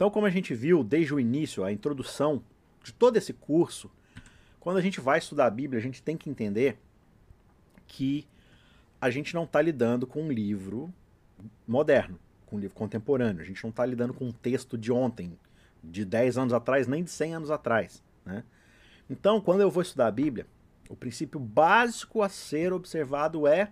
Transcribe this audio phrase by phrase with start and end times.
[0.00, 2.42] Então, como a gente viu desde o início, a introdução
[2.82, 3.90] de todo esse curso,
[4.58, 6.78] quando a gente vai estudar a Bíblia, a gente tem que entender
[7.86, 8.26] que
[8.98, 10.90] a gente não está lidando com um livro
[11.68, 13.42] moderno, com um livro contemporâneo.
[13.42, 15.38] A gente não está lidando com um texto de ontem,
[15.84, 18.02] de 10 anos atrás, nem de 100 anos atrás.
[18.24, 18.42] Né?
[19.10, 20.46] Então, quando eu vou estudar a Bíblia,
[20.88, 23.70] o princípio básico a ser observado é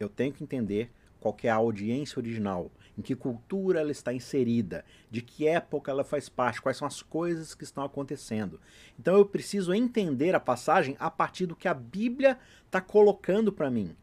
[0.00, 4.12] eu tenho que entender qual que é a audiência original, em que cultura ela está
[4.12, 8.60] inserida, de que época ela faz parte, quais são as coisas que estão acontecendo.
[8.98, 13.70] Então eu preciso entender a passagem a partir do que a Bíblia está colocando para
[13.70, 13.96] mim,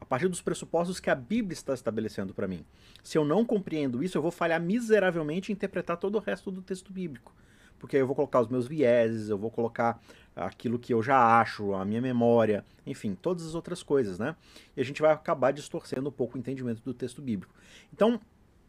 [0.00, 2.64] a partir dos pressupostos que a Bíblia está estabelecendo para mim.
[3.02, 6.62] Se eu não compreendo isso, eu vou falhar miseravelmente em interpretar todo o resto do
[6.62, 7.34] texto bíblico
[7.80, 10.00] porque eu vou colocar os meus vieses, eu vou colocar
[10.34, 14.36] aquilo que eu já acho, a minha memória, enfim, todas as outras coisas, né?
[14.76, 17.54] E a gente vai acabar distorcendo um pouco o entendimento do texto bíblico.
[17.92, 18.20] Então,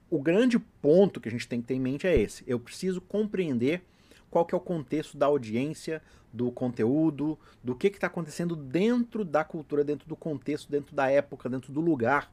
[0.09, 2.43] o grande ponto que a gente tem que ter em mente é esse.
[2.45, 3.83] Eu preciso compreender
[4.29, 6.01] qual que é o contexto da audiência,
[6.33, 11.49] do conteúdo, do que está acontecendo dentro da cultura, dentro do contexto, dentro da época,
[11.49, 12.31] dentro do lugar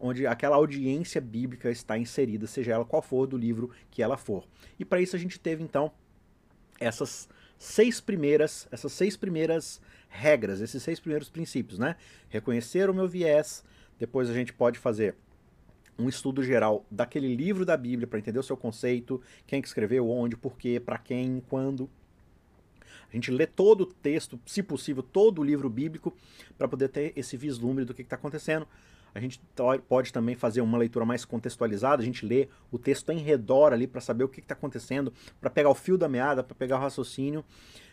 [0.00, 4.44] onde aquela audiência bíblica está inserida, seja ela qual for do livro que ela for.
[4.78, 5.90] E para isso a gente teve então
[6.78, 11.96] essas seis primeiras, essas seis primeiras regras, esses seis primeiros princípios, né?
[12.28, 13.64] Reconhecer o meu viés,
[13.98, 15.16] depois a gente pode fazer
[15.98, 20.08] um estudo geral daquele livro da Bíblia para entender o seu conceito, quem que escreveu,
[20.08, 21.88] onde, por quê, para quem, quando.
[23.08, 26.16] A gente lê todo o texto, se possível, todo o livro bíblico,
[26.58, 28.66] para poder ter esse vislumbre do que está acontecendo.
[29.14, 29.40] A gente
[29.88, 33.86] pode também fazer uma leitura mais contextualizada, a gente lê o texto em redor ali
[33.86, 36.80] para saber o que está acontecendo, para pegar o fio da meada, para pegar o
[36.80, 37.44] raciocínio.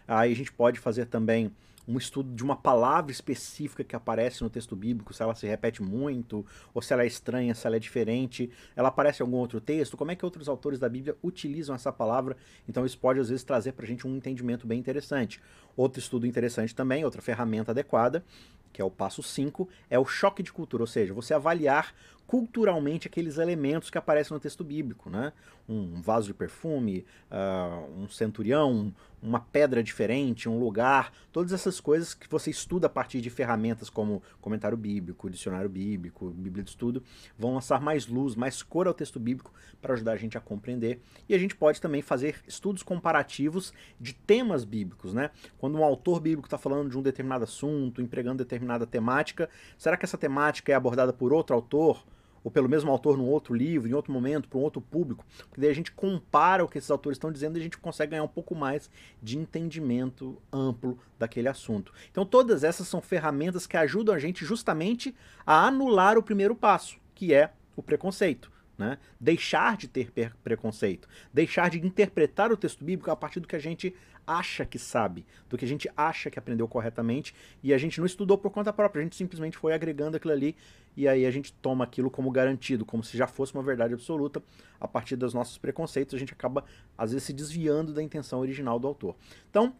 [0.08, 1.52] Aí a gente pode fazer também
[1.88, 5.81] um estudo de uma palavra específica que aparece no texto bíblico, se ela se repete
[5.81, 9.59] muito, ou se ela é estranha, se ela é diferente, ela aparece em algum outro
[9.59, 12.38] texto, como é que outros autores da Bíblia utilizam essa palavra,
[12.69, 15.41] então isso pode às vezes trazer para a gente um entendimento bem interessante.
[15.75, 18.23] Outro estudo interessante também, outra ferramenta adequada,
[18.71, 21.93] que é o passo 5, é o choque de cultura, ou seja, você avaliar
[22.31, 25.34] culturalmente aqueles elementos que aparecem no texto bíblico, né?
[25.68, 32.14] Um vaso de perfume, uh, um centurião, uma pedra diferente, um lugar, todas essas coisas
[32.14, 37.03] que você estuda a partir de ferramentas como comentário bíblico, dicionário bíblico, bíblia de estudo,
[37.38, 41.02] vão lançar mais luz, mais cor ao texto bíblico para ajudar a gente a compreender.
[41.28, 45.31] E a gente pode também fazer estudos comparativos de temas bíblicos, né?
[45.58, 50.06] Quando um autor bíblico está falando de um determinado assunto, empregando determinada temática, será que
[50.06, 52.02] essa temática é abordada por outro autor?
[52.44, 55.62] Ou pelo mesmo autor num outro livro, em outro momento, para um outro público, porque
[55.62, 58.24] daí a gente compara o que esses autores estão dizendo e a gente consegue ganhar
[58.24, 58.90] um pouco mais
[59.22, 61.94] de entendimento amplo daquele assunto.
[62.12, 65.16] Então todas essas são ferramentas que ajudam a gente justamente
[65.46, 68.51] a anular o primeiro passo, que é o preconceito.
[68.78, 68.97] Né?
[69.19, 70.12] Deixar de ter
[70.44, 73.94] preconceito, deixar de interpretar o texto bíblico a partir do que a gente
[74.25, 78.05] acha que sabe, do que a gente acha que aprendeu corretamente e a gente não
[78.05, 80.55] estudou por conta própria, a gente simplesmente foi agregando aquilo ali
[80.95, 84.41] e aí a gente toma aquilo como garantido, como se já fosse uma verdade absoluta.
[84.79, 86.65] A partir dos nossos preconceitos, a gente acaba
[86.97, 89.15] às vezes se desviando da intenção original do autor.
[89.49, 89.75] Então,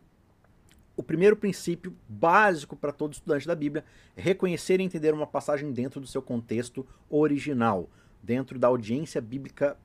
[0.96, 3.84] o primeiro princípio básico para todo estudante da Bíblia
[4.16, 7.90] é reconhecer e entender uma passagem dentro do seu contexto original
[8.22, 9.78] dentro da audiência bíblica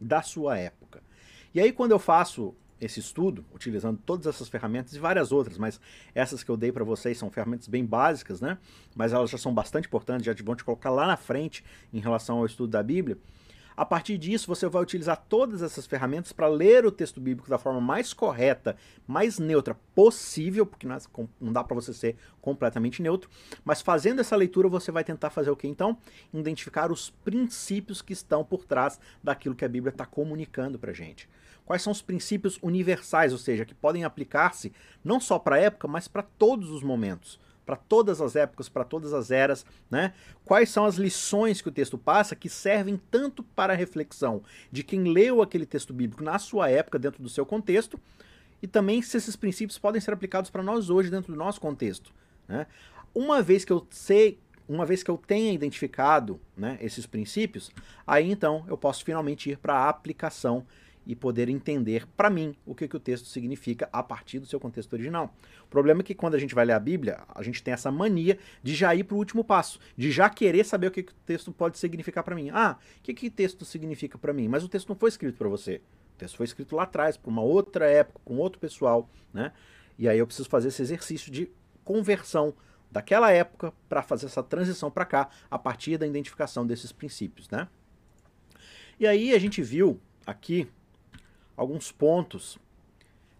[0.00, 1.02] da sua época.
[1.54, 2.54] E aí, quando eu faço
[2.84, 5.80] esse estudo, utilizando todas essas ferramentas e várias outras, mas
[6.14, 8.58] essas que eu dei para vocês são ferramentas bem básicas, né?
[8.94, 12.38] Mas elas já são bastante importantes, já vão te colocar lá na frente em relação
[12.38, 13.16] ao estudo da Bíblia.
[13.76, 17.56] A partir disso, você vai utilizar todas essas ferramentas para ler o texto bíblico da
[17.56, 18.76] forma mais correta,
[19.06, 23.30] mais neutra possível, porque não é dá para você ser completamente neutro,
[23.64, 25.96] mas fazendo essa leitura você vai tentar fazer o que então?
[26.34, 31.28] Identificar os princípios que estão por trás daquilo que a Bíblia está comunicando para gente.
[31.64, 34.72] Quais são os princípios universais, ou seja, que podem aplicar-se
[35.04, 38.84] não só para a época, mas para todos os momentos para todas as épocas, para
[38.84, 40.12] todas as eras, né?
[40.44, 44.82] Quais são as lições que o texto passa que servem tanto para a reflexão de
[44.82, 47.98] quem leu aquele texto bíblico na sua época, dentro do seu contexto,
[48.60, 52.12] e também se esses princípios podem ser aplicados para nós hoje, dentro do nosso contexto.
[52.48, 52.66] Né?
[53.14, 54.38] Uma vez que eu sei,
[54.68, 57.70] uma vez que eu tenha identificado né, esses princípios,
[58.06, 60.64] aí então eu posso finalmente ir para a aplicação
[61.06, 64.60] e poder entender para mim o que, que o texto significa a partir do seu
[64.60, 65.34] contexto original.
[65.64, 67.90] O problema é que quando a gente vai ler a Bíblia, a gente tem essa
[67.90, 71.12] mania de já ir para o último passo, de já querer saber o que, que
[71.12, 72.50] o texto pode significar para mim.
[72.50, 74.48] Ah, o que, que o texto significa para mim?
[74.48, 75.80] Mas o texto não foi escrito para você.
[76.14, 79.52] O texto foi escrito lá atrás, para uma outra época, com outro pessoal, né?
[79.98, 81.50] E aí eu preciso fazer esse exercício de
[81.84, 82.54] conversão
[82.90, 87.66] daquela época para fazer essa transição para cá, a partir da identificação desses princípios, né?
[89.00, 90.68] E aí a gente viu aqui
[91.62, 92.58] alguns pontos,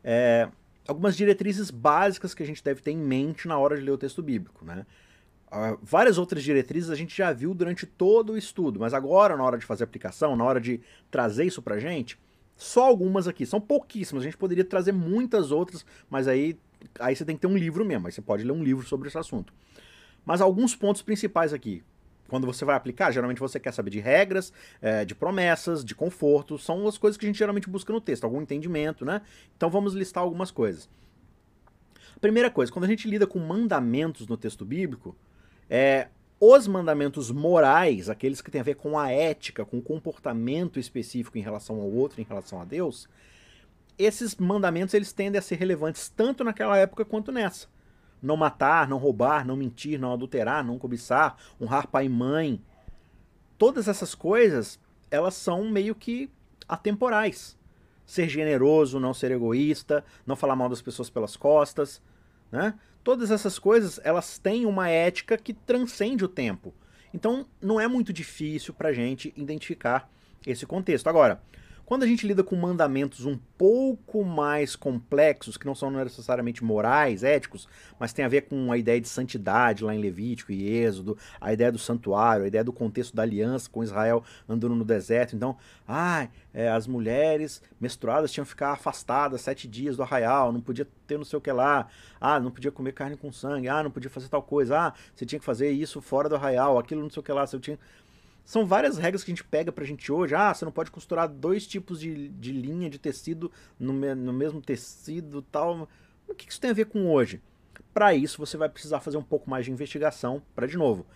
[0.02, 0.48] é,
[0.86, 3.98] algumas diretrizes básicas que a gente deve ter em mente na hora de ler o
[3.98, 4.64] texto bíblico.
[4.64, 4.86] Né?
[5.48, 9.44] Uh, várias outras diretrizes a gente já viu durante todo o estudo, mas agora, na
[9.44, 10.80] hora de fazer aplicação, na hora de
[11.10, 12.18] trazer isso pra gente,
[12.56, 16.56] só algumas aqui, são pouquíssimas, a gente poderia trazer muitas outras, mas aí,
[16.98, 19.08] aí você tem que ter um livro mesmo, aí você pode ler um livro sobre
[19.08, 19.52] esse assunto.
[20.24, 21.82] Mas alguns pontos principais aqui.
[22.32, 26.56] Quando você vai aplicar, geralmente você quer saber de regras, é, de promessas, de conforto,
[26.56, 29.20] são as coisas que a gente geralmente busca no texto, algum entendimento, né?
[29.54, 30.88] Então vamos listar algumas coisas.
[32.22, 35.14] Primeira coisa, quando a gente lida com mandamentos no texto bíblico,
[35.68, 36.08] é,
[36.40, 41.36] os mandamentos morais, aqueles que têm a ver com a ética, com o comportamento específico
[41.36, 43.10] em relação ao outro, em relação a Deus,
[43.98, 47.68] esses mandamentos eles tendem a ser relevantes tanto naquela época quanto nessa
[48.22, 52.62] não matar, não roubar, não mentir, não adulterar, não cobiçar, honrar pai e mãe.
[53.58, 54.78] Todas essas coisas,
[55.10, 56.30] elas são meio que
[56.68, 57.58] atemporais.
[58.06, 62.00] Ser generoso, não ser egoísta, não falar mal das pessoas pelas costas,
[62.50, 62.74] né?
[63.02, 66.72] Todas essas coisas, elas têm uma ética que transcende o tempo.
[67.12, 70.08] Então, não é muito difícil para a gente identificar
[70.46, 71.08] esse contexto.
[71.08, 71.42] Agora,
[71.92, 77.22] quando a gente lida com mandamentos um pouco mais complexos, que não são necessariamente morais,
[77.22, 77.68] éticos,
[78.00, 81.52] mas tem a ver com a ideia de santidade lá em Levítico e Êxodo, a
[81.52, 85.36] ideia do santuário, a ideia do contexto da aliança com Israel andando no deserto.
[85.36, 85.54] Então,
[85.86, 90.88] ah, é, as mulheres menstruadas tinham que ficar afastadas sete dias do arraial, não podia
[91.06, 93.90] ter não sei o que lá, ah, não podia comer carne com sangue, ah, não
[93.90, 97.10] podia fazer tal coisa, ah, você tinha que fazer isso fora do arraial, aquilo não
[97.10, 97.78] sei o que lá, você tinha
[98.44, 100.34] são várias regras que a gente pega pra gente hoje.
[100.34, 104.32] Ah, você não pode costurar dois tipos de, de linha de tecido no, me, no
[104.32, 105.88] mesmo tecido tal.
[106.28, 107.40] O que isso tem a ver com hoje?
[107.94, 111.06] Para isso, você vai precisar fazer um pouco mais de investigação para, de novo,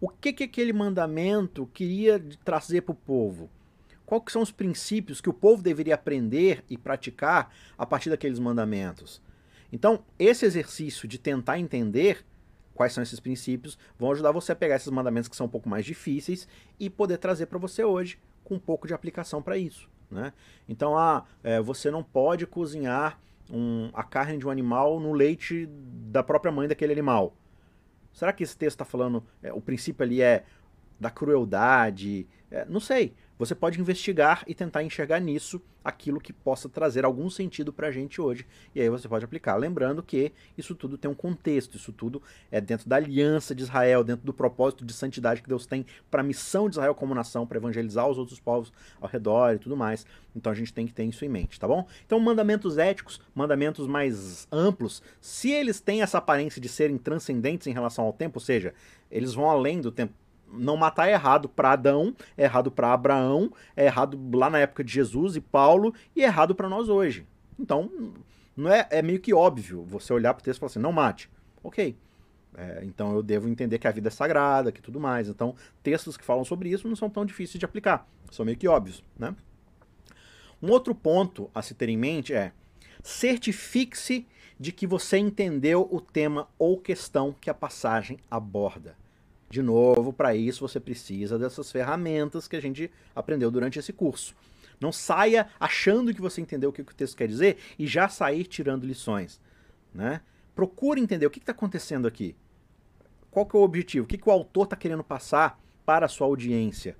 [0.00, 3.48] o que, que aquele mandamento queria trazer para o povo?
[4.04, 9.22] Quais são os princípios que o povo deveria aprender e praticar a partir daqueles mandamentos?
[9.72, 12.24] Então, esse exercício de tentar entender
[12.74, 15.68] quais são esses princípios, vão ajudar você a pegar esses mandamentos que são um pouco
[15.68, 16.48] mais difíceis
[16.78, 19.88] e poder trazer para você hoje com um pouco de aplicação para isso.
[20.10, 20.32] Né?
[20.68, 23.18] Então, ah, é, você não pode cozinhar
[23.50, 25.66] um, a carne de um animal no leite
[26.10, 27.34] da própria mãe daquele animal.
[28.12, 30.44] Será que esse texto está falando, é, o princípio ali é
[31.00, 32.26] da crueldade?
[32.50, 33.14] É, não sei.
[33.42, 37.90] Você pode investigar e tentar enxergar nisso aquilo que possa trazer algum sentido para a
[37.90, 38.46] gente hoje.
[38.72, 39.56] E aí você pode aplicar.
[39.56, 42.22] Lembrando que isso tudo tem um contexto, isso tudo
[42.52, 46.20] é dentro da aliança de Israel, dentro do propósito de santidade que Deus tem para
[46.20, 49.76] a missão de Israel como nação, para evangelizar os outros povos ao redor e tudo
[49.76, 50.06] mais.
[50.36, 51.84] Então a gente tem que ter isso em mente, tá bom?
[52.06, 57.72] Então, mandamentos éticos, mandamentos mais amplos, se eles têm essa aparência de serem transcendentes em
[57.72, 58.72] relação ao tempo, ou seja,
[59.10, 60.14] eles vão além do tempo
[60.52, 64.84] não matar é errado para Adão, é errado para Abraão, é errado lá na época
[64.84, 67.26] de Jesus e Paulo e é errado para nós hoje.
[67.58, 67.90] Então,
[68.56, 70.92] não é, é meio que óbvio você olhar para o texto e falar assim, não
[70.92, 71.30] mate.
[71.62, 71.96] Ok.
[72.54, 75.28] É, então eu devo entender que a vida é sagrada, que tudo mais.
[75.28, 78.06] Então, textos que falam sobre isso não são tão difíceis de aplicar.
[78.30, 79.34] São meio que óbvios, né?
[80.62, 82.52] Um outro ponto a se ter em mente é
[83.02, 84.26] certifique-se
[84.60, 88.96] de que você entendeu o tema ou questão que a passagem aborda.
[89.52, 94.34] De novo, para isso você precisa dessas ferramentas que a gente aprendeu durante esse curso.
[94.80, 98.44] Não saia achando que você entendeu o que o texto quer dizer e já sair
[98.44, 99.38] tirando lições.
[99.92, 100.22] Né?
[100.54, 102.34] Procure entender o que está acontecendo aqui.
[103.30, 104.06] Qual que é o objetivo?
[104.06, 106.96] O que, que o autor está querendo passar para a sua audiência?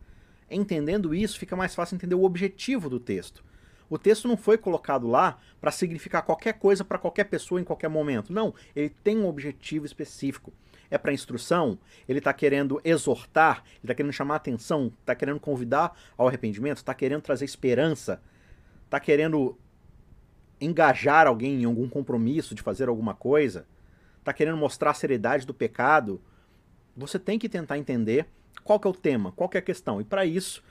[0.50, 3.42] Entendendo isso, fica mais fácil entender o objetivo do texto.
[3.88, 7.88] O texto não foi colocado lá para significar qualquer coisa para qualquer pessoa em qualquer
[7.88, 8.30] momento.
[8.30, 10.52] Não, ele tem um objetivo específico
[10.92, 15.99] é para instrução, ele está querendo exortar, ele está querendo chamar atenção, está querendo convidar
[16.18, 18.20] ao arrependimento, está querendo trazer esperança,
[18.84, 19.56] está querendo
[20.61, 23.66] engajar alguém em algum compromisso de fazer alguma coisa,
[24.18, 26.20] está querendo mostrar a seriedade do pecado,
[26.94, 28.26] você tem que tentar entender
[28.62, 29.99] qual que é o tema, qual que é a questão.
[29.99, 30.62] E para isso,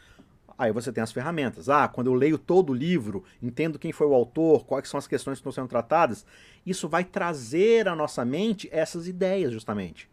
[0.62, 1.70] aí você tem as ferramentas.
[1.70, 5.08] Ah, quando eu leio todo o livro, entendo quem foi o autor, quais são as
[5.08, 6.24] questões que estão sendo tratadas,
[6.63, 10.08] isso vai trazer à nossa mente essas ideias, justamente.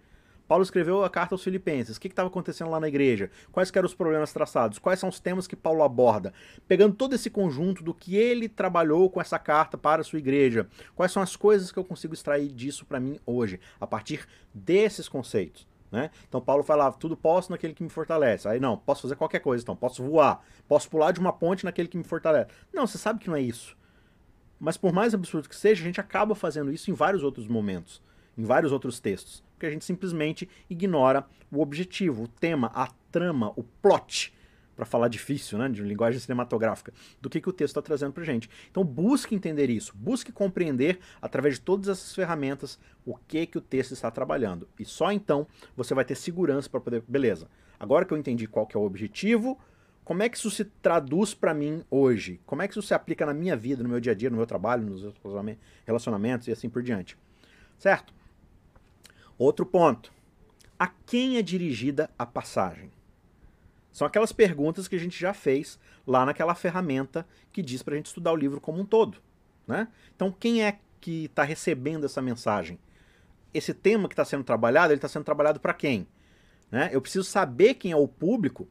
[0.49, 1.99] Paulo escreveu a carta aos Filipenses.
[1.99, 3.31] O que estava acontecendo lá na igreja?
[3.52, 4.78] Quais eram os problemas traçados?
[4.78, 6.33] Quais são os temas que Paulo aborda?
[6.67, 10.67] Pegando todo esse conjunto do que ele trabalhou com essa carta para a sua igreja.
[10.97, 15.11] Quais são as coisas que eu consigo extrair disso para mim hoje, a partir desses
[15.11, 15.68] conceitos?
[15.90, 16.11] Né?
[16.28, 18.47] Então Paulo falava, tudo posso naquele que me fortalece.
[18.47, 21.88] Aí não, posso fazer qualquer coisa, então posso voar, posso pular de uma ponte naquele
[21.88, 22.50] que me fortalece.
[22.73, 23.76] Não, você sabe que não é isso.
[24.61, 28.02] Mas por mais absurdo que seja, a gente acaba fazendo isso em vários outros momentos,
[28.37, 33.52] em vários outros textos porque a gente simplesmente ignora o objetivo, o tema, a trama,
[33.57, 34.33] o plot
[34.79, 38.23] para falar difícil, né, de linguagem cinematográfica, do que, que o texto está trazendo para
[38.23, 38.49] gente.
[38.71, 43.61] Então busque entender isso, busque compreender através de todas essas ferramentas o que que o
[43.61, 44.69] texto está trabalhando.
[44.79, 47.49] E só então você vai ter segurança para poder, beleza.
[47.81, 49.59] Agora que eu entendi qual que é o objetivo,
[50.05, 52.41] como é que isso se traduz para mim hoje?
[52.47, 54.37] Como é que isso se aplica na minha vida, no meu dia a dia, no
[54.37, 55.13] meu trabalho, nos
[55.85, 57.19] relacionamentos e assim por diante?
[57.81, 58.15] Certo?
[59.37, 60.13] Outro ponto.
[60.79, 62.93] A quem é dirigida a passagem?
[63.99, 65.76] São aquelas perguntas que a gente já fez
[66.07, 69.19] lá naquela ferramenta que diz para a gente estudar o livro como um todo.
[69.67, 69.88] Né?
[70.14, 72.78] Então, quem é que está recebendo essa mensagem?
[73.52, 76.07] Esse tema que está sendo trabalhado, ele está sendo trabalhado para quem?
[76.71, 76.90] Né?
[76.93, 78.69] Eu preciso saber quem é o público,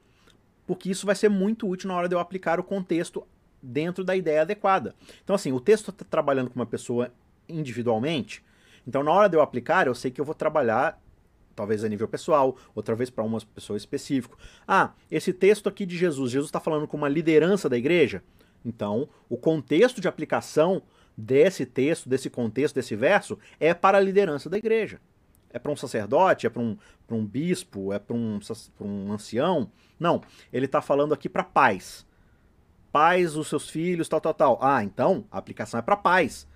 [0.66, 3.28] porque isso vai ser muito útil na hora de eu aplicar o contexto
[3.62, 4.96] dentro da ideia adequada.
[5.26, 7.12] Então, assim, o texto está trabalhando com uma pessoa
[7.50, 8.42] individualmente,
[8.88, 10.98] então na hora de eu aplicar, eu sei que eu vou trabalhar
[11.58, 14.38] talvez a nível pessoal, outra vez para uma pessoa específica.
[14.68, 18.24] Ah, esse texto aqui de Jesus, Jesus está falando com uma liderança da igreja?
[18.64, 20.84] Então, o contexto de aplicação
[21.18, 25.02] desse texto, desse contexto, desse verso, é para a liderança da igreja.
[25.50, 26.78] É para um sacerdote, é para um,
[27.10, 28.40] um bispo, é para um,
[28.80, 29.72] um ancião.
[30.00, 30.22] Não,
[30.54, 32.06] ele está falando aqui para pais.
[32.92, 34.60] Pais, os seus filhos, tal, tal, tal.
[34.62, 36.48] Ah, então a aplicação é para pais.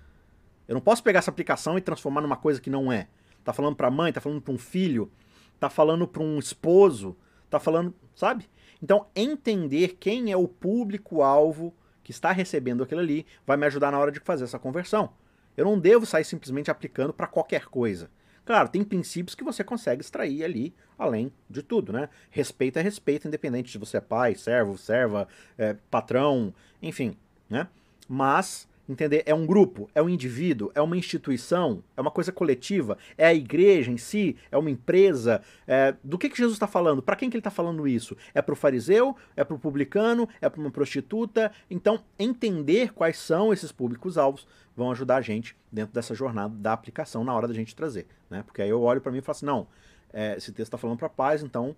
[0.68, 3.08] Eu não posso pegar essa aplicação e transformar numa coisa que não é
[3.44, 5.10] tá falando para a mãe, tá falando para um filho,
[5.58, 7.16] tá falando para um esposo,
[7.48, 8.48] tá falando, sabe?
[8.82, 13.98] Então, entender quem é o público-alvo que está recebendo aquilo ali vai me ajudar na
[13.98, 15.10] hora de fazer essa conversão.
[15.56, 18.10] Eu não devo sair simplesmente aplicando para qualquer coisa.
[18.44, 22.08] Claro, tem princípios que você consegue extrair ali, além de tudo, né?
[22.28, 27.16] Respeito é respeito, independente se você é pai, servo, serva, é, patrão, enfim,
[27.48, 27.68] né?
[28.08, 29.22] Mas Entender?
[29.24, 33.34] É um grupo, é um indivíduo, é uma instituição, é uma coisa coletiva, é a
[33.34, 35.40] igreja em si, é uma empresa.
[35.66, 35.94] É...
[36.04, 37.02] Do que, que Jesus está falando?
[37.02, 38.16] Para quem que ele está falando isso?
[38.34, 39.16] É para o fariseu?
[39.34, 40.28] É para o publicano?
[40.40, 41.50] É para uma prostituta?
[41.70, 44.46] Então, entender quais são esses públicos-alvos
[44.76, 48.06] vão ajudar a gente dentro dessa jornada da aplicação na hora da gente trazer.
[48.28, 48.42] Né?
[48.42, 49.66] Porque aí eu olho para mim e falo assim: não,
[50.12, 51.74] é, esse texto está falando para paz, então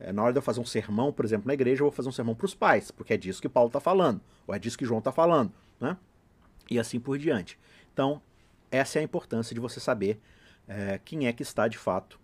[0.00, 2.08] é, na hora de eu fazer um sermão, por exemplo, na igreja, eu vou fazer
[2.08, 4.78] um sermão para os pais, porque é disso que Paulo está falando, ou é disso
[4.78, 5.52] que João está falando.
[5.80, 5.96] Né?
[6.70, 7.58] E assim por diante.
[7.92, 8.20] Então,
[8.70, 10.20] essa é a importância de você saber
[10.66, 12.20] é, quem é que está de fato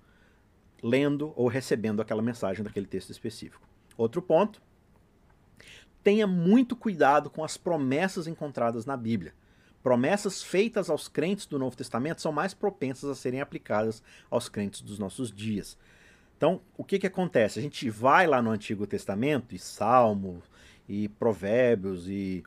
[0.83, 3.67] lendo ou recebendo aquela mensagem daquele texto específico.
[3.97, 4.61] Outro ponto,
[6.03, 9.33] tenha muito cuidado com as promessas encontradas na Bíblia.
[9.83, 14.83] Promessas feitas aos crentes do Novo Testamento são mais propensas a serem aplicadas aos crentes
[14.83, 15.79] dos nossos dias.
[16.37, 17.59] Então, o que, que acontece?
[17.59, 20.45] A gente vai lá no Antigo Testamento, e Salmos,
[20.87, 22.45] e Provérbios, e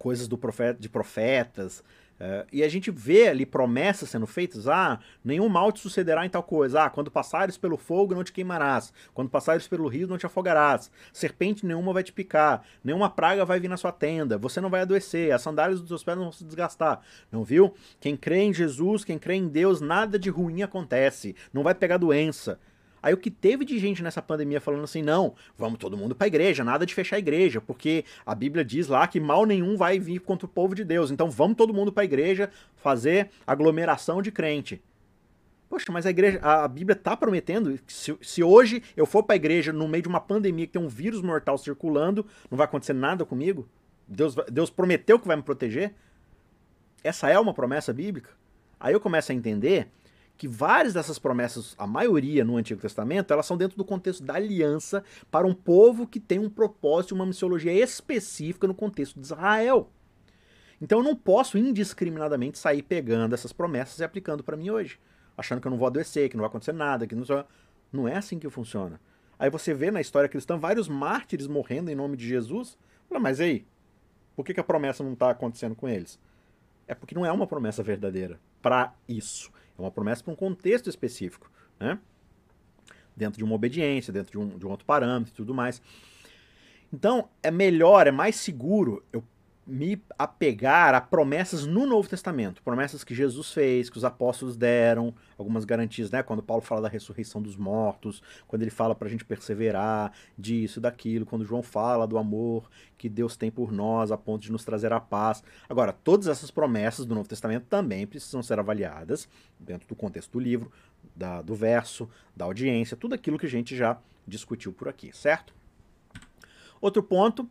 [0.00, 1.84] coisas do profeta, de profetas.
[2.18, 6.28] Uh, e a gente vê ali promessas sendo feitas: ah, nenhum mal te sucederá em
[6.28, 6.84] tal coisa.
[6.84, 8.92] Ah, quando passares pelo fogo não te queimarás.
[9.14, 10.90] Quando passares pelo rio não te afogarás.
[11.12, 12.62] Serpente nenhuma vai te picar.
[12.82, 14.36] Nenhuma praga vai vir na sua tenda.
[14.38, 15.32] Você não vai adoecer.
[15.32, 17.00] As sandálias dos seus pés não vão se desgastar.
[17.30, 17.74] Não viu?
[18.00, 21.34] Quem crê em Jesus, quem crê em Deus, nada de ruim acontece.
[21.52, 22.58] Não vai pegar doença.
[23.02, 26.26] Aí o que teve de gente nessa pandemia falando assim, não, vamos todo mundo para
[26.26, 29.76] a igreja, nada de fechar a igreja, porque a Bíblia diz lá que mal nenhum
[29.76, 31.10] vai vir contra o povo de Deus.
[31.10, 34.82] Então vamos todo mundo para a igreja fazer aglomeração de crente.
[35.70, 39.34] Poxa, mas a igreja, a Bíblia está prometendo que se, se, hoje eu for para
[39.34, 42.64] a igreja no meio de uma pandemia que tem um vírus mortal circulando, não vai
[42.64, 43.68] acontecer nada comigo?
[44.06, 45.94] Deus, Deus prometeu que vai me proteger?
[47.04, 48.30] Essa é uma promessa bíblica?
[48.80, 49.88] Aí eu começo a entender
[50.40, 54.36] que várias dessas promessas, a maioria no Antigo Testamento, elas são dentro do contexto da
[54.36, 59.90] aliança para um povo que tem um propósito, uma missiologia específica no contexto de Israel.
[60.80, 64.98] Então eu não posso indiscriminadamente sair pegando essas promessas e aplicando para mim hoje,
[65.36, 67.26] achando que eu não vou adoecer, que não vai acontecer nada, que não
[67.92, 68.98] não é assim que funciona.
[69.38, 72.78] Aí você vê na história cristã vários mártires morrendo em nome de Jesus.
[73.10, 73.66] Fala, mas aí,
[74.34, 76.18] por que, que a promessa não está acontecendo com eles?
[76.88, 79.52] É porque não é uma promessa verdadeira para isso.
[79.80, 81.98] É uma promessa para um contexto específico, né?
[83.16, 85.80] Dentro de uma obediência, dentro de um, de um outro parâmetro e tudo mais.
[86.92, 89.24] Então, é melhor, é mais seguro eu
[89.70, 95.14] me apegar a promessas no Novo Testamento, promessas que Jesus fez, que os apóstolos deram,
[95.38, 96.22] algumas garantias, né?
[96.22, 100.80] Quando Paulo fala da ressurreição dos mortos, quando ele fala para a gente perseverar, disso,
[100.80, 104.64] daquilo, quando João fala do amor que Deus tem por nós a ponto de nos
[104.64, 105.42] trazer a paz.
[105.68, 110.40] Agora, todas essas promessas do Novo Testamento também precisam ser avaliadas dentro do contexto do
[110.40, 110.70] livro,
[111.14, 113.96] da, do verso, da audiência, tudo aquilo que a gente já
[114.26, 115.54] discutiu por aqui, certo?
[116.80, 117.48] Outro ponto,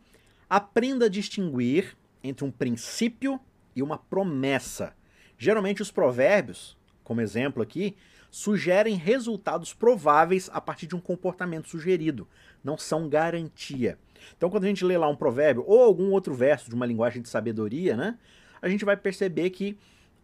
[0.48, 3.40] aprenda a distinguir entre um princípio
[3.74, 4.94] e uma promessa.
[5.38, 6.76] Geralmente os provérbios
[7.10, 7.96] como exemplo aqui,
[8.30, 12.28] sugerem resultados prováveis a partir de um comportamento sugerido,
[12.62, 13.98] não são garantia.
[14.36, 17.20] Então, quando a gente lê lá um provérbio ou algum outro verso de uma linguagem
[17.20, 18.16] de sabedoria, né,
[18.62, 19.76] a gente vai perceber que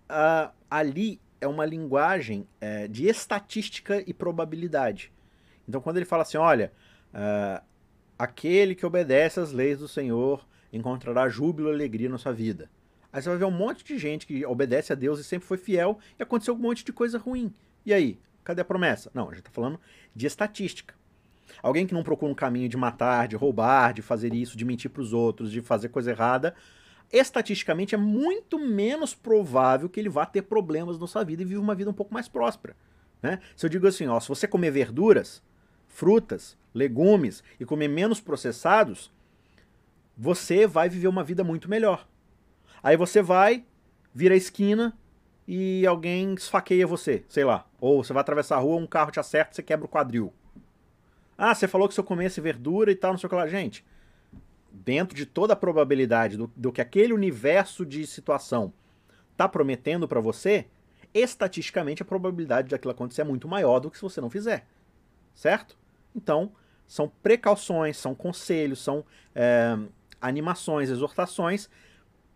[0.08, 5.12] uh, ali é uma linguagem uh, de estatística e probabilidade.
[5.68, 6.72] Então, quando ele fala assim, olha,
[7.12, 7.60] uh,
[8.16, 12.70] aquele que obedece às leis do Senhor encontrará júbilo e alegria na sua vida.
[13.12, 15.56] Aí você vai ver um monte de gente que obedece a Deus e sempre foi
[15.56, 17.52] fiel e aconteceu um monte de coisa ruim.
[17.84, 18.18] E aí?
[18.44, 19.10] Cadê a promessa?
[19.14, 19.80] Não, a gente está falando
[20.14, 20.94] de estatística.
[21.62, 24.90] Alguém que não procura um caminho de matar, de roubar, de fazer isso, de mentir
[24.90, 26.54] para os outros, de fazer coisa errada,
[27.12, 31.60] estatisticamente é muito menos provável que ele vá ter problemas na sua vida e viva
[31.60, 32.76] uma vida um pouco mais próspera.
[33.22, 33.40] Né?
[33.56, 35.42] Se eu digo assim, ó, se você comer verduras,
[35.88, 39.10] frutas, legumes e comer menos processados,
[40.16, 42.06] você vai viver uma vida muito melhor.
[42.82, 43.64] Aí você vai,
[44.14, 44.96] vira a esquina
[45.46, 47.66] e alguém esfaqueia você, sei lá.
[47.80, 50.32] Ou você vai atravessar a rua, um carro te acerta, você quebra o quadril.
[51.36, 53.46] Ah, você falou que se eu comesse verdura e tal, não sei o que lá.
[53.46, 53.84] Gente,
[54.72, 58.72] dentro de toda a probabilidade do, do que aquele universo de situação
[59.36, 60.66] tá prometendo para você,
[61.12, 64.66] estatisticamente a probabilidade daquilo acontecer é muito maior do que se você não fizer.
[65.34, 65.76] Certo?
[66.14, 66.52] Então,
[66.86, 69.04] são precauções, são conselhos, são
[69.34, 69.76] é,
[70.20, 71.68] animações, exortações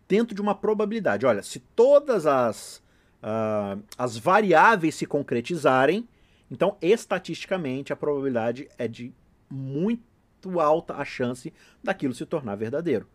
[0.07, 1.25] dentro de uma probabilidade.
[1.25, 2.83] Olha, se todas as,
[3.23, 6.07] uh, as variáveis se concretizarem,
[6.51, 9.13] então, estatisticamente, a probabilidade é de
[9.49, 13.07] muito alta a chance daquilo se tornar verdadeiro.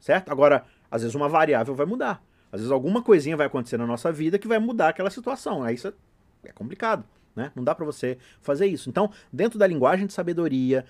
[0.00, 0.32] Certo?
[0.32, 2.20] Agora, às vezes uma variável vai mudar.
[2.50, 5.62] Às vezes alguma coisinha vai acontecer na nossa vida que vai mudar aquela situação.
[5.62, 5.94] Aí isso
[6.42, 7.04] é complicado,
[7.36, 7.52] né?
[7.54, 8.88] Não dá para você fazer isso.
[8.88, 10.84] Então, dentro da linguagem de sabedoria,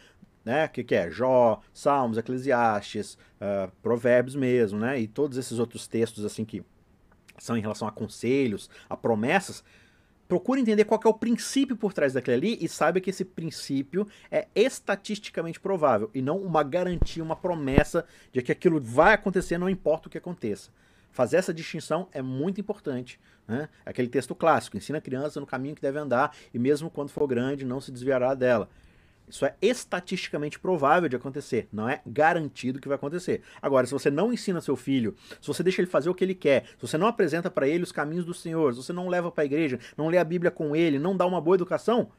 [0.45, 0.69] né?
[0.69, 5.01] Que, que é Jó, Salmos, Eclesiastes, uh, Provérbios mesmo, né?
[5.01, 6.63] E todos esses outros textos assim que
[7.39, 9.65] são em relação a conselhos, a promessas,
[10.29, 14.07] procure entender qual é o princípio por trás daquele ali e saiba que esse princípio
[14.31, 19.69] é estatisticamente provável e não uma garantia, uma promessa de que aquilo vai acontecer, não
[19.69, 20.71] importa o que aconteça.
[21.11, 23.19] Fazer essa distinção é muito importante.
[23.49, 23.69] Né?
[23.85, 27.27] Aquele texto clássico: ensina a criança no caminho que deve andar e, mesmo quando for
[27.27, 28.69] grande, não se desviará dela.
[29.31, 33.43] Isso é estatisticamente provável de acontecer, não é garantido que vai acontecer.
[33.63, 36.35] Agora, se você não ensina seu filho, se você deixa ele fazer o que ele
[36.35, 39.31] quer, se você não apresenta para ele os caminhos do Senhor, se você não leva
[39.31, 42.11] para a igreja, não lê a Bíblia com ele, não dá uma boa educação,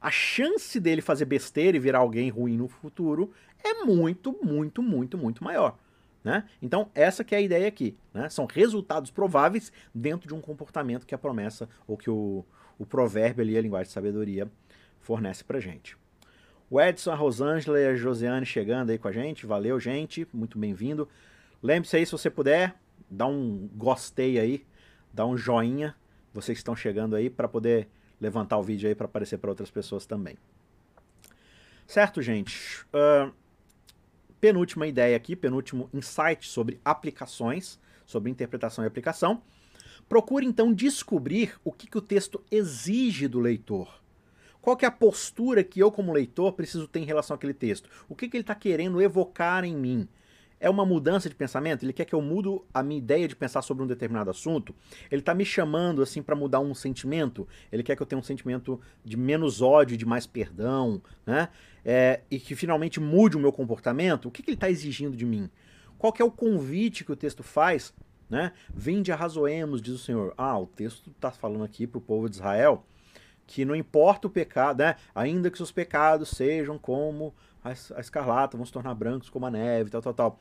[0.00, 3.32] a chance dele fazer besteira e virar alguém ruim no futuro
[3.64, 5.76] é muito, muito, muito, muito maior.
[6.22, 6.44] Né?
[6.62, 7.96] Então, essa que é a ideia aqui.
[8.14, 8.28] Né?
[8.28, 12.44] São resultados prováveis dentro de um comportamento que a promessa ou que o,
[12.78, 14.48] o provérbio ali, a linguagem de sabedoria,
[15.08, 15.96] fornece pra gente.
[16.68, 19.46] O Edson, a Rosângela e a Josiane chegando aí com a gente.
[19.46, 20.28] Valeu, gente.
[20.34, 21.08] Muito bem-vindo.
[21.62, 22.74] Lembre-se aí, se você puder,
[23.10, 24.66] dá um gostei aí,
[25.10, 25.96] dá um joinha,
[26.34, 27.88] vocês que estão chegando aí, para poder
[28.20, 30.36] levantar o vídeo aí para aparecer para outras pessoas também.
[31.86, 32.84] Certo, gente?
[32.88, 33.32] Uh,
[34.38, 39.42] penúltima ideia aqui, penúltimo insight sobre aplicações, sobre interpretação e aplicação.
[40.06, 43.97] Procure então descobrir o que, que o texto exige do leitor.
[44.68, 47.88] Qual que é a postura que eu, como leitor, preciso ter em relação àquele texto?
[48.06, 50.06] O que, que ele está querendo evocar em mim?
[50.60, 51.86] É uma mudança de pensamento?
[51.86, 54.74] Ele quer que eu mudo a minha ideia de pensar sobre um determinado assunto?
[55.10, 57.48] Ele está me chamando assim para mudar um sentimento?
[57.72, 61.48] Ele quer que eu tenha um sentimento de menos ódio, de mais perdão, né?
[61.82, 64.28] É, e que finalmente mude o meu comportamento?
[64.28, 65.48] O que, que ele está exigindo de mim?
[65.96, 67.94] Qual que é o convite que o texto faz?
[68.28, 68.52] Né?
[68.68, 70.34] Vinde arrazoemos, diz o Senhor.
[70.36, 72.84] Ah, o texto está falando aqui para o povo de Israel
[73.48, 74.94] que não importa o pecado, né?
[75.14, 77.34] Ainda que seus pecados sejam como
[77.64, 80.38] a, escarlata, vão se tornar brancos como a neve, tal, tal, tal.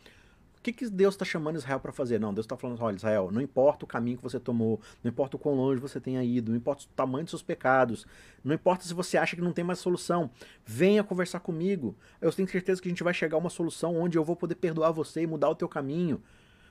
[0.57, 2.19] O que, que Deus está chamando Israel para fazer?
[2.19, 5.37] Não, Deus está falando, olha, Israel, não importa o caminho que você tomou, não importa
[5.37, 8.05] o quão longe você tenha ido, não importa o tamanho dos seus pecados,
[8.43, 10.29] não importa se você acha que não tem mais solução,
[10.65, 11.95] venha conversar comigo.
[12.19, 14.55] Eu tenho certeza que a gente vai chegar a uma solução onde eu vou poder
[14.55, 16.21] perdoar você e mudar o teu caminho.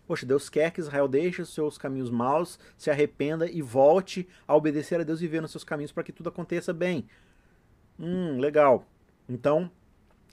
[0.06, 4.54] Poxa, Deus quer que Israel deixe os seus caminhos maus, se arrependa e volte a
[4.54, 7.06] obedecer a Deus e viver nos seus caminhos para que tudo aconteça bem.
[7.98, 8.86] Hum, legal.
[9.28, 9.70] Então,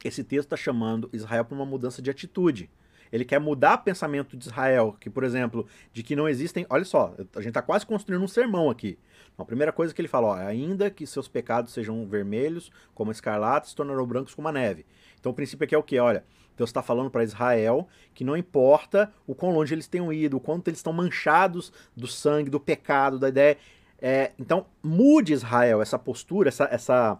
[0.04, 2.70] esse texto está chamando Israel para uma mudança de atitude.
[3.12, 6.66] Ele quer mudar o pensamento de Israel, que, por exemplo, de que não existem.
[6.68, 8.98] Olha só, a gente está quase construindo um sermão aqui.
[9.38, 13.70] A primeira coisa que ele fala, ó, ainda que seus pecados sejam vermelhos, como escarlate,
[13.70, 14.86] se tornarão brancos como a neve.
[15.20, 16.00] Então o princípio aqui é o que?
[16.00, 16.24] Olha,
[16.58, 20.39] Deus está falando para Israel que não importa o quão longe eles tenham ido, o
[20.39, 23.58] quanto eles estão manchados do sangue, do pecado, da ideia.
[24.02, 27.20] É, então, mude Israel essa postura, essa, essa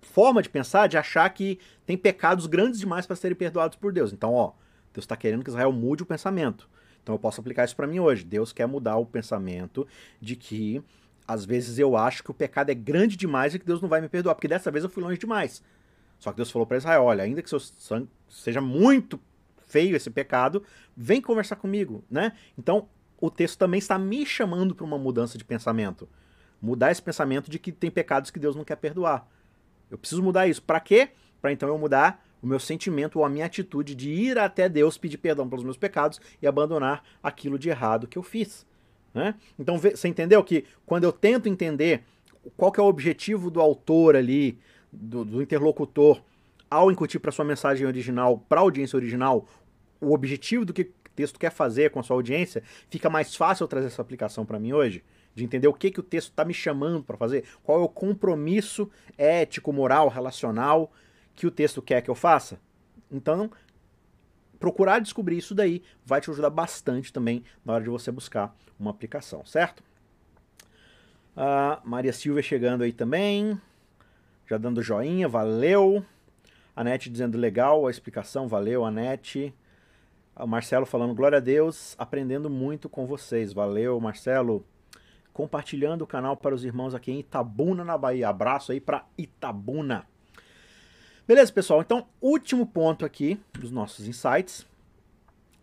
[0.00, 4.12] forma de pensar, de achar que tem pecados grandes demais para serem perdoados por Deus.
[4.12, 4.52] Então, ó,
[4.92, 6.68] Deus está querendo que Israel mude o pensamento.
[7.02, 8.24] Então, eu posso aplicar isso para mim hoje.
[8.24, 9.86] Deus quer mudar o pensamento
[10.20, 10.82] de que
[11.26, 14.00] às vezes eu acho que o pecado é grande demais e que Deus não vai
[14.00, 15.62] me perdoar, porque dessa vez eu fui longe demais.
[16.22, 19.18] Só que Deus falou para Israel: olha, ainda que seu sangue seja muito
[19.66, 20.62] feio esse pecado,
[20.96, 22.32] vem conversar comigo, né?
[22.56, 22.88] Então,
[23.20, 26.08] o texto também está me chamando para uma mudança de pensamento.
[26.60, 29.26] Mudar esse pensamento de que tem pecados que Deus não quer perdoar.
[29.90, 30.62] Eu preciso mudar isso.
[30.62, 31.10] Para quê?
[31.40, 34.96] Para então eu mudar o meu sentimento ou a minha atitude de ir até Deus
[34.96, 38.64] pedir perdão pelos meus pecados e abandonar aquilo de errado que eu fiz.
[39.12, 39.34] Né?
[39.58, 42.04] Então você entendeu que quando eu tento entender
[42.56, 44.58] qual que é o objetivo do autor ali,
[44.92, 46.20] do, do interlocutor,
[46.70, 49.46] ao incutir para sua mensagem original, para a audiência original,
[50.00, 53.66] o objetivo do que o texto quer fazer com a sua audiência, fica mais fácil
[53.68, 55.04] trazer essa aplicação para mim hoje?
[55.34, 57.88] De entender o que, que o texto está me chamando para fazer, qual é o
[57.88, 60.92] compromisso ético, moral, relacional
[61.34, 62.60] que o texto quer que eu faça?
[63.10, 63.50] Então,
[64.58, 68.90] procurar descobrir isso daí vai te ajudar bastante também na hora de você buscar uma
[68.90, 69.82] aplicação, certo?
[71.36, 73.58] Uh, Maria Silvia chegando aí também,
[74.48, 76.04] já dando joinha, valeu.
[76.74, 79.54] Anete dizendo legal a explicação, valeu, Anete.
[80.34, 83.52] O Marcelo falando, glória a Deus, aprendendo muito com vocês.
[83.52, 84.64] Valeu, Marcelo.
[85.32, 88.30] Compartilhando o canal para os irmãos aqui em Itabuna, na Bahia.
[88.30, 90.06] Abraço aí para Itabuna.
[91.26, 91.82] Beleza, pessoal?
[91.82, 94.66] Então, último ponto aqui dos nossos insights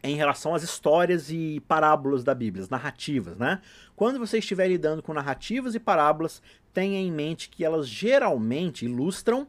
[0.04, 3.62] em relação às histórias e parábolas da Bíblia, as narrativas, né?
[3.96, 6.42] Quando você estiver lidando com narrativas e parábolas,
[6.74, 9.48] tenha em mente que elas geralmente ilustram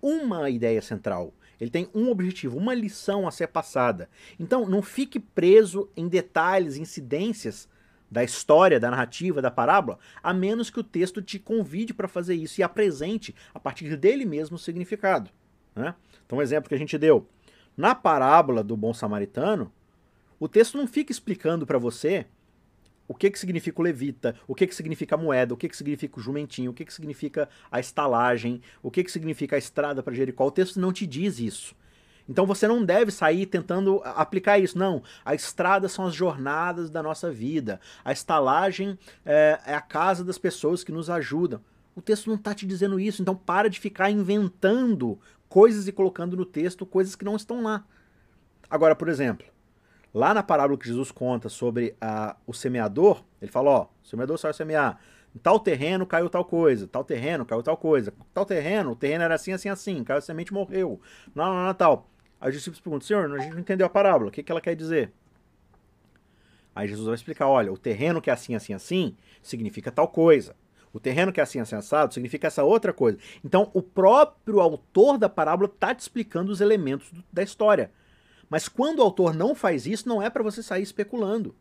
[0.00, 1.34] uma ideia central.
[1.60, 4.08] Ele tem um objetivo, uma lição a ser passada.
[4.38, 7.68] Então, não fique preso em detalhes, incidências
[8.10, 12.34] da história, da narrativa, da parábola, a menos que o texto te convide para fazer
[12.34, 15.30] isso e apresente, a partir dele mesmo, o significado.
[15.76, 15.94] Né?
[16.24, 17.28] Então, um exemplo que a gente deu.
[17.76, 19.70] Na parábola do bom samaritano,
[20.40, 22.26] o texto não fica explicando para você
[23.06, 25.76] o que, que significa o levita, o que, que significa a moeda, o que, que
[25.76, 30.02] significa o jumentinho, o que, que significa a estalagem, o que, que significa a estrada
[30.02, 30.46] para Jericó.
[30.46, 31.76] O texto não te diz isso.
[32.26, 34.78] Então você não deve sair tentando aplicar isso.
[34.78, 35.02] Não.
[35.24, 37.80] A estrada são as jornadas da nossa vida.
[38.04, 41.60] A estalagem é, é a casa das pessoas que nos ajudam.
[41.94, 43.20] O texto não está te dizendo isso.
[43.20, 47.84] Então para de ficar inventando coisas e colocando no texto coisas que não estão lá.
[48.70, 49.44] Agora, por exemplo,
[50.12, 54.38] lá na parábola que Jesus conta sobre a, o semeador, ele fala: ó, o semeador
[54.38, 55.00] saiu semear.
[55.34, 59.22] Em tal terreno caiu tal coisa, tal terreno caiu tal coisa, tal terreno, o terreno
[59.22, 61.00] era assim, assim, assim, caiu a semente morreu.
[61.34, 62.10] Não, não, não, tal.
[62.40, 64.60] Aí os discípulos perguntam: Senhor, a gente não entendeu a parábola, o que, que ela
[64.60, 65.12] quer dizer?
[66.74, 70.56] Aí Jesus vai explicar: olha, o terreno que é assim, assim, assim, significa tal coisa.
[70.92, 73.16] O terreno que é assim, assim, assado, significa essa outra coisa.
[73.44, 77.92] Então, o próprio autor da parábola está te explicando os elementos da história.
[78.50, 81.54] Mas quando o autor não faz isso, não é para você sair especulando.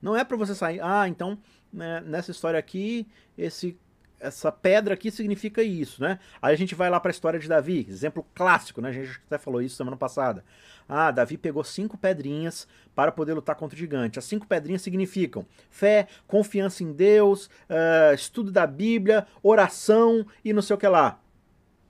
[0.00, 1.36] Não é para você sair, ah, então,
[1.70, 3.76] né, nessa história aqui, esse
[4.20, 6.18] essa pedra aqui significa isso, né?
[6.42, 8.90] Aí a gente vai lá para a história de Davi, exemplo clássico, né?
[8.90, 10.44] A gente até falou isso semana passada.
[10.86, 14.18] Ah, Davi pegou cinco pedrinhas para poder lutar contra o gigante.
[14.18, 20.60] As cinco pedrinhas significam fé, confiança em Deus, uh, estudo da Bíblia, oração e não
[20.60, 21.18] sei o que lá.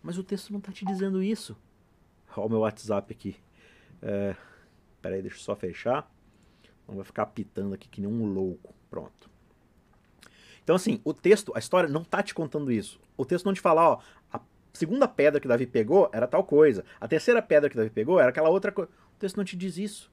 [0.02, 1.56] Mas o texto não está te dizendo isso.
[2.36, 3.36] Olha o meu WhatsApp aqui.
[4.02, 4.34] É,
[5.00, 6.10] peraí, deixa eu só fechar.
[6.88, 8.74] Não vai ficar pitando aqui que nem um louco.
[8.90, 9.30] Pronto.
[10.62, 13.00] Então, assim, o texto, a história não tá te contando isso.
[13.16, 13.98] O texto não te fala, ó,
[14.32, 14.40] a
[14.72, 16.84] segunda pedra que Davi pegou era tal coisa.
[17.00, 18.90] A terceira pedra que Davi pegou era aquela outra coisa.
[19.16, 20.10] O texto não te diz isso.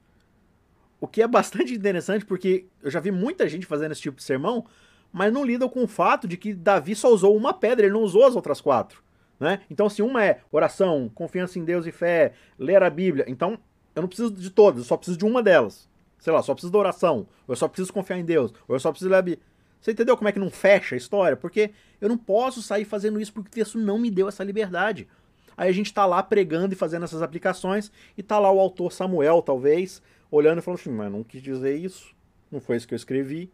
[1.00, 4.22] O que é bastante interessante, porque eu já vi muita gente fazendo esse tipo de
[4.22, 4.66] sermão,
[5.12, 8.02] mas não lidam com o fato de que Davi só usou uma pedra, ele não
[8.02, 9.02] usou as outras quatro.
[9.38, 9.60] Né?
[9.70, 13.58] Então, se uma é oração, confiança em Deus e fé, ler a Bíblia, então
[13.98, 15.88] eu não preciso de todas, eu só preciso de uma delas.
[16.18, 18.80] Sei lá, só preciso da oração, ou eu só preciso confiar em Deus, ou eu
[18.80, 19.44] só preciso ler a Bíblia.
[19.80, 21.36] Você entendeu como é que não fecha a história?
[21.36, 25.08] Porque eu não posso sair fazendo isso porque o texto não me deu essa liberdade.
[25.56, 28.92] Aí a gente tá lá pregando e fazendo essas aplicações, e tá lá o autor
[28.92, 32.14] Samuel, talvez, olhando e falando assim, mas não quis dizer isso,
[32.50, 33.52] não foi isso que eu escrevi.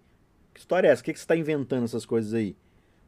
[0.52, 1.00] Que história é essa?
[1.00, 2.54] Por que, que você está inventando essas coisas aí?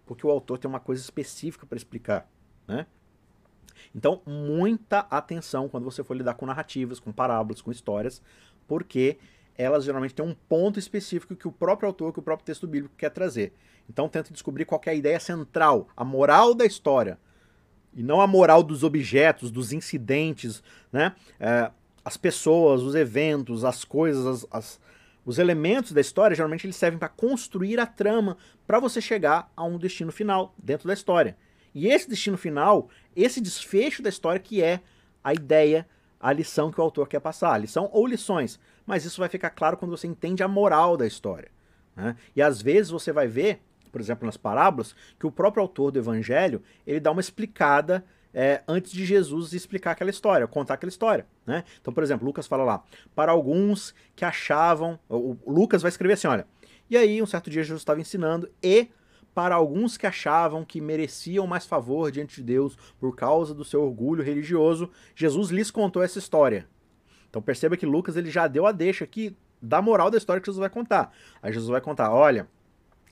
[0.07, 2.27] Porque o autor tem uma coisa específica para explicar,
[2.67, 2.87] né?
[3.95, 8.23] Então, muita atenção quando você for lidar com narrativas, com parábolas, com histórias,
[8.67, 9.19] porque
[9.57, 12.95] elas geralmente têm um ponto específico que o próprio autor, que o próprio texto bíblico
[12.97, 13.53] quer trazer.
[13.89, 17.19] Então, tenta descobrir qual é a ideia central, a moral da história,
[17.95, 20.63] e não a moral dos objetos, dos incidentes,
[20.93, 21.15] né?
[21.41, 21.71] É,
[22.05, 24.81] as pessoas, os eventos, as coisas, as, as,
[25.25, 29.65] os elementos da história, geralmente eles servem para construir a trama, para você chegar a
[29.65, 31.37] um destino final dentro da história.
[31.77, 34.81] E esse destino final, esse desfecho da história que é
[35.23, 35.87] a ideia,
[36.19, 38.59] a lição que o autor quer passar, a lição ou lições.
[38.87, 41.51] Mas isso vai ficar claro quando você entende a moral da história.
[41.95, 42.17] Né?
[42.35, 43.61] E às vezes você vai ver,
[43.93, 48.63] por exemplo, nas parábolas, que o próprio autor do evangelho, ele dá uma explicada é,
[48.67, 51.27] antes de Jesus explicar aquela história, contar aquela história.
[51.47, 51.63] Né?
[51.79, 52.83] Então, por exemplo, Lucas fala lá,
[53.15, 56.47] para alguns que achavam, o Lucas vai escrever assim, olha,
[56.89, 58.89] e aí um certo dia Jesus estava ensinando e
[59.37, 63.83] para alguns que achavam que mereciam mais favor diante de Deus por causa do seu
[63.83, 66.67] orgulho religioso, Jesus lhes contou essa história.
[67.29, 70.47] Então perceba que Lucas ele já deu a deixa aqui da moral da história que
[70.47, 71.13] Jesus vai contar.
[71.43, 72.49] Aí Jesus vai contar, olha,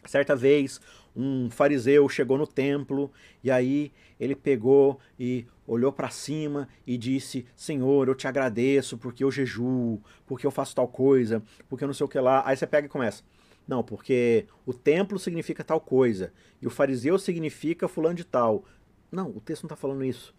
[0.06, 0.80] certa vez
[1.14, 7.44] um fariseu chegou no templo e aí ele pegou e olhou para cima e disse:
[7.54, 11.94] Senhor, eu te agradeço porque eu jejuo, porque eu faço tal coisa, porque eu não
[11.94, 12.42] sei o que lá.
[12.46, 13.22] Aí você pega e começa.
[13.66, 18.64] Não, porque o templo significa tal coisa e o fariseu significa fulano de tal.
[19.10, 20.34] Não, o texto não está falando isso.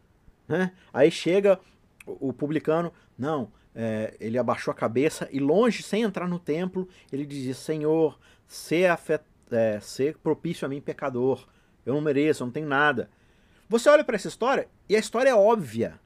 [0.47, 0.71] Né?
[0.93, 1.59] Aí chega
[2.05, 7.25] o publicano, não, é, ele abaixou a cabeça e longe, sem entrar no templo, ele
[7.25, 11.47] dizia, Senhor, ser, afet, é, ser propício a mim pecador,
[11.85, 13.09] eu não mereço, eu não tenho nada.
[13.67, 15.99] Você olha para essa história e a história é óbvia.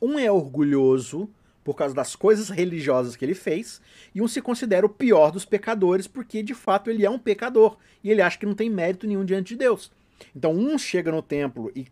[0.00, 1.28] Um é orgulhoso
[1.62, 3.80] por causa das coisas religiosas que ele fez,
[4.14, 7.76] e um se considera o pior dos pecadores porque de fato ele é um pecador
[8.02, 9.92] e ele acha que não tem mérito nenhum diante de Deus.
[10.34, 11.86] Então um chega no templo e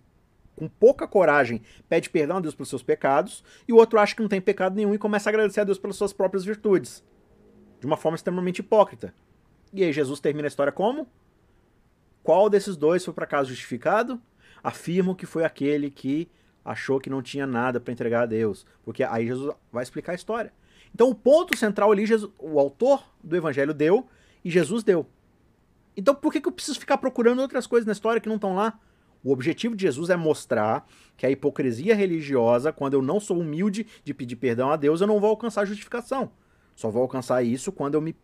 [0.57, 4.23] com pouca coragem pede perdão a Deus pelos seus pecados, e o outro acha que
[4.23, 7.05] não tem pecado nenhum e começa a agradecer a Deus pelas suas próprias virtudes,
[7.79, 9.15] de uma forma extremamente hipócrita.
[9.73, 11.07] E aí Jesus termina a história como?
[12.23, 14.21] Qual desses dois foi para casa justificado?
[14.63, 16.29] Afirmo que foi aquele que
[16.71, 18.67] achou que não tinha nada para entregar a Deus.
[18.85, 20.53] Porque aí Jesus vai explicar a história.
[20.95, 24.07] Então o ponto central ali, Jesus, o autor do evangelho deu
[24.45, 25.07] e Jesus deu.
[25.97, 28.55] Então por que, que eu preciso ficar procurando outras coisas na história que não estão
[28.55, 28.79] lá?
[29.25, 33.87] O objetivo de Jesus é mostrar que a hipocrisia religiosa, quando eu não sou humilde
[34.05, 36.31] de pedir perdão a Deus, eu não vou alcançar justificação.
[36.77, 38.15] Só vou alcançar isso quando eu me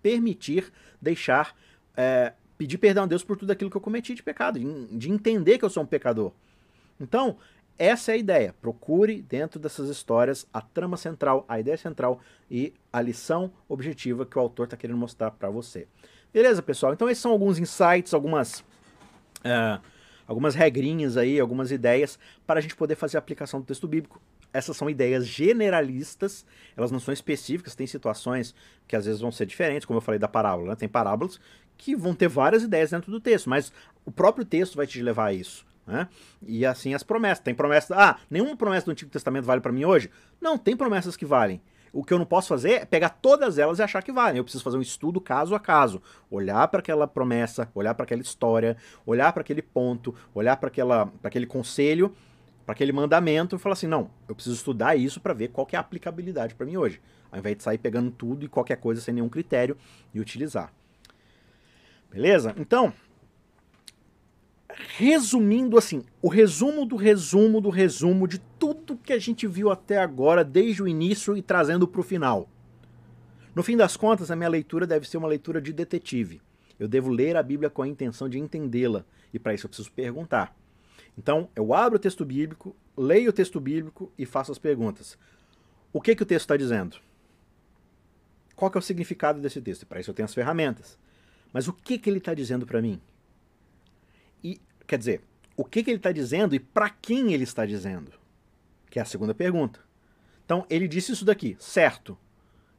[0.00, 1.56] permitir deixar
[1.96, 5.58] é, pedir perdão a Deus por tudo aquilo que eu cometi de pecado, de entender
[5.58, 6.32] que eu sou um pecador.
[7.00, 7.38] Então,
[7.80, 8.54] essa é a ideia.
[8.60, 14.36] Procure dentro dessas histórias a trama central, a ideia central e a lição objetiva que
[14.38, 15.88] o autor está querendo mostrar para você.
[16.30, 16.92] Beleza, pessoal?
[16.92, 18.60] Então, esses são alguns insights, algumas.
[19.40, 19.80] Uh,
[20.26, 24.20] algumas regrinhas aí, algumas ideias para a gente poder fazer a aplicação do texto bíblico.
[24.52, 26.44] Essas são ideias generalistas,
[26.76, 28.54] elas não são específicas, tem situações
[28.86, 30.76] que às vezes vão ser diferentes, como eu falei da parábola, né?
[30.76, 31.40] tem parábolas
[31.78, 33.72] que vão ter várias ideias dentro do texto, mas
[34.04, 35.64] o próprio texto vai te levar a isso.
[35.86, 36.08] Né?
[36.46, 37.42] E assim as promessas.
[37.42, 37.96] Tem promessas.
[37.96, 40.10] Ah, nenhuma promessa do Antigo Testamento vale para mim hoje?
[40.40, 41.60] Não, tem promessas que valem.
[41.92, 44.38] O que eu não posso fazer é pegar todas elas e achar que valem.
[44.38, 48.22] Eu preciso fazer um estudo caso a caso, olhar para aquela promessa, olhar para aquela
[48.22, 50.70] história, olhar para aquele ponto, olhar para
[51.24, 52.14] aquele conselho,
[52.64, 55.76] para aquele mandamento e falar assim: não, eu preciso estudar isso para ver qual é
[55.76, 57.00] a aplicabilidade para mim hoje,
[57.32, 59.76] ao invés de sair pegando tudo e qualquer coisa sem nenhum critério
[60.14, 60.72] e utilizar.
[62.08, 62.54] Beleza?
[62.56, 62.92] Então,
[64.96, 69.98] resumindo assim, o resumo do resumo do resumo de tudo que a gente viu até
[69.98, 72.48] agora, desde o início e trazendo para o final.
[73.54, 76.40] No fim das contas, a minha leitura deve ser uma leitura de detetive.
[76.78, 79.04] Eu devo ler a Bíblia com a intenção de entendê-la,
[79.34, 80.56] e para isso eu preciso perguntar.
[81.18, 85.18] Então, eu abro o texto bíblico, leio o texto bíblico e faço as perguntas.
[85.92, 86.96] O que, que o texto está dizendo?
[88.54, 89.86] Qual é o significado desse texto?
[89.86, 90.98] Para isso eu tenho as ferramentas.
[91.52, 93.00] Mas o que, que ele está dizendo para mim?
[94.42, 95.22] E, quer dizer,
[95.56, 98.12] o que, que ele está dizendo e para quem ele está dizendo?
[98.90, 99.80] Que é a segunda pergunta.
[100.44, 102.18] Então, ele disse isso daqui, certo.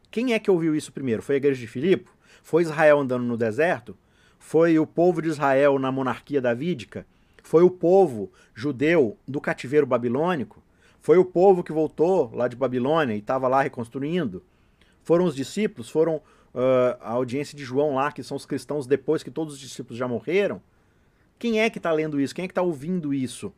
[0.10, 1.22] Quem é que ouviu isso primeiro?
[1.22, 2.10] Foi a igreja de Filipe?
[2.44, 3.98] Foi Israel andando no deserto?
[4.38, 7.06] Foi o povo de Israel na monarquia davídica?
[7.44, 10.62] Foi o povo judeu do cativeiro babilônico?
[11.00, 14.44] Foi o povo que voltou lá de Babilônia e estava lá reconstruindo?
[15.04, 15.90] Foram os discípulos?
[15.90, 19.60] Foram uh, a audiência de João lá, que são os cristãos depois que todos os
[19.60, 20.62] discípulos já morreram?
[21.42, 22.36] Quem é que está lendo isso?
[22.36, 23.52] Quem é que está ouvindo isso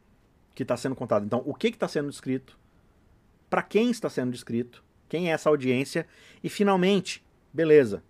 [0.55, 1.25] que está sendo contado?
[1.25, 2.57] Então, o que está sendo descrito?
[3.49, 4.81] Para quem está sendo descrito?
[5.09, 6.07] Quem é essa audiência?
[6.41, 8.01] E, finalmente, beleza.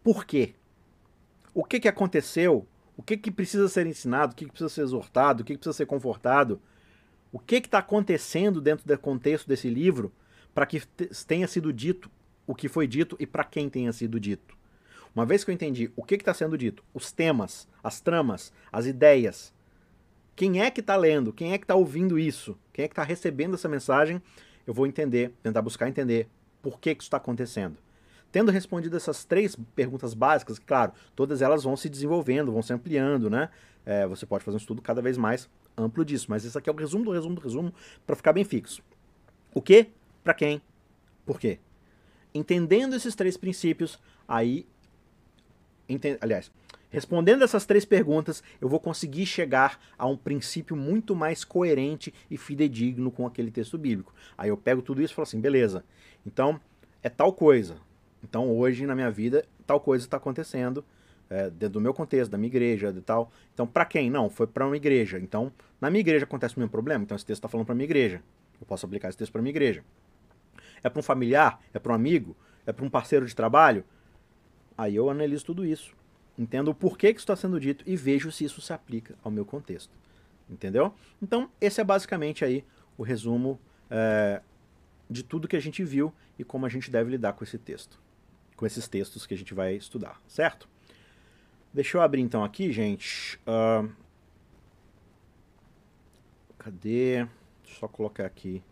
[0.00, 0.54] Por quê?
[1.52, 2.68] O que, que aconteceu?
[2.96, 4.32] O que, que precisa ser ensinado?
[4.32, 5.42] O que, que precisa ser exortado?
[5.42, 6.62] O que, que precisa ser confortado?
[7.32, 10.12] O que está acontecendo dentro do contexto desse livro
[10.54, 10.86] para que
[11.26, 12.08] tenha sido dito
[12.46, 14.56] o que foi dito e para quem tenha sido dito?
[15.18, 18.86] Uma vez que eu entendi o que está sendo dito, os temas, as tramas, as
[18.86, 19.52] ideias,
[20.36, 23.02] quem é que está lendo, quem é que está ouvindo isso, quem é que está
[23.02, 24.22] recebendo essa mensagem,
[24.64, 26.28] eu vou entender, tentar buscar entender
[26.62, 27.78] por que, que isso está acontecendo.
[28.30, 33.28] Tendo respondido essas três perguntas básicas, claro, todas elas vão se desenvolvendo, vão se ampliando,
[33.28, 33.48] né?
[33.84, 36.72] É, você pode fazer um estudo cada vez mais amplo disso, mas esse aqui é
[36.72, 37.74] o resumo do resumo do resumo
[38.06, 38.84] para ficar bem fixo.
[39.52, 39.88] O que?
[40.22, 40.62] Para quem?
[41.26, 41.58] Por quê?
[42.32, 44.64] Entendendo esses três princípios, aí
[46.20, 46.50] Aliás,
[46.90, 52.38] Respondendo essas três perguntas, eu vou conseguir chegar a um princípio muito mais coerente e
[52.38, 54.14] fidedigno com aquele texto bíblico.
[54.38, 55.84] Aí eu pego tudo isso e falo assim, beleza,
[56.24, 56.58] então
[57.02, 57.76] é tal coisa.
[58.22, 60.82] Então hoje na minha vida tal coisa está acontecendo
[61.28, 63.30] é, dentro do meu contexto, da minha igreja, de tal.
[63.52, 64.08] Então para quem?
[64.10, 65.18] Não, foi para uma igreja.
[65.18, 67.04] Então na minha igreja acontece o mesmo problema.
[67.04, 68.22] Então esse texto está falando para minha igreja.
[68.58, 69.84] Eu posso aplicar esse texto para minha igreja.
[70.82, 71.60] É para um familiar?
[71.74, 72.34] É para um amigo?
[72.64, 73.84] É para um parceiro de trabalho?
[74.78, 75.98] Aí eu analiso tudo isso
[76.38, 79.44] entendo o porquê que está sendo dito e vejo se isso se aplica ao meu
[79.44, 79.92] contexto.
[80.48, 80.94] Entendeu?
[81.20, 82.64] Então, esse é basicamente aí
[82.96, 83.60] o resumo
[83.90, 84.40] é,
[85.10, 88.00] de tudo que a gente viu e como a gente deve lidar com esse texto.
[88.56, 90.68] Com esses textos que a gente vai estudar, certo?
[91.74, 93.38] Deixa eu abrir então aqui, gente.
[93.38, 93.90] Uh,
[96.56, 97.26] cadê?
[97.62, 98.62] Só colocar aqui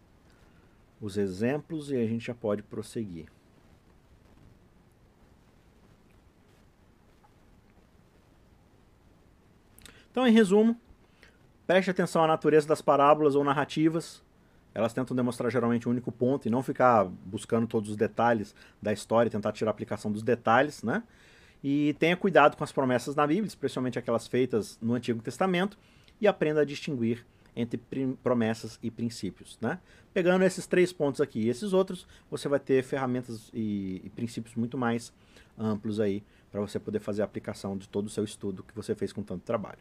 [1.01, 3.27] os exemplos e a gente já pode prosseguir.
[10.17, 10.75] Então, em resumo,
[11.67, 14.23] preste atenção à natureza das parábolas ou narrativas.
[14.75, 18.95] Elas tentam demonstrar geralmente um único ponto e não ficar buscando todos os detalhes da
[18.95, 21.03] história, tentar tirar a aplicação dos detalhes, né?
[21.63, 25.79] E tenha cuidado com as promessas na Bíblia, especialmente aquelas feitas no Antigo Testamento,
[26.19, 27.23] e aprenda a distinguir
[27.55, 27.79] entre
[28.23, 29.79] promessas e princípios, né?
[30.15, 34.55] Pegando esses três pontos aqui e esses outros, você vai ter ferramentas e, e princípios
[34.55, 35.13] muito mais
[35.59, 38.95] amplos aí para você poder fazer a aplicação de todo o seu estudo que você
[38.95, 39.79] fez com tanto trabalho.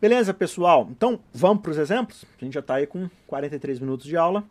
[0.00, 0.86] Beleza, pessoal?
[0.92, 2.24] Então, vamos para os exemplos?
[2.40, 4.44] A gente já está aí com 43 minutos de aula.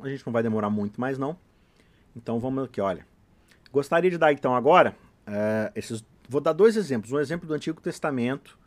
[0.00, 1.38] A gente não vai demorar muito mais, não.
[2.16, 3.06] Então, vamos aqui, olha.
[3.70, 6.04] Gostaria de dar, então, agora, é, esses...
[6.28, 7.12] Vou dar dois exemplos.
[7.12, 8.58] Um exemplo do Antigo Testamento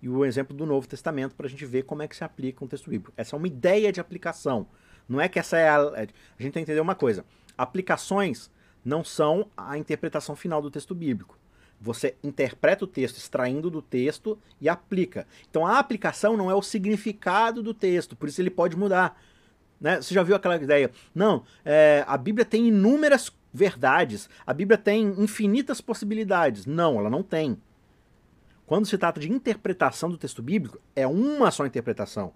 [0.00, 2.24] e o um exemplo do Novo Testamento para a gente ver como é que se
[2.24, 3.12] aplica um texto bíblico.
[3.18, 4.66] Essa é uma ideia de aplicação.
[5.06, 5.76] Não é que essa é a...
[5.76, 7.22] A gente tem que entender uma coisa.
[7.58, 8.50] Aplicações
[8.82, 11.38] não são a interpretação final do texto bíblico.
[11.80, 15.26] Você interpreta o texto extraindo do texto e aplica.
[15.50, 19.20] Então a aplicação não é o significado do texto, por isso ele pode mudar.
[19.80, 20.00] Né?
[20.00, 20.90] Você já viu aquela ideia?
[21.14, 26.66] Não, é, a Bíblia tem inúmeras verdades, a Bíblia tem infinitas possibilidades.
[26.66, 27.60] Não, ela não tem.
[28.66, 32.32] Quando se trata de interpretação do texto bíblico, é uma só interpretação.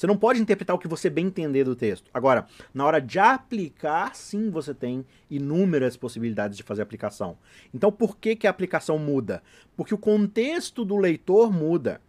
[0.00, 2.08] Você não pode interpretar o que você bem entender do texto.
[2.14, 7.36] Agora, na hora de aplicar, sim, você tem inúmeras possibilidades de fazer aplicação.
[7.74, 9.42] Então, por que, que a aplicação muda?
[9.76, 12.00] Porque o contexto do leitor muda.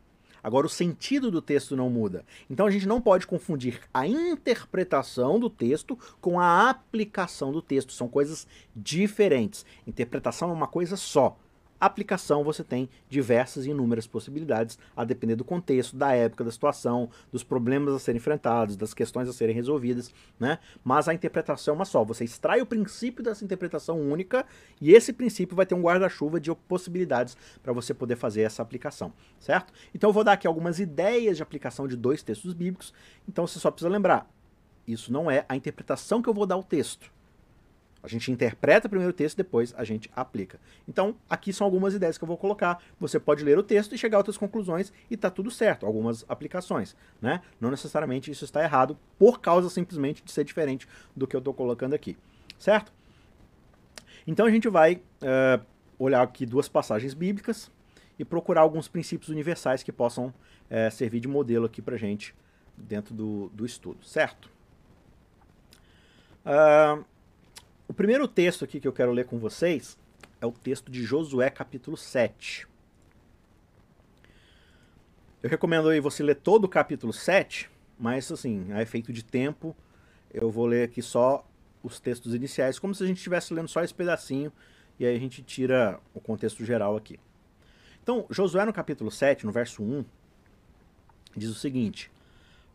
[0.41, 2.23] Agora, o sentido do texto não muda.
[2.49, 7.91] Então, a gente não pode confundir a interpretação do texto com a aplicação do texto.
[7.91, 9.65] São coisas diferentes.
[9.85, 11.37] Interpretação é uma coisa só
[11.85, 17.09] aplicação você tem diversas e inúmeras possibilidades, a depender do contexto, da época, da situação,
[17.31, 20.59] dos problemas a serem enfrentados, das questões a serem resolvidas, né?
[20.83, 22.03] Mas a interpretação é uma só.
[22.03, 24.45] Você extrai o princípio dessa interpretação única
[24.79, 29.11] e esse princípio vai ter um guarda-chuva de possibilidades para você poder fazer essa aplicação,
[29.39, 29.73] certo?
[29.93, 32.93] Então eu vou dar aqui algumas ideias de aplicação de dois textos bíblicos,
[33.27, 34.29] então você só precisa lembrar,
[34.87, 37.11] isso não é a interpretação que eu vou dar ao texto
[38.03, 40.59] a gente interpreta primeiro o texto, depois a gente aplica.
[40.87, 42.81] Então, aqui são algumas ideias que eu vou colocar.
[42.99, 46.25] Você pode ler o texto e chegar a outras conclusões e tá tudo certo, algumas
[46.27, 47.41] aplicações, né?
[47.59, 51.53] Não necessariamente isso está errado por causa simplesmente de ser diferente do que eu estou
[51.53, 52.17] colocando aqui,
[52.57, 52.91] certo?
[54.25, 55.63] Então a gente vai uh,
[55.97, 57.71] olhar aqui duas passagens bíblicas
[58.17, 62.35] e procurar alguns princípios universais que possam uh, servir de modelo aqui para gente
[62.75, 64.49] dentro do, do estudo, certo?
[66.45, 67.03] Uh,
[67.91, 69.97] o primeiro texto aqui que eu quero ler com vocês
[70.39, 72.65] é o texto de Josué, capítulo 7.
[75.43, 79.75] Eu recomendo aí você ler todo o capítulo 7, mas assim, a efeito de tempo,
[80.33, 81.45] eu vou ler aqui só
[81.83, 84.53] os textos iniciais, como se a gente estivesse lendo só esse pedacinho,
[84.97, 87.19] e aí a gente tira o contexto geral aqui.
[88.01, 90.05] Então, Josué no capítulo 7, no verso 1,
[91.35, 92.09] diz o seguinte: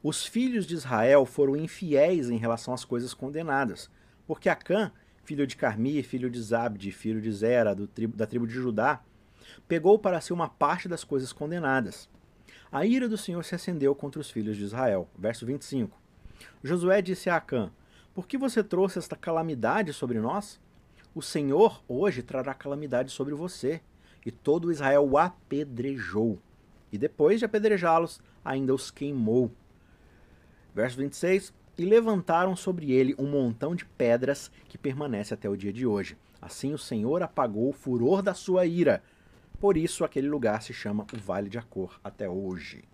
[0.02, 3.88] Os filhos de Israel foram infiéis em relação às coisas condenadas,
[4.26, 4.92] porque Acã
[5.27, 9.03] filho de Carmi, filho de Zabdi, filho de Zera, tribo, da tribo de Judá,
[9.67, 12.09] pegou para si uma parte das coisas condenadas.
[12.71, 15.09] A ira do Senhor se acendeu contra os filhos de Israel.
[15.18, 16.01] Verso 25.
[16.62, 17.72] Josué disse a Acã:
[18.14, 20.61] Por que você trouxe esta calamidade sobre nós?
[21.12, 23.81] O Senhor hoje trará calamidade sobre você.
[24.24, 26.39] E todo Israel o apedrejou.
[26.93, 29.53] E depois de apedrejá-los, ainda os queimou.
[30.74, 35.72] Verso 26 e levantaram sobre ele um montão de pedras que permanece até o dia
[35.72, 36.16] de hoje.
[36.41, 39.03] Assim o Senhor apagou o furor da sua ira.
[39.61, 42.85] Por isso aquele lugar se chama o Vale de Acor até hoje.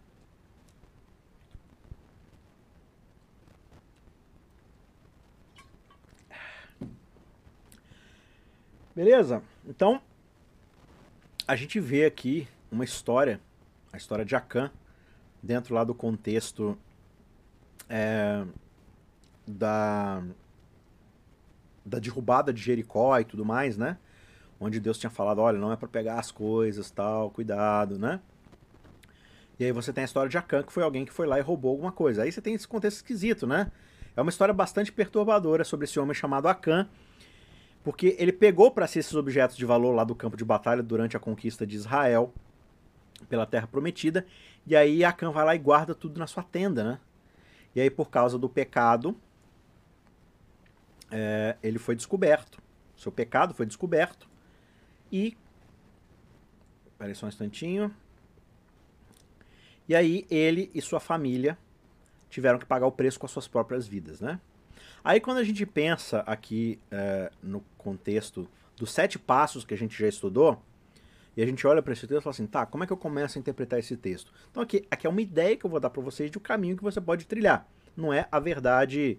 [8.95, 9.43] Beleza?
[9.67, 10.03] Então,
[11.49, 13.41] a gente vê aqui uma história,
[13.93, 14.71] a história de Acã,
[15.43, 16.79] dentro lá do contexto
[17.89, 18.45] é,
[19.47, 20.23] da,
[21.85, 23.99] da derrubada de Jericó e tudo mais, né?
[24.61, 28.21] Onde Deus tinha falado, olha, não é para pegar as coisas, tal, cuidado, né?
[29.59, 31.43] E aí você tem a história de Acã, que foi alguém que foi lá e
[31.43, 32.23] roubou alguma coisa.
[32.23, 33.71] Aí você tem esse contexto esquisito, né?
[34.17, 36.89] É uma história bastante perturbadora sobre esse homem chamado Acã,
[37.83, 41.17] porque ele pegou para si esses objetos de valor lá do campo de batalha durante
[41.17, 42.33] a conquista de Israel
[43.29, 44.27] pela terra prometida,
[44.67, 46.99] e aí Acã vai lá e guarda tudo na sua tenda, né?
[47.75, 49.17] E aí por causa do pecado,
[51.13, 52.61] é, ele foi descoberto.
[52.97, 54.29] Seu pecado foi descoberto
[55.11, 55.37] e
[57.03, 57.93] Espera só um instantinho.
[59.89, 61.59] E aí ele e sua família
[62.31, 64.41] tiveram que pagar o preço com as suas próprias vidas, né?
[65.03, 69.99] Aí quando a gente pensa aqui é, no contexto dos sete passos que a gente
[69.99, 70.63] já estudou,
[71.37, 72.97] e a gente olha para esse texto e fala assim, tá, como é que eu
[72.97, 74.33] começo a interpretar esse texto?
[74.51, 76.77] Então aqui, aqui é uma ideia que eu vou dar para vocês de um caminho
[76.77, 77.67] que você pode trilhar.
[77.97, 79.19] Não é a verdade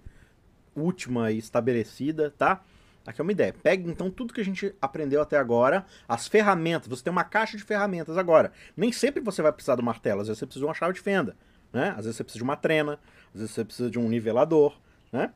[0.75, 2.63] última e estabelecida, tá?
[3.05, 3.53] Aqui é uma ideia.
[3.61, 6.87] Pegue então tudo que a gente aprendeu até agora, as ferramentas.
[6.87, 8.51] Você tem uma caixa de ferramentas agora.
[8.77, 11.01] Nem sempre você vai precisar do martelo, às vezes você precisa de uma chave de
[11.01, 11.35] fenda,
[11.71, 11.89] né?
[11.89, 12.99] Às vezes você precisa de uma trena,
[13.33, 14.77] às vezes você precisa de um nivelador,
[15.11, 15.33] né?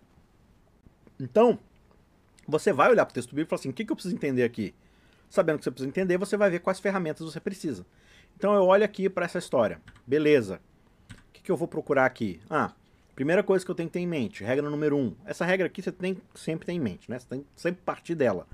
[1.19, 1.59] Então,
[2.47, 4.15] você vai olhar para o texto bíblico e falar assim: o que, que eu preciso
[4.15, 4.73] entender aqui?
[5.29, 7.85] Sabendo que você precisa entender, você vai ver quais ferramentas você precisa.
[8.37, 9.81] Então eu olho aqui para essa história.
[10.05, 10.61] Beleza.
[11.11, 12.39] O que, que eu vou procurar aqui?
[12.49, 12.71] Ah,
[13.17, 15.15] primeira coisa que eu tenho que ter em mente, regra número um.
[15.25, 17.17] Essa regra aqui você tem sempre tem em mente, né?
[17.17, 18.47] Você tem sempre partir dela.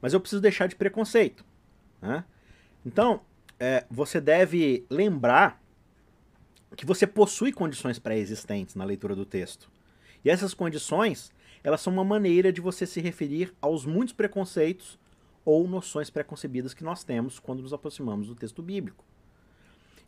[0.00, 1.44] Mas eu preciso deixar de preconceito.
[2.00, 2.24] Né?
[2.86, 3.22] Então,
[3.58, 5.60] é, você deve lembrar
[6.76, 9.68] que você possui condições pré-existentes na leitura do texto.
[10.24, 11.32] E essas condições,
[11.64, 14.96] elas são uma maneira de você se referir aos muitos preconceitos
[15.44, 19.04] ou noções preconcebidas que nós temos quando nos aproximamos do texto bíblico.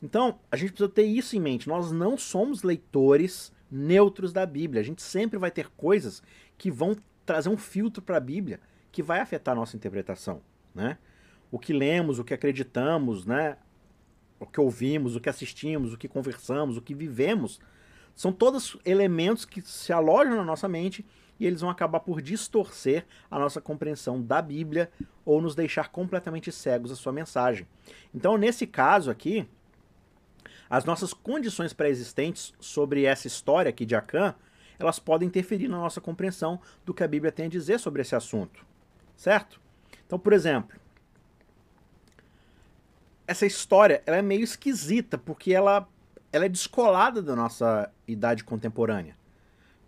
[0.01, 1.67] Então, a gente precisa ter isso em mente.
[1.67, 4.81] Nós não somos leitores neutros da Bíblia.
[4.81, 6.23] A gente sempre vai ter coisas
[6.57, 8.61] que vão trazer um filtro para a Bíblia
[8.93, 10.41] que vai afetar a nossa interpretação,
[10.75, 10.99] né?
[11.51, 13.57] O que lemos, o que acreditamos, né?
[14.41, 17.61] O que ouvimos, o que assistimos, o que conversamos, o que vivemos,
[18.14, 21.05] são todos elementos que se alojam na nossa mente
[21.39, 24.91] e eles vão acabar por distorcer a nossa compreensão da Bíblia
[25.25, 27.67] ou nos deixar completamente cegos à sua mensagem.
[28.14, 29.47] Então, nesse caso aqui,
[30.69, 34.35] as nossas condições pré-existentes sobre essa história aqui de Acã,
[34.79, 38.14] elas podem interferir na nossa compreensão do que a Bíblia tem a dizer sobre esse
[38.14, 38.64] assunto.
[39.17, 39.61] Certo?
[40.07, 40.79] Então, por exemplo,
[43.27, 45.89] essa história ela é meio esquisita, porque ela,
[46.33, 49.17] ela é descolada da nossa idade contemporânea.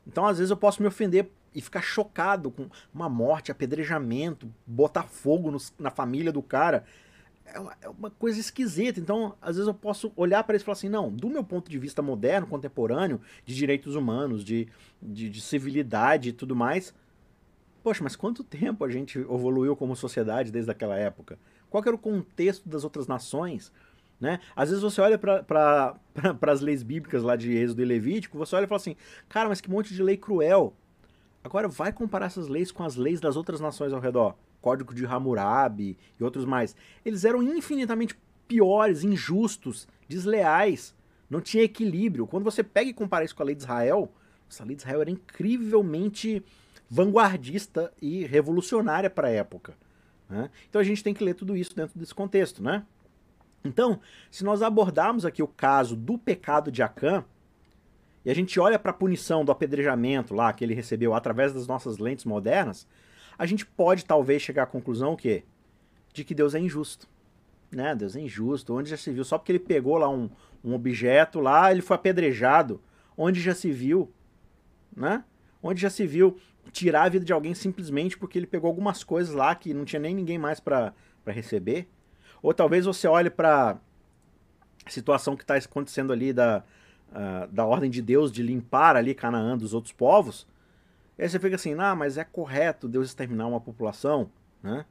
[0.06, 5.04] Então, às vezes, eu posso me ofender e ficar chocado com uma morte, apedrejamento, botar
[5.04, 6.84] fogo no, na família do cara.
[7.52, 9.00] É uma, é uma, coisa esquisita.
[9.00, 11.70] Então, às vezes eu posso olhar para isso e falar assim: não, do meu ponto
[11.70, 14.68] de vista moderno, contemporâneo, de direitos humanos, de,
[15.00, 16.94] de, de civilidade e tudo mais.
[17.82, 21.38] Poxa, mas quanto tempo a gente evoluiu como sociedade desde aquela época?
[21.70, 23.72] Qual era o contexto das outras nações?
[24.20, 24.40] Né?
[24.56, 25.94] Às vezes você olha para
[26.52, 28.96] as leis bíblicas lá de Êxodo e Levítico, você olha e fala assim:
[29.28, 30.74] cara, mas que monte de lei cruel.
[31.42, 34.34] Agora vai comparar essas leis com as leis das outras nações ao redor.
[34.60, 36.74] Código de Hammurabi e outros mais.
[37.04, 40.94] Eles eram infinitamente piores, injustos, desleais.
[41.28, 42.26] Não tinha equilíbrio.
[42.26, 44.10] Quando você pega e compara isso com a lei de Israel,
[44.50, 46.42] essa lei de Israel era incrivelmente
[46.90, 49.76] vanguardista e revolucionária para a época.
[50.28, 50.50] Né?
[50.68, 52.84] Então a gente tem que ler tudo isso dentro desse contexto, né?
[53.64, 54.00] Então,
[54.30, 57.24] se nós abordarmos aqui o caso do pecado de Acã,
[58.24, 61.66] e a gente olha para a punição do apedrejamento lá que ele recebeu através das
[61.66, 62.86] nossas lentes modernas,
[63.38, 65.44] a gente pode talvez chegar à conclusão que
[66.12, 67.08] de que Deus é injusto.
[67.70, 67.94] Né?
[67.94, 68.74] Deus é injusto.
[68.74, 69.24] Onde já se viu?
[69.24, 70.28] Só porque ele pegou lá um,
[70.64, 72.80] um objeto lá, ele foi apedrejado.
[73.16, 74.12] Onde já se viu?
[74.96, 75.22] Né?
[75.62, 76.36] Onde já se viu
[76.72, 80.00] tirar a vida de alguém simplesmente porque ele pegou algumas coisas lá que não tinha
[80.00, 80.92] nem ninguém mais para
[81.26, 81.88] receber?
[82.42, 83.78] Ou talvez você olhe para
[84.84, 86.64] a situação que está acontecendo ali da,
[87.10, 90.46] uh, da ordem de Deus de limpar ali Canaã dos outros povos,
[91.22, 94.30] aí você fica assim, ah, mas é correto Deus exterminar uma população,
[94.62, 94.84] né?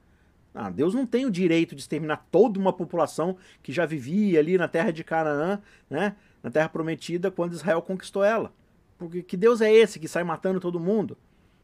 [0.53, 4.57] Ah, Deus não tem o direito de exterminar toda uma população que já vivia ali
[4.57, 6.15] na terra de Canaã, né?
[6.41, 8.51] Na terra prometida quando Israel conquistou ela.
[8.97, 11.15] Porque que Deus é esse que sai matando todo mundo?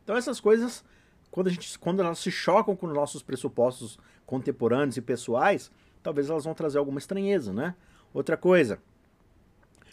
[0.03, 0.85] Então essas coisas,
[1.31, 5.71] quando, a gente, quando elas se chocam com os nossos pressupostos contemporâneos e pessoais,
[6.03, 7.73] talvez elas vão trazer alguma estranheza, né?
[8.13, 8.79] Outra coisa,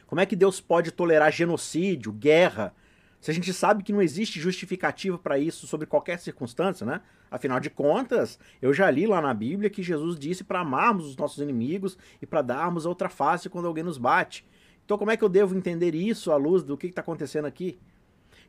[0.07, 2.75] como é que Deus pode tolerar genocídio, guerra,
[3.21, 7.03] Se a gente sabe que não existe justificativa para isso sobre qualquer circunstância, né?
[7.31, 11.17] Afinal de contas, eu já li lá na Bíblia que Jesus disse para amarmos os
[11.17, 14.45] nossos inimigos e para darmos outra face quando alguém nos bate.
[14.85, 17.79] Então, como é que eu devo entender isso à luz do que está acontecendo aqui?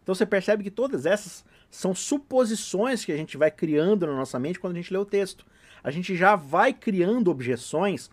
[0.01, 4.39] Então, você percebe que todas essas são suposições que a gente vai criando na nossa
[4.39, 5.45] mente quando a gente lê o texto.
[5.83, 8.09] A gente já vai criando objeções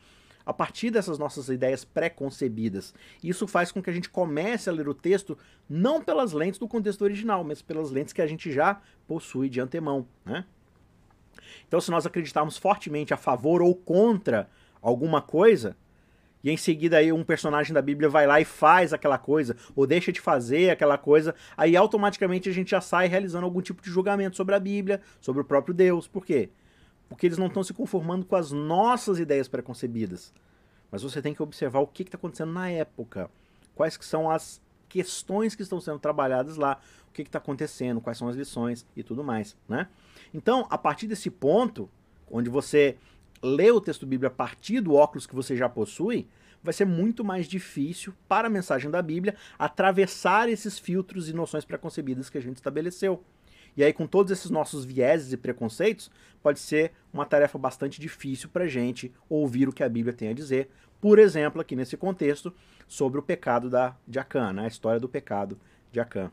[0.49, 2.95] a partir dessas nossas ideias pré-concebidas.
[3.23, 5.37] Isso faz com que a gente comece a ler o texto
[5.69, 9.61] não pelas lentes do contexto original, mas pelas lentes que a gente já possui de
[9.61, 10.07] antemão.
[10.25, 10.47] Né?
[11.67, 14.49] Então, se nós acreditarmos fortemente a favor ou contra
[14.81, 15.77] alguma coisa,
[16.43, 19.87] e em seguida aí um personagem da Bíblia vai lá e faz aquela coisa, ou
[19.87, 23.91] deixa de fazer aquela coisa, aí automaticamente a gente já sai realizando algum tipo de
[23.91, 26.09] julgamento sobre a Bíblia, sobre o próprio Deus.
[26.09, 26.49] Por quê?
[27.09, 30.33] Porque eles não estão se conformando com as nossas ideias preconcebidas.
[30.91, 33.31] Mas você tem que observar o que está acontecendo na época,
[33.75, 38.17] quais que são as questões que estão sendo trabalhadas lá, o que está acontecendo, quais
[38.17, 39.89] são as lições e tudo mais, né?
[40.33, 41.89] Então, a partir desse ponto,
[42.31, 42.97] onde você
[43.43, 46.27] lê o texto Bíblia a partir do óculos que você já possui,
[46.63, 51.65] vai ser muito mais difícil para a mensagem da Bíblia atravessar esses filtros e noções
[51.65, 53.23] preconcebidas que a gente estabeleceu.
[53.79, 56.11] E aí, com todos esses nossos vieses e preconceitos,
[56.43, 60.31] pode ser uma tarefa bastante difícil para a gente ouvir o que a Bíblia tem
[60.31, 60.69] a dizer.
[61.01, 62.53] Por exemplo, aqui nesse contexto,
[62.89, 64.65] sobre o pecado da, de Acã, né?
[64.65, 65.57] a história do pecado
[65.93, 66.29] de Acã.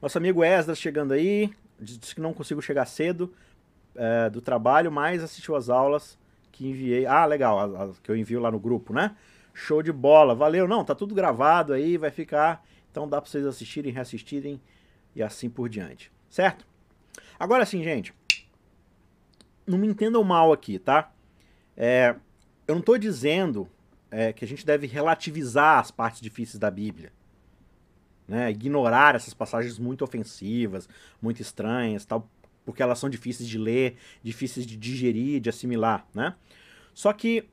[0.00, 3.32] Nosso amigo Esdras chegando aí, disse que não consigo chegar cedo
[3.94, 6.18] é, do trabalho, mas assistiu as aulas
[6.50, 7.06] que enviei.
[7.06, 9.14] Ah, legal, que eu envio lá no grupo, né?
[9.54, 10.66] Show de bola, valeu.
[10.66, 12.66] Não, tá tudo gravado aí, vai ficar.
[12.90, 14.60] Então dá para vocês assistirem, reassistirem
[15.14, 16.10] e assim por diante.
[16.28, 16.66] Certo?
[17.38, 18.14] Agora sim, gente.
[19.66, 21.12] Não me entendam mal aqui, tá?
[21.76, 22.14] É,
[22.66, 23.68] eu não estou dizendo
[24.10, 27.12] é, que a gente deve relativizar as partes difíceis da Bíblia.
[28.26, 28.50] Né?
[28.50, 30.88] Ignorar essas passagens muito ofensivas,
[31.20, 32.28] muito estranhas, tal,
[32.64, 36.06] porque elas são difíceis de ler, difíceis de digerir, de assimilar.
[36.14, 36.34] Né?
[36.94, 37.48] Só que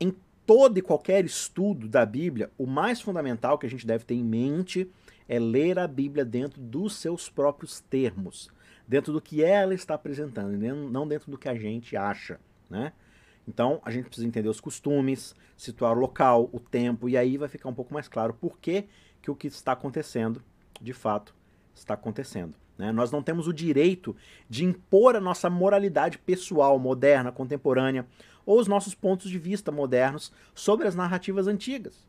[0.00, 0.14] em
[0.46, 4.24] todo e qualquer estudo da Bíblia, o mais fundamental que a gente deve ter em
[4.24, 4.90] mente
[5.28, 8.50] é ler a Bíblia dentro dos seus próprios termos,
[8.86, 10.56] dentro do que ela está apresentando,
[10.90, 12.92] não dentro do que a gente acha, né?
[13.46, 17.48] Então, a gente precisa entender os costumes, situar o local, o tempo, e aí vai
[17.48, 18.84] ficar um pouco mais claro por que,
[19.22, 20.42] que o que está acontecendo,
[20.80, 21.34] de fato,
[21.74, 22.54] está acontecendo.
[22.76, 22.92] Né?
[22.92, 24.14] Nós não temos o direito
[24.50, 28.06] de impor a nossa moralidade pessoal, moderna, contemporânea,
[28.44, 32.06] ou os nossos pontos de vista modernos sobre as narrativas antigas.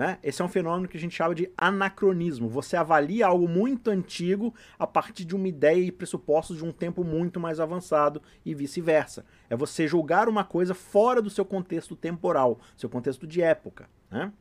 [0.00, 0.18] Né?
[0.22, 2.48] Esse é um fenômeno que a gente chama de anacronismo.
[2.48, 7.04] Você avalia algo muito antigo a partir de uma ideia e pressupostos de um tempo
[7.04, 9.26] muito mais avançado e vice-versa.
[9.50, 13.90] É você julgar uma coisa fora do seu contexto temporal, seu contexto de época.
[14.10, 14.32] Né?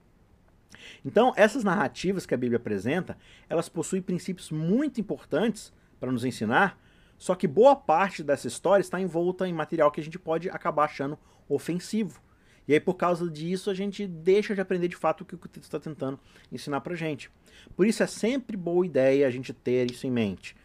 [1.03, 3.17] Então, essas narrativas que a Bíblia apresenta,
[3.49, 6.79] elas possuem princípios muito importantes para nos ensinar,
[7.17, 10.85] só que boa parte dessa história está envolta em material que a gente pode acabar
[10.85, 12.21] achando ofensivo.
[12.69, 15.39] E aí, por causa disso, a gente deixa de aprender de fato o que o
[15.39, 16.19] texto está tentando
[16.51, 17.31] ensinar pra gente.
[17.75, 20.55] Por isso é sempre boa ideia a gente ter isso em mente.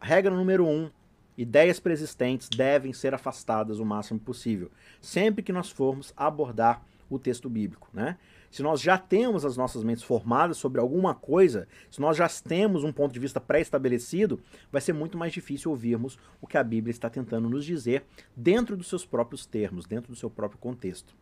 [0.00, 0.88] Regra número um,
[1.36, 4.70] ideias preexistentes devem ser afastadas o máximo possível,
[5.00, 8.16] sempre que nós formos abordar o texto bíblico, né?
[8.48, 12.84] Se nós já temos as nossas mentes formadas sobre alguma coisa, se nós já temos
[12.84, 16.92] um ponto de vista pré-estabelecido, vai ser muito mais difícil ouvirmos o que a Bíblia
[16.92, 18.04] está tentando nos dizer
[18.36, 21.12] dentro dos seus próprios termos, dentro do seu próprio contexto.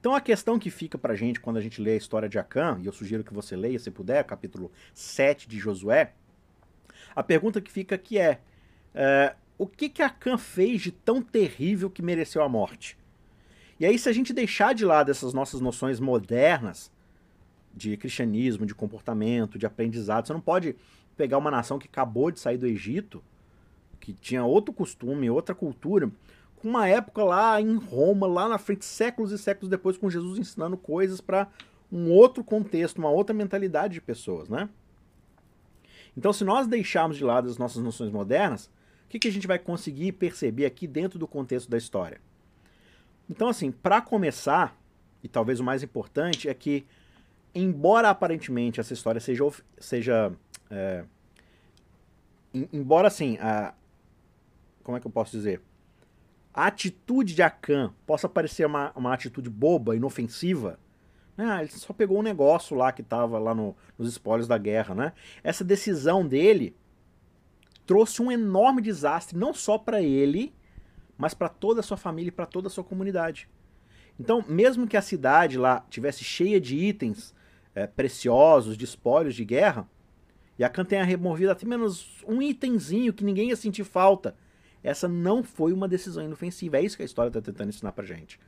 [0.00, 2.78] Então a questão que fica pra gente quando a gente lê a história de Acã,
[2.80, 6.12] e eu sugiro que você leia, se puder, capítulo 7 de Josué,
[7.14, 8.40] a pergunta que fica aqui é,
[8.94, 12.96] é o que que Acã fez de tão terrível que mereceu a morte?
[13.80, 16.92] E aí se a gente deixar de lado essas nossas noções modernas
[17.74, 20.76] de cristianismo, de comportamento, de aprendizado, você não pode
[21.16, 23.22] pegar uma nação que acabou de sair do Egito,
[23.98, 26.10] que tinha outro costume, outra cultura,
[26.58, 30.38] com uma época lá em Roma, lá na frente, séculos e séculos depois, com Jesus
[30.38, 31.48] ensinando coisas para
[31.90, 34.68] um outro contexto, uma outra mentalidade de pessoas, né?
[36.16, 38.66] Então, se nós deixarmos de lado as nossas noções modernas,
[39.06, 42.20] o que, que a gente vai conseguir perceber aqui dentro do contexto da história?
[43.30, 44.76] Então, assim, para começar,
[45.22, 46.84] e talvez o mais importante, é que,
[47.54, 49.44] embora aparentemente essa história seja.
[49.78, 50.32] seja
[50.70, 51.04] é,
[52.72, 53.72] embora, assim, a,
[54.82, 55.60] como é que eu posso dizer?
[56.58, 60.76] A atitude de Akan possa parecer uma, uma atitude boba, inofensiva,
[61.36, 64.92] ah, ele só pegou um negócio lá que estava lá no, nos spoilers da guerra,
[64.92, 65.12] né?
[65.44, 66.74] Essa decisão dele
[67.86, 70.52] trouxe um enorme desastre, não só para ele,
[71.16, 73.48] mas para toda a sua família e para toda a sua comunidade.
[74.18, 77.32] Então, mesmo que a cidade lá tivesse cheia de itens
[77.72, 79.88] é, preciosos, de espólios de guerra,
[80.58, 84.34] e Acã tenha removido até menos um itemzinho que ninguém ia sentir falta.
[84.88, 86.78] Essa não foi uma decisão inofensiva.
[86.78, 88.40] É isso que a história está tentando ensinar pra gente.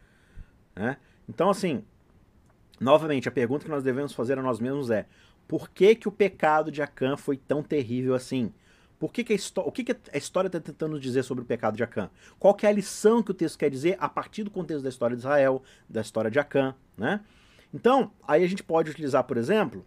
[0.74, 0.96] Né?
[1.28, 1.84] Então, assim,
[2.80, 5.06] novamente, a pergunta que nós devemos fazer a nós mesmos é:
[5.46, 8.54] por que, que o pecado de Acã foi tão terrível assim?
[8.98, 11.76] Por que, que a o que, que a história está tentando dizer sobre o pecado
[11.76, 12.10] de Acã?
[12.38, 14.88] Qual que é a lição que o texto quer dizer a partir do contexto da
[14.88, 17.20] história de Israel, da história de Acã, né?
[17.72, 19.84] Então, aí a gente pode utilizar, por exemplo,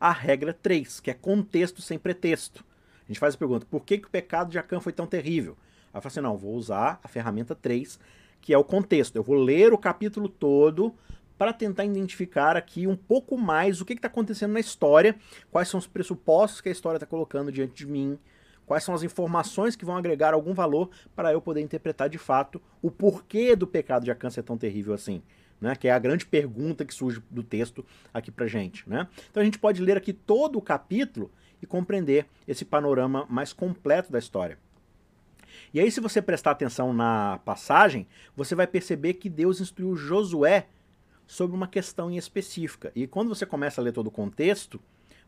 [0.00, 2.64] a regra 3, que é contexto sem pretexto.
[3.12, 5.54] Gente faz a pergunta, por que, que o pecado de Acã foi tão terrível?
[5.92, 8.00] Aí eu falo assim, não, vou usar a ferramenta 3,
[8.40, 9.16] que é o contexto.
[9.16, 10.94] Eu vou ler o capítulo todo
[11.36, 15.14] para tentar identificar aqui um pouco mais o que está acontecendo na história,
[15.50, 18.18] quais são os pressupostos que a história está colocando diante de mim,
[18.64, 22.62] quais são as informações que vão agregar algum valor para eu poder interpretar de fato
[22.80, 25.22] o porquê do pecado de Acã ser tão terrível assim
[25.60, 28.88] né, que é a grande pergunta que surge do texto aqui para gente.
[28.88, 29.06] Né?
[29.30, 31.30] Então a gente pode ler aqui todo o capítulo
[31.62, 34.58] e compreender esse panorama mais completo da história.
[35.72, 38.06] E aí, se você prestar atenção na passagem,
[38.36, 40.66] você vai perceber que Deus instruiu Josué
[41.26, 42.92] sobre uma questão em específica.
[42.94, 44.80] E quando você começa a ler todo o contexto,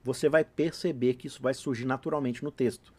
[0.03, 2.93] você vai perceber que isso vai surgir naturalmente no texto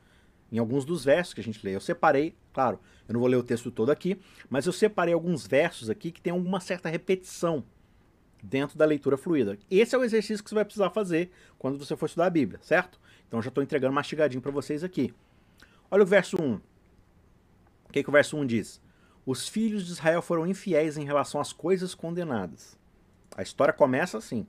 [0.51, 1.75] em alguns dos versos que a gente lê.
[1.75, 4.19] Eu separei, claro, eu não vou ler o texto todo aqui,
[4.49, 7.63] mas eu separei alguns versos aqui que tem alguma certa repetição
[8.41, 9.57] dentro da leitura fluida.
[9.69, 12.59] Esse é o exercício que você vai precisar fazer quando você for estudar a Bíblia,
[12.61, 12.99] certo?
[13.35, 15.13] Então já estou entregando mastigadinho para vocês aqui.
[15.91, 16.53] Olha o verso 1.
[16.53, 16.61] O
[17.91, 18.81] que, que o verso 1 diz?
[19.25, 22.79] Os filhos de Israel foram infiéis em relação às coisas condenadas.
[23.35, 24.47] A história começa assim.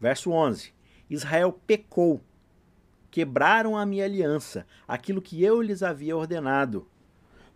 [0.00, 0.72] Verso 11.
[1.10, 2.22] Israel pecou
[3.10, 6.88] quebraram a minha aliança, aquilo que eu lhes havia ordenado.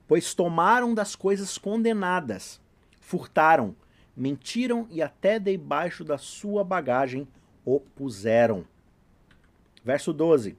[0.06, 2.60] Pois tomaram das coisas condenadas,
[3.00, 3.74] furtaram,
[4.14, 7.26] mentiram e até debaixo da sua bagagem
[7.64, 8.66] o puseram.
[9.88, 10.54] Verso 12.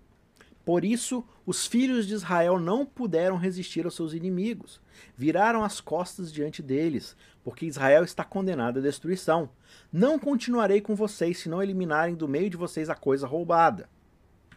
[0.65, 4.81] Por isso, os filhos de Israel não puderam resistir aos seus inimigos.
[5.15, 9.51] Viraram as costas diante deles, porque Israel está condenado à destruição.
[9.93, 13.87] Não continuarei com vocês se não eliminarem do meio de vocês a coisa roubada.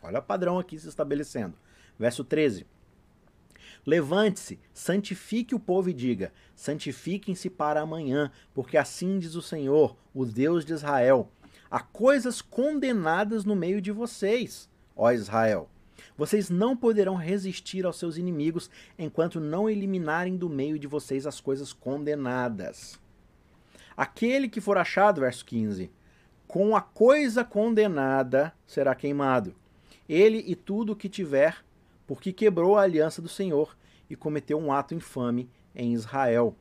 [0.01, 1.55] Olha o padrão aqui se estabelecendo.
[1.99, 2.67] Verso 13.
[3.85, 10.25] Levante-se, santifique o povo e diga: santifiquem-se para amanhã, porque assim diz o Senhor, o
[10.25, 11.31] Deus de Israel:
[11.73, 15.71] há coisas condenadas no meio de vocês, ó Israel.
[16.19, 18.69] Vocês não poderão resistir aos seus inimigos
[18.99, 23.01] enquanto não eliminarem do meio de vocês as coisas condenadas.
[23.97, 25.91] Aquele que for achado, verso 15,
[26.47, 29.55] com a coisa condenada será queimado
[30.07, 31.65] ele e tudo o que tiver,
[32.07, 33.75] porque quebrou a aliança do Senhor
[34.11, 36.55] e cometeu um ato infame em Israel.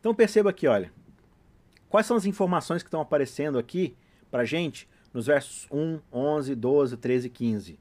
[0.00, 0.92] Então perceba aqui, olha,
[1.88, 3.96] quais são as informações que estão aparecendo aqui
[4.30, 7.78] para gente nos versos 1, 11, 12, 13 e 15.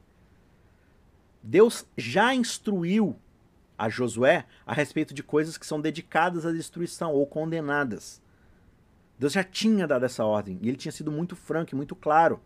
[1.43, 3.15] Deus já instruiu
[3.77, 8.21] a Josué a respeito de coisas que são dedicadas à destruição ou condenadas.
[9.19, 12.39] Deus já tinha dado essa ordem e ele tinha sido muito franco e muito claro.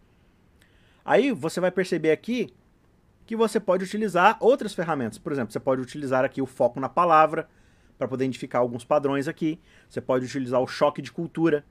[1.04, 2.54] Aí você vai perceber aqui
[3.26, 5.18] que você pode utilizar outras ferramentas.
[5.18, 7.50] Por exemplo, você pode utilizar aqui o foco na palavra
[8.02, 9.60] para poder identificar alguns padrões aqui.
[9.88, 11.64] Você pode utilizar o choque de cultura.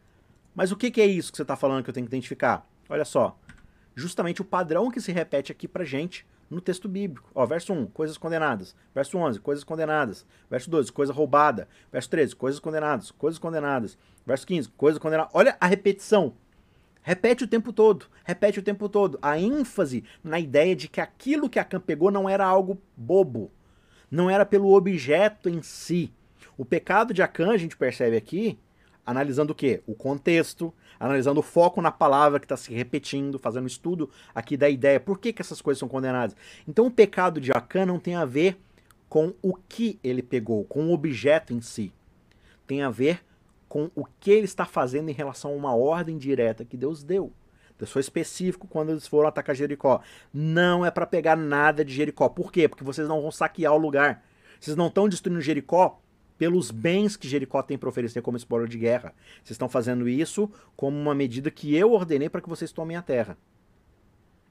[0.54, 2.64] Mas o que, que é isso que você está falando que eu tenho que identificar?
[2.88, 3.36] Olha só,
[3.96, 7.28] justamente o padrão que se repete aqui para gente no texto bíblico.
[7.34, 8.76] Ó, verso 1, coisas condenadas.
[8.94, 10.24] Verso 11, coisas condenadas.
[10.48, 11.66] Verso 12, coisa roubada.
[11.90, 13.10] Verso 13, coisas condenadas.
[13.10, 13.98] Coisas condenadas.
[14.24, 15.32] Verso 15, coisas condenadas.
[15.34, 16.34] Olha a repetição.
[17.02, 19.18] Repete o tempo todo, repete o tempo todo.
[19.20, 23.50] A ênfase na ideia de que aquilo que a Khan pegou não era algo bobo,
[24.08, 26.12] não era pelo objeto em si.
[26.60, 28.58] O pecado de Akan, a gente percebe aqui,
[29.06, 29.82] analisando o quê?
[29.86, 34.68] O contexto, analisando o foco na palavra que está se repetindo, fazendo estudo aqui da
[34.68, 36.36] ideia, por que, que essas coisas são condenadas.
[36.68, 38.58] Então o pecado de Akan não tem a ver
[39.08, 41.94] com o que ele pegou, com o objeto em si.
[42.66, 43.24] Tem a ver
[43.66, 47.32] com o que ele está fazendo em relação a uma ordem direta que Deus deu.
[47.78, 50.02] Deus foi específico quando eles foram atacar Jericó.
[50.30, 52.28] Não é para pegar nada de Jericó.
[52.28, 52.68] Por quê?
[52.68, 54.22] Porque vocês não vão saquear o lugar.
[54.60, 55.98] Vocês não estão destruindo Jericó
[56.40, 59.12] pelos bens que Jericó tem para oferecer como espólio de guerra.
[59.44, 63.02] Vocês estão fazendo isso como uma medida que eu ordenei para que vocês tomem a
[63.02, 63.36] terra.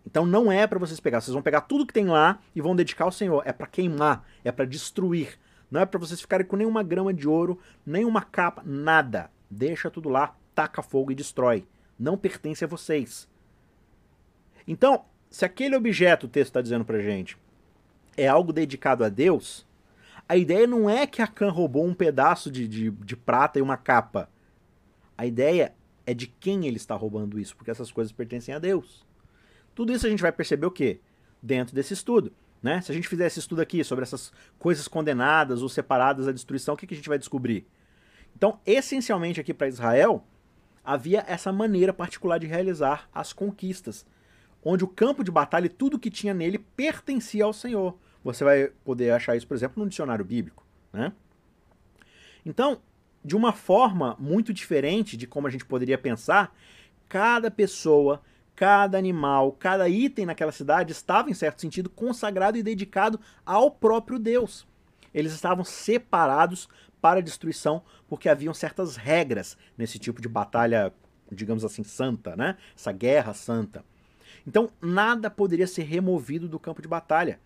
[0.05, 1.19] Então não é para vocês pegar.
[1.19, 3.41] Vocês vão pegar tudo que tem lá e vão dedicar ao Senhor.
[3.43, 5.39] É para queimar, é para destruir.
[5.71, 9.31] Não é para vocês ficarem com nenhuma grama de ouro, nenhuma capa, nada.
[9.49, 11.65] Deixa tudo lá, taca fogo e destrói.
[11.97, 13.27] Não pertence a vocês.
[14.67, 17.35] Então, se aquele objeto, o texto está dizendo para gente,
[18.15, 19.67] é algo dedicado a Deus,
[20.29, 23.63] a ideia não é que a Khan roubou um pedaço de, de, de prata e
[23.63, 24.29] uma capa.
[25.17, 25.73] A ideia
[26.05, 29.03] é de quem ele está roubando isso, porque essas coisas pertencem a Deus.
[29.73, 30.99] Tudo isso a gente vai perceber o quê?
[31.41, 32.31] Dentro desse estudo.
[32.61, 32.79] Né?
[32.79, 36.75] Se a gente fizer esse estudo aqui sobre essas coisas condenadas ou separadas da destruição,
[36.75, 37.65] o que, que a gente vai descobrir?
[38.35, 40.23] Então, essencialmente aqui para Israel,
[40.83, 44.05] havia essa maneira particular de realizar as conquistas,
[44.63, 47.97] onde o campo de batalha e tudo que tinha nele pertencia ao Senhor.
[48.23, 50.65] Você vai poder achar isso, por exemplo, no dicionário bíblico.
[50.91, 51.11] Né?
[52.45, 52.81] Então,
[53.23, 56.55] de uma forma muito diferente de como a gente poderia pensar,
[57.07, 58.21] cada pessoa
[58.59, 64.19] cada animal, cada item naquela cidade estava, em certo sentido, consagrado e dedicado ao próprio
[64.19, 64.67] Deus.
[65.13, 66.67] Eles estavam separados
[66.99, 70.91] para a destruição porque haviam certas regras nesse tipo de batalha,
[71.31, 72.57] digamos assim, santa, né?
[72.75, 73.81] Essa guerra santa.
[74.45, 77.39] Então, nada poderia ser removido do campo de batalha.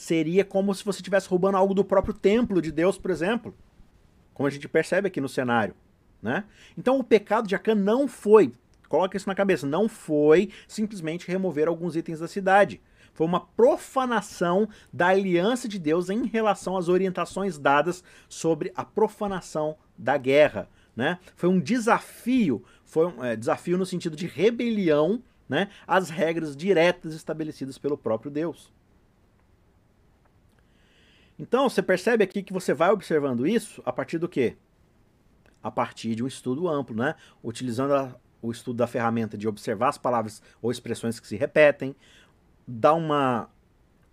[0.00, 3.54] Seria como se você estivesse roubando algo do próprio templo de Deus, por exemplo.
[4.32, 5.74] Como a gente percebe aqui no cenário.
[6.22, 6.44] Né?
[6.76, 8.54] Então, o pecado de Acã não foi
[8.88, 9.66] Coloca isso na cabeça.
[9.66, 12.80] Não foi simplesmente remover alguns itens da cidade.
[13.12, 19.76] Foi uma profanação da aliança de Deus em relação às orientações dadas sobre a profanação
[19.96, 20.68] da guerra.
[20.96, 21.20] Né?
[21.36, 27.14] Foi um desafio, foi um é, desafio no sentido de rebelião né, às regras diretas
[27.14, 28.72] estabelecidas pelo próprio Deus.
[31.40, 34.58] Então, você percebe aqui que você vai observando isso a partir do quê?
[35.62, 37.14] A partir de um estudo amplo, né?
[37.42, 41.96] Utilizando a, o estudo da ferramenta de observar as palavras ou expressões que se repetem,
[42.68, 43.48] dar uma,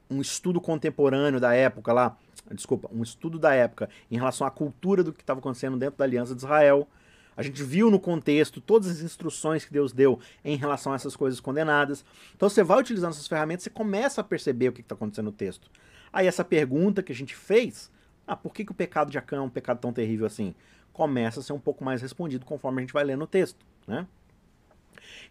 [0.09, 2.17] um estudo contemporâneo da época lá,
[2.49, 6.05] desculpa, um estudo da época em relação à cultura do que estava acontecendo dentro da
[6.05, 6.87] Aliança de Israel.
[7.35, 11.13] A gente viu no contexto todas as instruções que Deus deu em relação a essas
[11.13, 12.05] coisas condenadas.
[12.33, 15.33] Então você vai utilizando essas ferramentas, você começa a perceber o que está acontecendo no
[15.33, 15.69] texto.
[16.17, 17.91] Aí essa pergunta que a gente fez,
[18.25, 20.55] ah, por que, que o pecado de Acã é um pecado tão terrível assim?
[20.91, 24.07] Começa a ser um pouco mais respondido conforme a gente vai lendo o texto, né?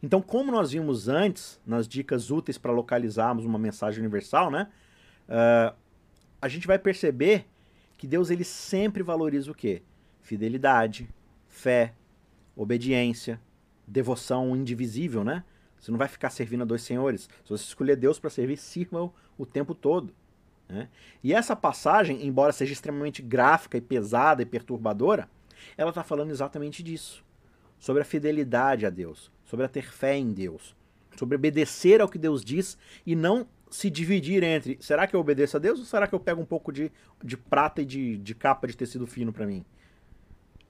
[0.00, 4.68] Então, como nós vimos antes, nas dicas úteis para localizarmos uma mensagem universal, né?
[5.28, 5.74] Uh,
[6.40, 7.46] a gente vai perceber
[7.98, 9.82] que Deus ele sempre valoriza o quê?
[10.22, 11.10] Fidelidade,
[11.48, 11.94] fé,
[12.54, 13.40] obediência,
[13.84, 15.42] devoção indivisível, né?
[15.80, 17.22] Você não vai ficar servindo a dois senhores.
[17.42, 20.14] Se você escolher Deus para servir, sirva -o, o tempo todo.
[20.68, 20.88] Né?
[21.22, 25.28] E essa passagem, embora seja extremamente gráfica e pesada e perturbadora,
[25.76, 27.24] ela está falando exatamente disso.
[27.78, 30.74] Sobre a fidelidade a Deus, sobre a ter fé em Deus,
[31.16, 35.56] sobre obedecer ao que Deus diz e não se dividir entre será que eu obedeço
[35.56, 36.90] a Deus ou será que eu pego um pouco de,
[37.22, 39.64] de prata e de, de capa de tecido fino para mim?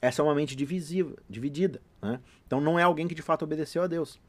[0.00, 1.80] Essa é uma mente divisiva, dividida.
[2.02, 2.20] Né?
[2.46, 4.20] Então não é alguém que de fato obedeceu a Deus.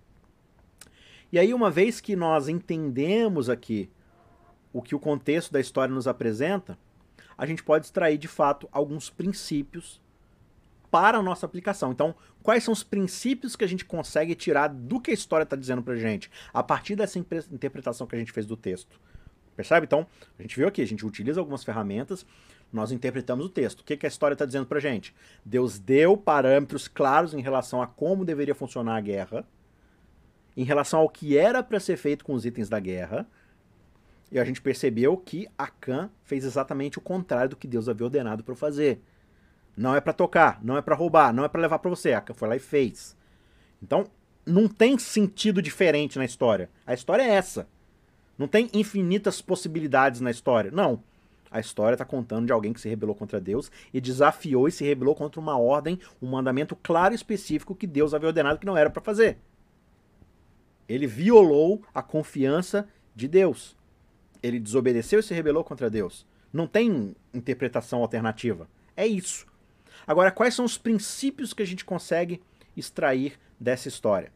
[1.32, 3.90] E aí, uma vez que nós entendemos aqui
[4.72, 6.78] o que o contexto da história nos apresenta,
[7.38, 10.02] a gente pode extrair de fato alguns princípios
[10.90, 11.92] para a nossa aplicação.
[11.92, 15.56] Então, quais são os princípios que a gente consegue tirar do que a história está
[15.56, 19.00] dizendo para gente, a partir dessa interpretação que a gente fez do texto?
[19.56, 19.86] Percebe?
[19.86, 20.06] Então,
[20.38, 22.26] a gente viu aqui, a gente utiliza algumas ferramentas,
[22.72, 23.82] nós interpretamos o texto.
[23.82, 25.16] O que, que a história está dizendo para gente?
[25.44, 29.46] Deus deu parâmetros claros em relação a como deveria funcionar a guerra,
[30.56, 33.28] em relação ao que era para ser feito com os itens da guerra,
[34.32, 38.44] e a gente percebeu que Acã fez exatamente o contrário do que Deus havia ordenado
[38.44, 39.02] para fazer.
[39.76, 42.14] Não é para tocar, não é para roubar, não é para levar para você.
[42.14, 43.16] A foi lá e fez.
[43.82, 44.06] Então,
[44.46, 46.70] não tem sentido diferente na história.
[46.86, 47.68] A história é essa.
[48.38, 50.72] Não tem infinitas possibilidades na história.
[50.72, 51.02] Não.
[51.50, 54.84] A história está contando de alguém que se rebelou contra Deus e desafiou e se
[54.84, 58.76] rebelou contra uma ordem, um mandamento claro e específico que Deus havia ordenado que não
[58.76, 59.38] era para fazer.
[60.90, 63.77] Ele violou a confiança de Deus.
[64.48, 66.26] Ele desobedeceu e se rebelou contra Deus.
[66.52, 68.68] Não tem interpretação alternativa.
[68.96, 69.46] É isso.
[70.06, 72.42] Agora, quais são os princípios que a gente consegue
[72.76, 74.32] extrair dessa história?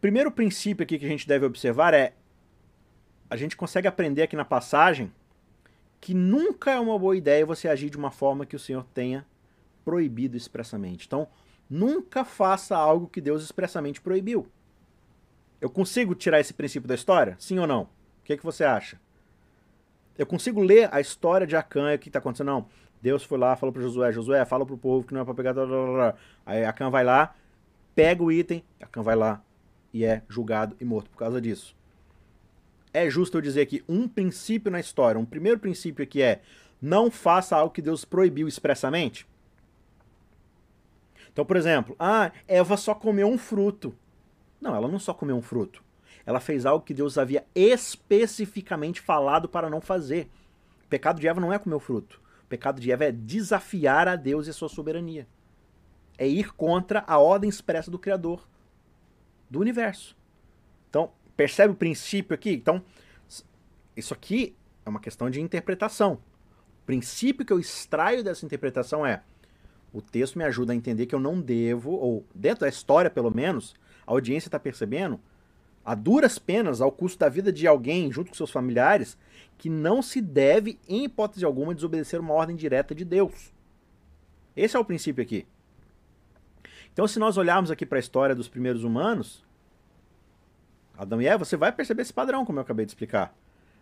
[0.00, 2.12] Primeiro princípio aqui que a gente deve observar é
[3.30, 5.12] a gente consegue aprender aqui na passagem
[6.00, 9.26] que nunca é uma boa ideia você agir de uma forma que o Senhor tenha
[9.84, 11.06] proibido expressamente.
[11.06, 11.26] Então,
[11.68, 14.46] nunca faça algo que Deus expressamente proibiu.
[15.60, 17.36] Eu consigo tirar esse princípio da história?
[17.38, 17.82] Sim ou não?
[17.82, 17.88] O
[18.24, 19.00] que, é que você acha?
[20.16, 22.48] Eu consigo ler a história de Acã e o que está acontecendo?
[22.48, 22.66] Não.
[23.00, 25.52] Deus foi lá, falou para Josué, Josué, fala pro povo que não é para pegar.
[25.52, 26.14] Blá, blá, blá.
[26.44, 27.34] Aí Acã vai lá,
[27.94, 29.42] pega o item, Acã vai lá
[29.92, 31.76] e é julgado e morto por causa disso.
[32.92, 36.40] É justo eu dizer que um princípio na história, um primeiro princípio aqui é
[36.80, 39.26] não faça algo que Deus proibiu expressamente.
[41.32, 43.94] Então, por exemplo, ah, Eva só comeu um fruto.
[44.60, 45.82] Não, ela não só comeu um fruto.
[46.26, 50.28] Ela fez algo que Deus havia especificamente falado para não fazer.
[50.84, 52.20] O pecado de Eva não é comer o fruto.
[52.44, 55.26] O pecado de Eva é desafiar a Deus e a sua soberania.
[56.18, 58.46] é ir contra a ordem expressa do Criador
[59.48, 60.16] do universo.
[60.90, 62.50] Então, percebe o princípio aqui?
[62.50, 62.82] Então,
[63.96, 66.14] isso aqui é uma questão de interpretação.
[66.82, 69.22] O princípio que eu extraio dessa interpretação é:
[69.92, 73.30] o texto me ajuda a entender que eu não devo, ou dentro da história pelo
[73.30, 73.74] menos,
[74.08, 75.20] a audiência está percebendo,
[75.84, 79.18] a duras penas, ao custo da vida de alguém junto com seus familiares,
[79.58, 83.52] que não se deve, em hipótese alguma, desobedecer uma ordem direta de Deus.
[84.56, 85.46] Esse é o princípio aqui.
[86.90, 89.44] Então, se nós olharmos aqui para a história dos primeiros humanos,
[90.96, 93.34] Adão e Eva, você vai perceber esse padrão, como eu acabei de explicar.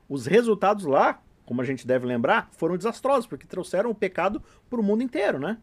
[0.08, 4.80] Os resultados lá, como a gente deve lembrar, foram desastrosos, porque trouxeram o pecado para
[4.80, 5.58] o mundo inteiro, né?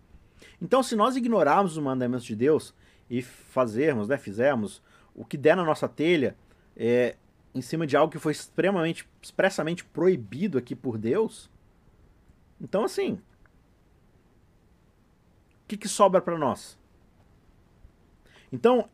[0.61, 2.73] Então, se nós ignorarmos os mandamentos de Deus
[3.09, 4.81] e fazermos, né, fizermos
[5.15, 6.35] o que der na nossa telha,
[6.75, 7.15] é,
[7.53, 11.49] em cima de algo que foi extremamente, expressamente proibido aqui por Deus,
[12.59, 13.13] então assim,
[15.63, 16.77] o que, que sobra para nós?
[18.51, 18.87] Então,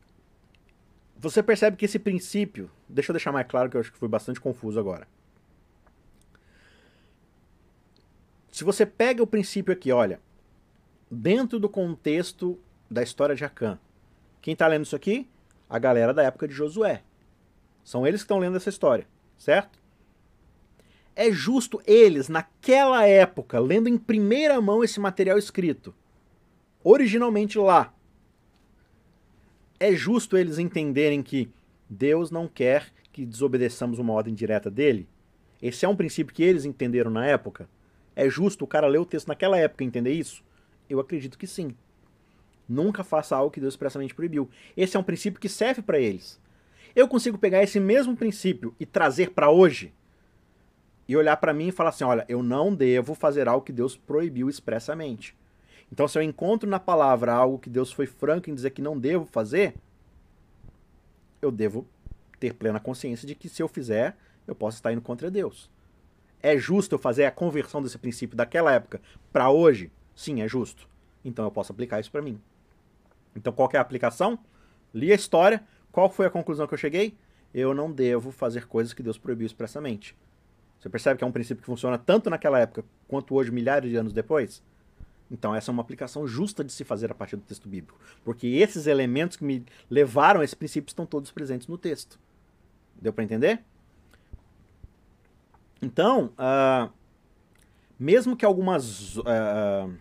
[1.18, 4.08] você percebe que esse princípio, deixa eu deixar mais claro que eu acho que foi
[4.08, 5.08] bastante confuso agora.
[8.52, 10.20] Se você pega o princípio aqui, olha,
[11.12, 13.78] dentro do contexto da história de Acã,
[14.42, 15.28] quem está lendo isso aqui?
[15.70, 17.04] A galera da época de Josué.
[17.84, 19.80] São eles que estão lendo essa história, certo?
[21.16, 25.94] É justo eles, naquela época, lendo em primeira mão esse material escrito,
[26.84, 27.94] originalmente lá,
[29.80, 31.50] é justo eles entenderem que
[31.90, 35.08] Deus não quer que desobedeçamos uma ordem direta dele?
[35.62, 37.70] Esse é um princípio que eles entenderam na época?
[38.16, 40.44] É justo o cara ler o texto naquela época e entender isso?
[40.90, 41.76] Eu acredito que sim.
[42.70, 44.48] Nunca faça algo que Deus expressamente proibiu.
[44.78, 46.40] Esse é um princípio que serve para eles.
[46.96, 49.92] Eu consigo pegar esse mesmo princípio e trazer para hoje
[51.08, 53.98] e olhar para mim e falar assim: olha, eu não devo fazer algo que Deus
[53.98, 55.36] proibiu expressamente.
[55.92, 59.00] Então, se eu encontro na palavra algo que Deus foi franco em dizer que não
[59.00, 59.74] devo fazer,
[61.42, 61.88] eu devo
[62.40, 64.16] ter plena consciência de que se eu fizer,
[64.46, 65.70] eu posso estar indo contra Deus.
[66.42, 69.02] É justo eu fazer a conversão desse princípio daquela época
[69.34, 69.92] para hoje?
[70.16, 70.88] Sim, é justo.
[71.26, 72.40] Então eu posso aplicar isso para mim.
[73.40, 74.38] Então qual é a aplicação?
[74.94, 77.18] Li a história, qual foi a conclusão que eu cheguei?
[77.54, 80.16] Eu não devo fazer coisas que Deus proibiu expressamente.
[80.80, 83.96] Você percebe que é um princípio que funciona tanto naquela época quanto hoje, milhares de
[83.96, 84.62] anos depois?
[85.32, 88.00] Então, essa é uma aplicação justa de se fazer a partir do texto bíblico.
[88.24, 92.20] Porque esses elementos que me levaram a esse princípio estão todos presentes no texto.
[93.00, 93.64] Deu para entender?
[95.82, 96.92] Então, uh,
[98.00, 99.18] mesmo que algumas.
[99.18, 99.94] Uh,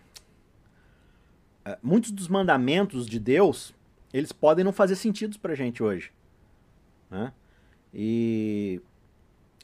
[1.81, 3.73] muitos dos mandamentos de Deus,
[4.13, 6.11] eles podem não fazer sentido para a gente hoje.
[7.11, 7.33] Né?
[7.93, 8.81] E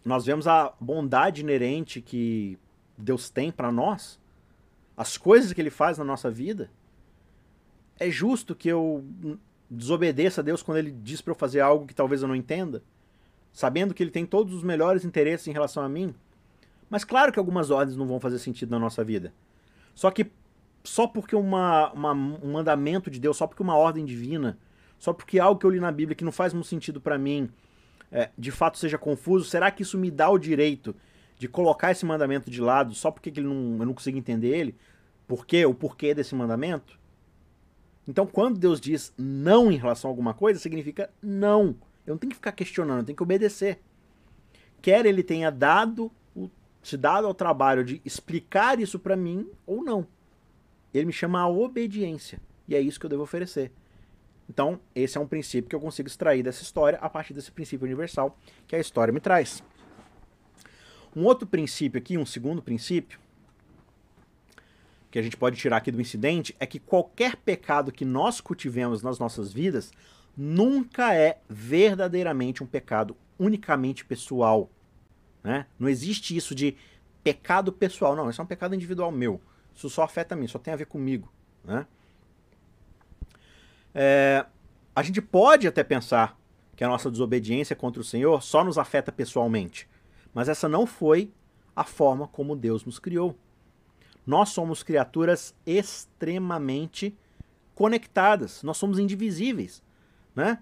[0.04, 2.58] nós vemos a bondade inerente que
[2.98, 4.20] Deus tem para nós
[4.98, 6.70] as coisas que ele faz na nossa vida,
[8.00, 9.04] é justo que eu
[9.70, 12.82] desobedeça a Deus quando ele diz para eu fazer algo que talvez eu não entenda,
[13.52, 16.14] sabendo que ele tem todos os melhores interesses em relação a mim.
[16.90, 19.34] Mas claro que algumas ordens não vão fazer sentido na nossa vida.
[19.94, 20.32] Só que
[20.86, 24.58] só porque uma, uma, um mandamento de Deus, só porque uma ordem divina,
[24.98, 27.50] só porque algo que eu li na Bíblia que não faz muito sentido para mim,
[28.12, 30.96] é, de fato seja confuso, será que isso me dá o direito
[31.38, 34.76] de colocar esse mandamento de lado só porque ele não, eu não consigo entender ele,
[35.28, 36.98] por quê, o porquê desse mandamento.
[38.08, 41.76] Então, quando Deus diz não em relação a alguma coisa, significa não.
[42.06, 43.80] Eu não tenho que ficar questionando, eu tenho que obedecer.
[44.82, 46.12] Quer ele tenha dado,
[46.84, 50.06] se dado ao trabalho de explicar isso para mim ou não.
[50.98, 52.40] Ele me chama a obediência.
[52.68, 53.72] E é isso que eu devo oferecer.
[54.50, 57.86] Então, esse é um princípio que eu consigo extrair dessa história a partir desse princípio
[57.86, 58.38] universal
[58.68, 59.64] que a história me traz.
[61.16, 63.20] Um outro princípio aqui, um segundo princípio,
[65.10, 69.02] que a gente pode tirar aqui do incidente, é que qualquer pecado que nós cultivemos
[69.02, 69.92] nas nossas vidas
[70.36, 74.70] nunca é verdadeiramente um pecado unicamente pessoal.
[75.42, 75.66] Né?
[75.80, 76.76] Não existe isso de
[77.24, 79.40] pecado pessoal, não, isso é um pecado individual meu.
[79.76, 81.32] Isso só afeta mim, só tem a ver comigo.
[81.64, 81.86] Né?
[83.94, 84.46] É,
[84.96, 86.40] a gente pode até pensar
[86.76, 89.88] que a nossa desobediência contra o Senhor só nos afeta pessoalmente.
[90.34, 91.32] Mas essa não foi
[91.76, 93.38] a forma como Deus nos criou.
[94.26, 97.16] Nós somos criaturas extremamente
[97.76, 99.84] conectadas, nós somos indivisíveis,
[100.34, 100.60] né?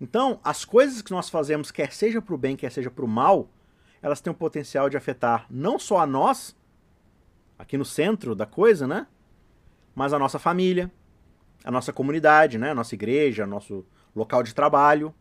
[0.00, 3.08] Então, as coisas que nós fazemos, quer seja para o bem, quer seja para o
[3.08, 3.48] mal,
[4.00, 6.54] elas têm o potencial de afetar não só a nós,
[7.58, 9.06] aqui no centro da coisa, né?
[9.94, 10.90] Mas a nossa família,
[11.64, 12.70] a nossa comunidade, né?
[12.70, 13.84] A nossa igreja, nosso
[14.14, 15.14] local de trabalho,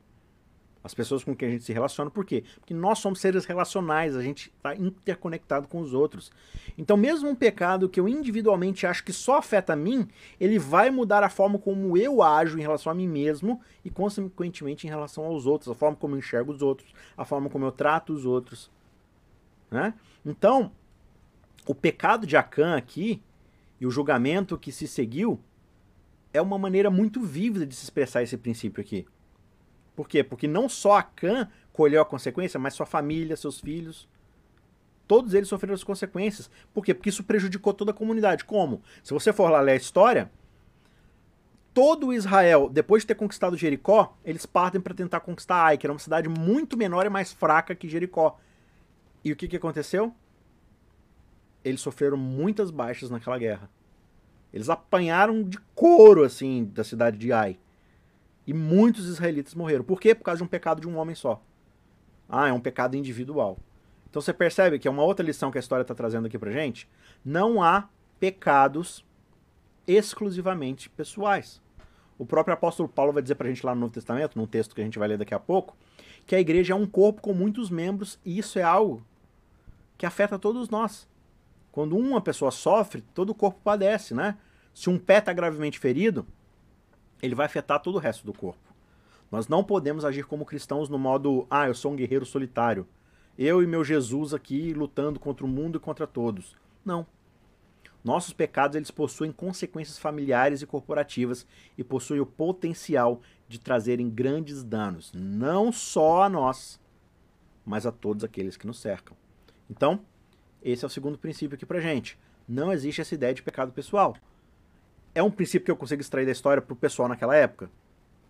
[0.85, 2.11] as pessoas com quem a gente se relaciona.
[2.11, 2.43] Por quê?
[2.59, 6.31] Porque nós somos seres relacionais, a gente está interconectado com os outros.
[6.77, 10.07] Então, mesmo um pecado que eu individualmente acho que só afeta a mim,
[10.39, 14.85] ele vai mudar a forma como eu ajo em relação a mim mesmo e, consequentemente,
[14.85, 17.71] em relação aos outros, a forma como eu enxergo os outros, a forma como eu
[17.71, 18.69] trato os outros.
[19.71, 19.91] Né?
[20.23, 20.71] Então,
[21.65, 23.21] o pecado de Acã aqui
[23.79, 25.39] e o julgamento que se seguiu
[26.33, 29.05] é uma maneira muito vívida de se expressar esse princípio aqui.
[29.95, 30.23] Por quê?
[30.23, 34.07] Porque não só Acã colheu a consequência, mas sua família, seus filhos.
[35.07, 36.49] Todos eles sofreram as consequências.
[36.73, 36.93] Por quê?
[36.93, 38.43] Porque isso prejudicou toda a comunidade.
[38.43, 38.81] Como?
[39.03, 40.31] Se você for lá ler a história,
[41.73, 45.93] todo Israel, depois de ter conquistado Jericó, eles partem para tentar conquistar Ai, que era
[45.93, 48.37] uma cidade muito menor e mais fraca que Jericó.
[49.23, 50.13] E o que, que aconteceu?
[51.65, 53.69] Eles sofreram muitas baixas naquela guerra.
[54.53, 57.59] Eles apanharam de couro, assim, da cidade de Ai.
[58.47, 59.83] E muitos israelitas morreram.
[59.83, 60.13] Por quê?
[60.13, 61.41] Por causa de um pecado de um homem só.
[62.29, 63.57] Ah, é um pecado individual.
[64.07, 66.51] Então você percebe que é uma outra lição que a história está trazendo aqui pra
[66.51, 66.87] gente.
[67.23, 67.89] Não há
[68.19, 69.03] pecados
[69.87, 71.61] exclusivamente pessoais.
[72.17, 74.81] O próprio apóstolo Paulo vai dizer pra gente lá no Novo Testamento, num texto que
[74.81, 75.75] a gente vai ler daqui a pouco,
[76.25, 79.05] que a igreja é um corpo com muitos membros e isso é algo
[79.97, 81.07] que afeta todos nós.
[81.75, 84.37] Quando uma pessoa sofre, todo o corpo padece, né?
[84.73, 86.25] Se um pé está gravemente ferido,
[87.21, 88.73] ele vai afetar todo o resto do corpo.
[89.29, 92.87] Nós não podemos agir como cristãos no modo, ah, eu sou um guerreiro solitário.
[93.37, 96.55] Eu e meu Jesus aqui lutando contra o mundo e contra todos.
[96.85, 97.05] Não.
[98.01, 101.45] Nossos pecados eles possuem consequências familiares e corporativas
[101.77, 103.19] e possuem o potencial
[103.49, 106.79] de trazerem grandes danos, não só a nós,
[107.65, 109.17] mas a todos aqueles que nos cercam.
[109.69, 109.99] Então,
[110.71, 112.17] esse é o segundo princípio aqui pra gente.
[112.47, 114.17] Não existe essa ideia de pecado pessoal.
[115.13, 117.69] É um princípio que eu consigo extrair da história para o pessoal naquela época?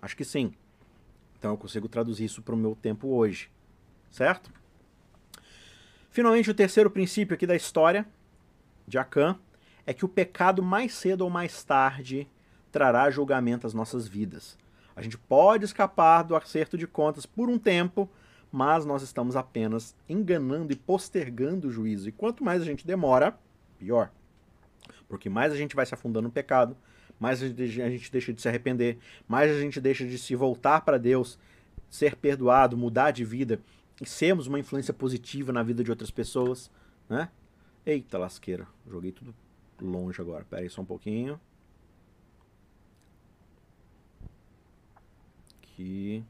[0.02, 0.54] Acho que sim.
[1.40, 3.50] Então eu consigo traduzir isso para o meu tempo hoje.
[4.12, 4.52] Certo?
[6.10, 8.06] Finalmente, o terceiro princípio aqui da história
[8.88, 9.38] de Acã
[9.86, 12.28] é que o pecado mais cedo ou mais tarde
[12.72, 14.58] trará julgamento às nossas vidas.
[14.96, 18.10] A gente pode escapar do acerto de contas por um tempo,
[18.56, 22.08] mas nós estamos apenas enganando e postergando o juízo.
[22.08, 23.38] E quanto mais a gente demora,
[23.78, 24.10] pior.
[25.10, 26.78] Porque mais a gente vai se afundando no pecado,
[27.20, 28.98] mais a gente deixa de se arrepender,
[29.28, 31.38] mais a gente deixa de se voltar para Deus,
[31.90, 33.60] ser perdoado, mudar de vida
[34.02, 36.72] e sermos uma influência positiva na vida de outras pessoas,
[37.10, 37.30] né?
[37.86, 39.36] Eita lasqueira, joguei tudo
[39.82, 40.46] longe agora.
[40.50, 41.38] Pera aí só um pouquinho.
[45.62, 46.24] Aqui.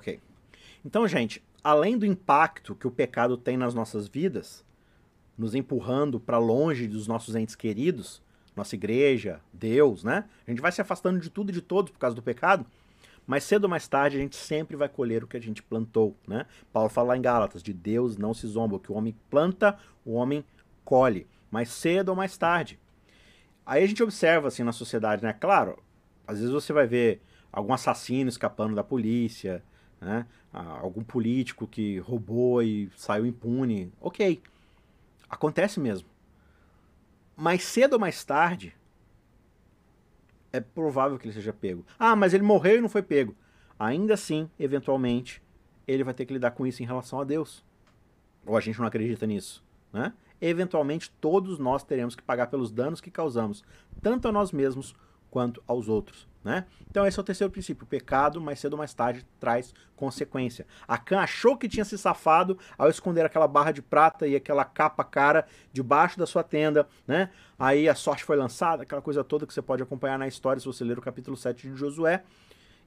[0.00, 0.18] Ok.
[0.82, 4.64] Então, gente, além do impacto que o pecado tem nas nossas vidas,
[5.36, 8.22] nos empurrando para longe dos nossos entes queridos,
[8.56, 10.24] nossa igreja, Deus, né?
[10.46, 12.64] A gente vai se afastando de tudo e de todos por causa do pecado,
[13.26, 16.16] mas cedo ou mais tarde a gente sempre vai colher o que a gente plantou,
[16.26, 16.46] né?
[16.72, 19.78] Paulo fala lá em Gálatas, de Deus não se zomba, o que o homem planta,
[20.02, 20.42] o homem
[20.82, 22.78] colhe, mas cedo ou mais tarde.
[23.66, 25.34] Aí a gente observa assim na sociedade, né?
[25.34, 25.78] Claro,
[26.26, 27.20] às vezes você vai ver
[27.52, 29.62] algum assassino escapando da polícia,
[30.00, 30.26] né?
[30.52, 33.92] algum político que roubou e saiu impune.
[34.00, 34.42] Ok,
[35.28, 36.08] acontece mesmo.
[37.36, 38.74] Mas cedo ou mais tarde,
[40.52, 41.84] é provável que ele seja pego.
[41.98, 43.34] Ah, mas ele morreu e não foi pego.
[43.78, 45.42] Ainda assim, eventualmente,
[45.86, 47.64] ele vai ter que lidar com isso em relação a Deus.
[48.44, 50.12] Ou a gente não acredita nisso, né?
[50.40, 53.62] Eventualmente, todos nós teremos que pagar pelos danos que causamos,
[54.00, 54.94] tanto a nós mesmos
[55.30, 56.26] quanto aos outros.
[56.42, 56.64] Né?
[56.90, 57.84] Então esse é o terceiro princípio.
[57.84, 60.66] O pecado, mais cedo ou mais tarde, traz consequência.
[60.88, 65.04] Acã achou que tinha se safado ao esconder aquela barra de prata e aquela capa
[65.04, 66.88] cara debaixo da sua tenda.
[67.06, 67.30] Né?
[67.58, 70.66] Aí a sorte foi lançada, aquela coisa toda que você pode acompanhar na história se
[70.66, 72.22] você ler o capítulo 7 de Josué.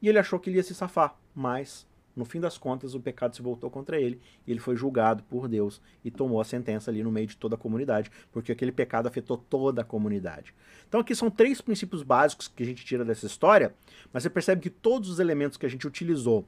[0.02, 1.86] E ele achou que ele ia se safar, mas
[2.16, 5.48] no fim das contas, o pecado se voltou contra ele e ele foi julgado por
[5.48, 9.08] Deus e tomou a sentença ali no meio de toda a comunidade, porque aquele pecado
[9.08, 10.54] afetou toda a comunidade.
[10.88, 13.74] Então, aqui são três princípios básicos que a gente tira dessa história,
[14.12, 16.46] mas você percebe que todos os elementos que a gente utilizou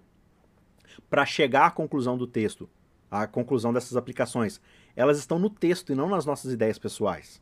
[1.10, 2.70] para chegar à conclusão do texto,
[3.10, 4.62] à conclusão dessas aplicações,
[4.96, 7.42] elas estão no texto e não nas nossas ideias pessoais.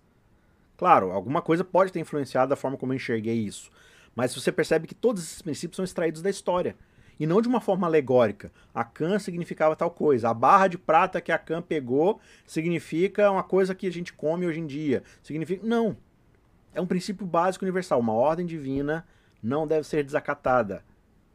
[0.78, 3.70] Claro, alguma coisa pode ter influenciado da forma como eu enxerguei isso,
[4.16, 6.76] mas você percebe que todos esses princípios são extraídos da história
[7.20, 8.52] e não de uma forma alegórica.
[8.74, 10.30] A can significava tal coisa.
[10.30, 14.46] A barra de prata que a can pegou significa uma coisa que a gente come
[14.46, 15.04] hoje em dia.
[15.22, 15.66] Significa.
[15.66, 15.96] Não.
[16.74, 18.00] É um princípio básico universal.
[18.00, 19.06] Uma ordem divina
[19.42, 20.84] não deve ser desacatada.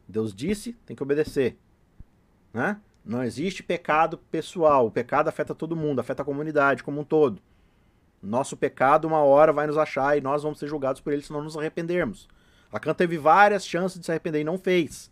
[0.07, 1.57] Deus disse, tem que obedecer.
[2.53, 2.79] Né?
[3.05, 4.87] Não existe pecado pessoal.
[4.87, 7.41] O pecado afeta todo mundo, afeta a comunidade como um todo.
[8.21, 11.31] Nosso pecado, uma hora, vai nos achar e nós vamos ser julgados por ele se
[11.31, 12.27] não nos arrependermos.
[12.71, 15.09] Lacan teve várias chances de se arrepender e não fez.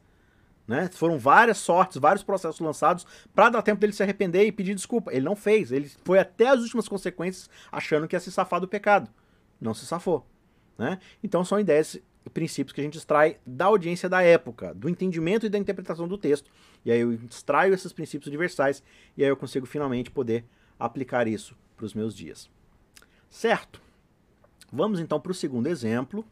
[0.68, 0.90] Né?
[0.92, 5.14] Foram várias sortes, vários processos lançados para dar tempo dele se arrepender e pedir desculpa.
[5.14, 5.72] Ele não fez.
[5.72, 9.10] Ele foi até as últimas consequências achando que ia se safar do pecado.
[9.62, 10.28] Não se safou.
[10.78, 11.00] Né?
[11.24, 11.96] Então são ideias
[12.26, 16.08] e princípios que a gente extrai da audiência da época, do entendimento e da interpretação
[16.08, 16.52] do texto.
[16.84, 18.84] E aí eu extraio esses princípios universais
[19.16, 20.46] e aí eu consigo finalmente poder
[20.78, 22.50] aplicar isso para os meus dias.
[23.30, 23.82] Certo?
[24.72, 26.26] Vamos então para o segundo exemplo.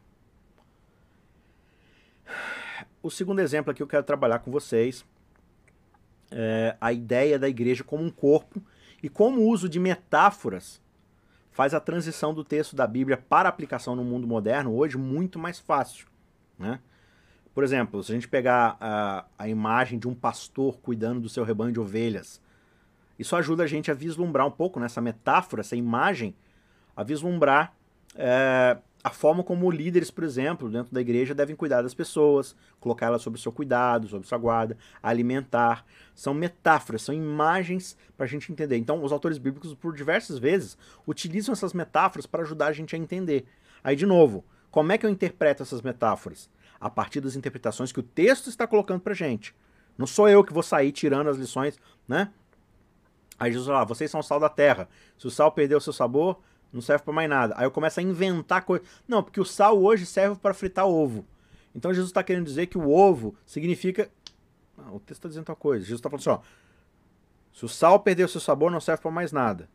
[3.06, 5.06] O segundo exemplo aqui eu quero trabalhar com vocês
[6.28, 8.60] é a ideia da igreja como um corpo
[9.00, 10.82] e como o uso de metáforas
[11.52, 15.60] faz a transição do texto da Bíblia para aplicação no mundo moderno hoje muito mais
[15.60, 16.08] fácil.
[16.58, 16.80] Né?
[17.54, 21.44] Por exemplo, se a gente pegar a, a imagem de um pastor cuidando do seu
[21.44, 22.40] rebanho de ovelhas,
[23.16, 26.34] isso ajuda a gente a vislumbrar um pouco nessa metáfora, essa imagem,
[26.96, 27.72] a vislumbrar
[28.16, 28.76] é,
[29.06, 33.40] a forma como líderes, por exemplo, dentro da igreja devem cuidar das pessoas, colocá-las sob
[33.40, 35.86] seu cuidado, sob sua guarda, alimentar.
[36.12, 38.76] São metáforas, são imagens para a gente entender.
[38.76, 40.76] Então, os autores bíblicos, por diversas vezes,
[41.06, 43.46] utilizam essas metáforas para ajudar a gente a entender.
[43.84, 46.50] Aí, de novo, como é que eu interpreto essas metáforas?
[46.80, 49.54] A partir das interpretações que o texto está colocando para gente.
[49.96, 51.78] Não sou eu que vou sair tirando as lições,
[52.08, 52.32] né?
[53.38, 54.88] Aí Jesus fala, ah, vocês são o sal da terra.
[55.16, 56.40] Se o sal perder o seu sabor,
[56.72, 57.54] não serve para mais nada.
[57.56, 58.86] Aí eu começo a inventar coisas.
[59.06, 61.24] Não, porque o sal hoje serve para fritar ovo.
[61.74, 64.10] Então Jesus está querendo dizer que o ovo significa.
[64.78, 65.84] Ah, o texto está dizendo outra coisa.
[65.84, 66.40] Jesus está falando assim: ó,
[67.52, 69.68] se o sal perder o seu sabor, não serve para mais nada.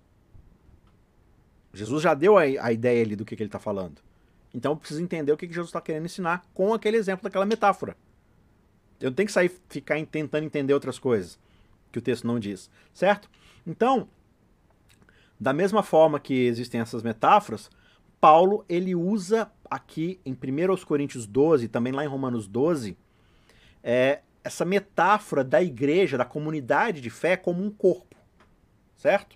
[1.73, 4.01] Jesus já deu a, a ideia ali do que, que ele está falando.
[4.53, 7.45] Então eu preciso entender o que, que Jesus está querendo ensinar com aquele exemplo daquela
[7.45, 7.95] metáfora.
[8.99, 11.39] Eu não tenho que sair ficar tentando entender outras coisas
[11.91, 13.29] que o texto não diz, certo?
[13.65, 14.07] Então,
[15.41, 17.67] da mesma forma que existem essas metáforas,
[18.19, 22.95] Paulo ele usa aqui em 1 Coríntios 12, também lá em Romanos 12,
[23.81, 28.15] é, essa metáfora da igreja, da comunidade de fé como um corpo,
[28.95, 29.35] certo?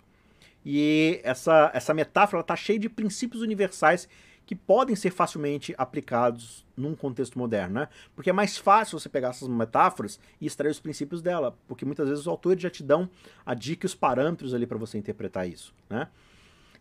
[0.63, 4.07] E essa, essa metáfora está cheia de princípios universais
[4.45, 7.89] que podem ser facilmente aplicados num contexto moderno, né?
[8.15, 12.07] Porque é mais fácil você pegar essas metáforas e extrair os princípios dela, porque muitas
[12.07, 13.09] vezes os autores já te dão
[13.45, 16.07] a dica e os parâmetros ali para você interpretar isso, né?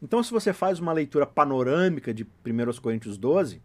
[0.03, 3.63] Então, se você faz uma leitura panorâmica de 1 Coríntios 12,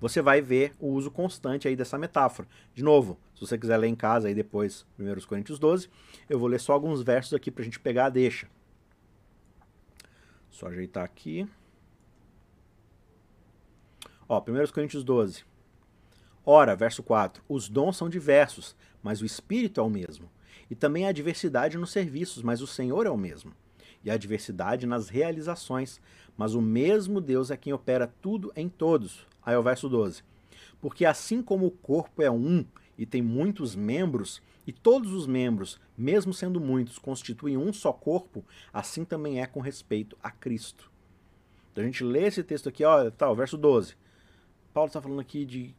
[0.00, 2.46] você vai ver o uso constante aí dessa metáfora.
[2.74, 5.90] De novo, se você quiser ler em casa aí depois 1 Coríntios 12,
[6.28, 8.48] eu vou ler só alguns versos aqui para a gente pegar a deixa.
[10.50, 11.48] Só ajeitar aqui.
[14.28, 15.44] Ó, 1 Coríntios 12.
[16.44, 20.28] Ora, verso 4: Os dons são diversos, mas o Espírito é o mesmo.
[20.68, 23.52] E também há diversidade nos serviços, mas o Senhor é o mesmo.
[24.04, 26.00] E há diversidade nas realizações,
[26.36, 29.24] mas o mesmo Deus é quem opera tudo em todos.
[29.44, 30.24] Aí é o verso 12.
[30.80, 32.64] Porque assim como o corpo é um
[32.98, 38.44] e tem muitos membros, e todos os membros, mesmo sendo muitos, constituem um só corpo,
[38.72, 40.90] assim também é com respeito a Cristo.
[41.70, 43.94] Então a gente lê esse texto aqui, ó, tá, o verso 12.
[44.76, 45.74] Paulo está falando aqui de,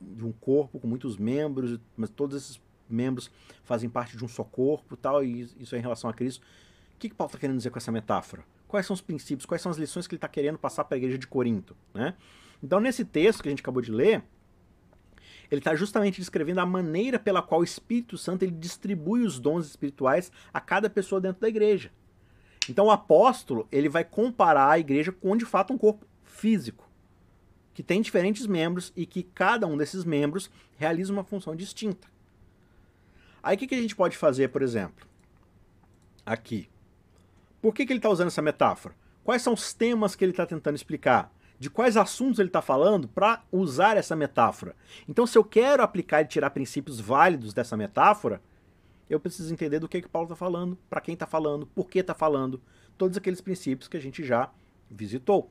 [0.00, 3.30] de um corpo com muitos membros, mas todos esses membros
[3.64, 6.40] fazem parte de um só corpo tal, e isso é em relação a Cristo.
[6.94, 8.42] O que, que Paulo está querendo dizer com essa metáfora?
[8.66, 10.98] Quais são os princípios, quais são as lições que ele está querendo passar para a
[10.98, 11.76] igreja de Corinto?
[11.92, 12.14] Né?
[12.62, 14.24] Então, nesse texto que a gente acabou de ler,
[15.50, 19.66] ele está justamente descrevendo a maneira pela qual o Espírito Santo ele distribui os dons
[19.66, 21.92] espirituais a cada pessoa dentro da igreja.
[22.70, 26.89] Então, o apóstolo ele vai comparar a igreja com, de fato, um corpo físico
[27.80, 32.08] que tem diferentes membros e que cada um desses membros realiza uma função distinta.
[33.42, 35.08] Aí o que, que a gente pode fazer, por exemplo?
[36.26, 36.68] Aqui.
[37.62, 38.94] Por que, que ele está usando essa metáfora?
[39.24, 41.32] Quais são os temas que ele está tentando explicar?
[41.58, 44.76] De quais assuntos ele está falando para usar essa metáfora?
[45.08, 48.42] Então, se eu quero aplicar e tirar princípios válidos dessa metáfora,
[49.08, 52.00] eu preciso entender do que, que Paulo está falando, para quem está falando, por que
[52.00, 52.60] está falando,
[52.98, 54.50] todos aqueles princípios que a gente já
[54.90, 55.50] visitou.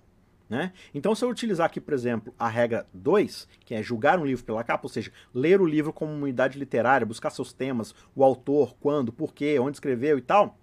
[0.49, 0.73] Né?
[0.95, 4.43] Então, se eu utilizar aqui, por exemplo, a regra 2, que é julgar um livro
[4.43, 8.23] pela capa, ou seja, ler o livro como uma unidade literária, buscar seus temas, o
[8.23, 10.57] autor, quando, porquê, onde escreveu e tal,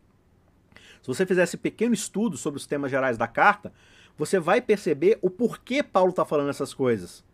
[1.00, 3.72] se você fizer esse pequeno estudo sobre os temas gerais da carta,
[4.18, 7.24] você vai perceber o porquê Paulo está falando essas coisas.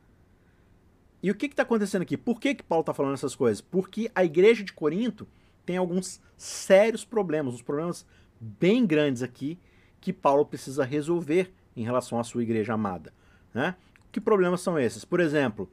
[1.22, 2.18] E o que está acontecendo aqui?
[2.18, 3.62] Por que, que Paulo está falando essas coisas?
[3.62, 5.26] Porque a igreja de Corinto
[5.64, 8.04] tem alguns sérios problemas, uns problemas
[8.38, 9.58] bem grandes aqui,
[10.00, 13.12] que Paulo precisa resolver em relação à sua igreja amada.
[13.54, 13.74] Né?
[14.10, 15.04] Que problemas são esses?
[15.04, 15.68] Por exemplo,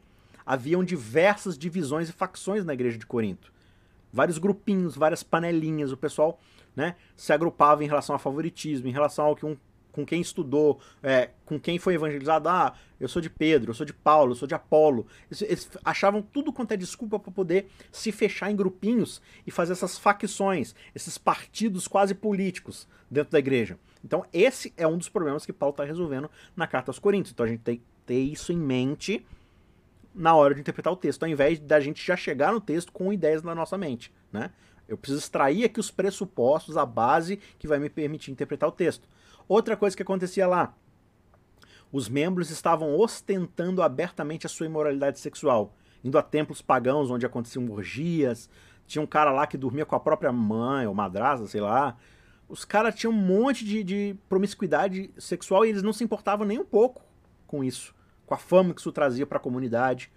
[0.45, 3.51] haviam diversas divisões e facções na igreja de Corinto.
[4.11, 6.39] Vários grupinhos, várias panelinhas, o pessoal
[6.75, 9.55] né, se agrupava em relação a favoritismo, em relação ao que um
[9.91, 12.47] com quem estudou, é, com quem foi evangelizado.
[12.47, 15.05] Ah, eu sou de Pedro, eu sou de Paulo, eu sou de Apolo.
[15.29, 19.73] Eles, eles achavam tudo quanto é desculpa para poder se fechar em grupinhos e fazer
[19.73, 23.77] essas facções, esses partidos quase políticos dentro da igreja.
[24.03, 27.33] Então, esse é um dos problemas que Paulo está resolvendo na carta aos Coríntios.
[27.33, 29.25] Então, a gente tem que ter isso em mente
[30.13, 33.13] na hora de interpretar o texto, ao invés da gente já chegar no texto com
[33.13, 34.51] ideias na nossa mente, né?
[34.87, 39.07] Eu preciso extrair aqui os pressupostos, a base que vai me permitir interpretar o texto.
[39.47, 40.73] Outra coisa que acontecia lá,
[41.91, 47.69] os membros estavam ostentando abertamente a sua imoralidade sexual, indo a templos pagãos onde aconteciam
[47.69, 48.49] orgias,
[48.87, 51.95] tinha um cara lá que dormia com a própria mãe ou madrasta, sei lá.
[52.49, 56.57] Os caras tinham um monte de, de promiscuidade sexual e eles não se importavam nem
[56.57, 57.03] um pouco
[57.45, 57.93] com isso,
[58.25, 60.11] com a fama que isso trazia para a comunidade,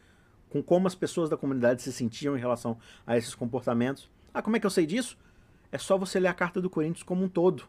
[0.49, 4.11] com como as pessoas da comunidade se sentiam em relação a esses comportamentos.
[4.33, 5.19] Ah, como é que eu sei disso?
[5.71, 7.69] É só você ler a carta do Coríntios como um todo.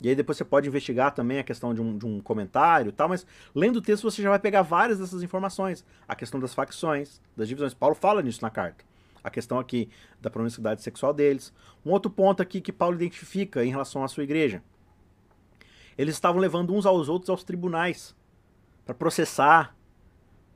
[0.00, 2.92] E aí depois você pode investigar também a questão de um, de um comentário e
[2.92, 5.84] tal, mas lendo o texto você já vai pegar várias dessas informações.
[6.06, 7.74] A questão das facções, das divisões.
[7.74, 8.84] Paulo fala nisso na carta.
[9.22, 9.88] A questão aqui
[10.20, 11.52] da promiscuidade sexual deles.
[11.84, 14.62] Um outro ponto aqui que Paulo identifica em relação à sua igreja.
[15.96, 18.14] Eles estavam levando uns aos outros aos tribunais
[18.84, 19.76] para processar,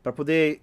[0.03, 0.63] para poder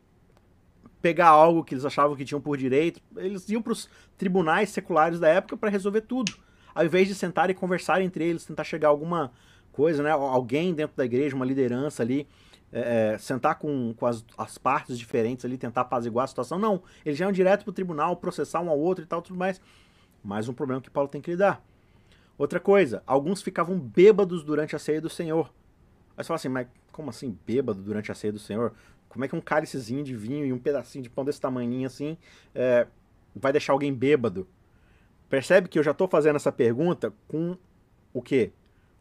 [1.01, 3.01] pegar algo que eles achavam que tinham por direito.
[3.17, 6.33] Eles iam para os tribunais seculares da época para resolver tudo
[6.73, 9.31] ao invés de sentar e conversar entre eles, tentar chegar a alguma
[9.71, 10.11] coisa, né?
[10.11, 12.27] Alguém dentro da igreja, uma liderança ali,
[12.72, 16.57] é, é, sentar com, com as, as, partes diferentes ali, tentar apaziguar a situação.
[16.57, 19.60] Não, eles já iam direto pro tribunal, processar um ao outro e tal, tudo mais.
[20.23, 21.61] Mais um problema que Paulo tem que lidar.
[22.38, 25.52] Outra coisa, alguns ficavam bêbados durante a ceia do Senhor.
[26.15, 28.73] Aí você fala assim, mas como assim bêbado durante a ceia do Senhor?
[29.10, 32.18] Como é que um cálicezinho de vinho e um pedacinho de pão desse tamanhinho assim
[32.56, 32.88] é,
[33.35, 34.48] vai deixar alguém bêbado?
[35.30, 37.57] Percebe que eu já estou fazendo essa pergunta com
[38.14, 38.52] o quê?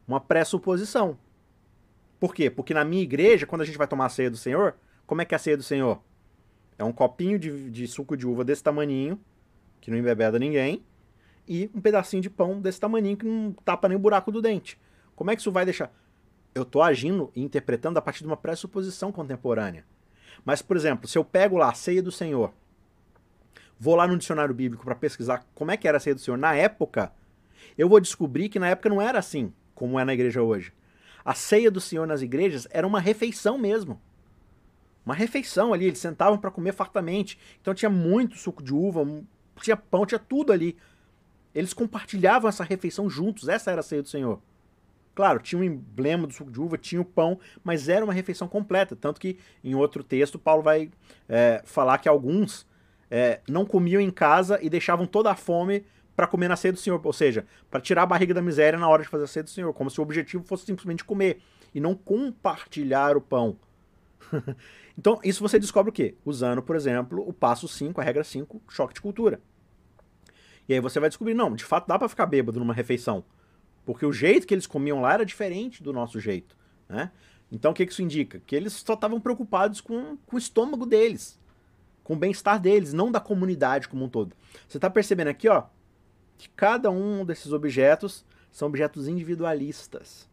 [0.07, 1.17] Uma pressuposição.
[2.21, 2.51] Por quê?
[2.51, 4.77] Porque na minha igreja, quando a gente vai tomar a ceia do Senhor,
[5.07, 6.01] como é que é a ceia do Senhor?
[6.79, 9.19] É um copinho de, de suco de uva desse tamaninho,
[9.81, 10.85] que não embebeda ninguém,
[11.49, 14.79] e um pedacinho de pão desse tamaninho que não tapa nem o buraco do dente.
[15.17, 15.93] Como é que isso vai deixar?
[16.55, 19.85] Eu estou agindo e interpretando a partir de uma pressuposição contemporânea.
[20.45, 22.53] Mas, por exemplo, se eu pego lá a ceia do Senhor
[23.81, 26.37] vou lá no dicionário bíblico para pesquisar como é que era a ceia do Senhor
[26.37, 27.11] na época,
[27.79, 30.71] eu vou descobrir que na época não era assim como é na igreja hoje.
[31.25, 34.01] A ceia do Senhor nas igrejas era uma refeição mesmo.
[35.05, 37.39] Uma refeição ali, eles sentavam para comer fartamente.
[37.61, 39.07] Então tinha muito suco de uva,
[39.61, 40.77] tinha pão, tinha tudo ali.
[41.55, 44.41] Eles compartilhavam essa refeição juntos, essa era a ceia do Senhor.
[45.15, 48.47] Claro, tinha um emblema do suco de uva, tinha o pão, mas era uma refeição
[48.47, 48.95] completa.
[48.95, 50.91] Tanto que em outro texto, Paulo vai
[51.29, 52.67] é, falar que alguns
[53.11, 55.85] é, não comiam em casa e deixavam toda a fome
[56.21, 58.87] para comer na ceia do Senhor, ou seja, para tirar a barriga da miséria na
[58.87, 61.41] hora de fazer a ceia do Senhor, como se o objetivo fosse simplesmente comer
[61.75, 63.57] e não compartilhar o pão.
[64.99, 66.15] então, isso você descobre o quê?
[66.23, 69.41] Usando, por exemplo, o passo 5, a regra 5, choque de cultura.
[70.69, 73.25] E aí você vai descobrir, não, de fato dá para ficar bêbado numa refeição,
[73.87, 76.55] porque o jeito que eles comiam lá era diferente do nosso jeito,
[76.87, 77.11] né?
[77.51, 78.43] Então o que isso indica?
[78.47, 81.41] Que eles só estavam preocupados com, com o estômago deles
[82.11, 84.35] com o bem-estar deles, não da comunidade como um todo.
[84.67, 85.63] Você está percebendo aqui, ó,
[86.41, 90.29] que cada um desses objetos são objetos individualistas.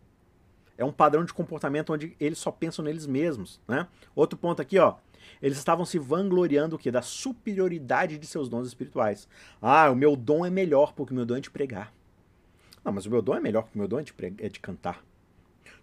[0.77, 3.87] É um padrão de comportamento onde eles só pensam neles mesmos, né?
[4.15, 4.95] Outro ponto aqui, ó,
[5.41, 6.89] eles estavam se vangloriando o quê?
[6.89, 9.27] Da superioridade de seus dons espirituais.
[9.61, 11.93] Ah, o meu dom é melhor porque o meu dom é de pregar.
[12.85, 14.59] Não, mas o meu dom é melhor porque o meu dom é de, é de
[14.61, 15.03] cantar.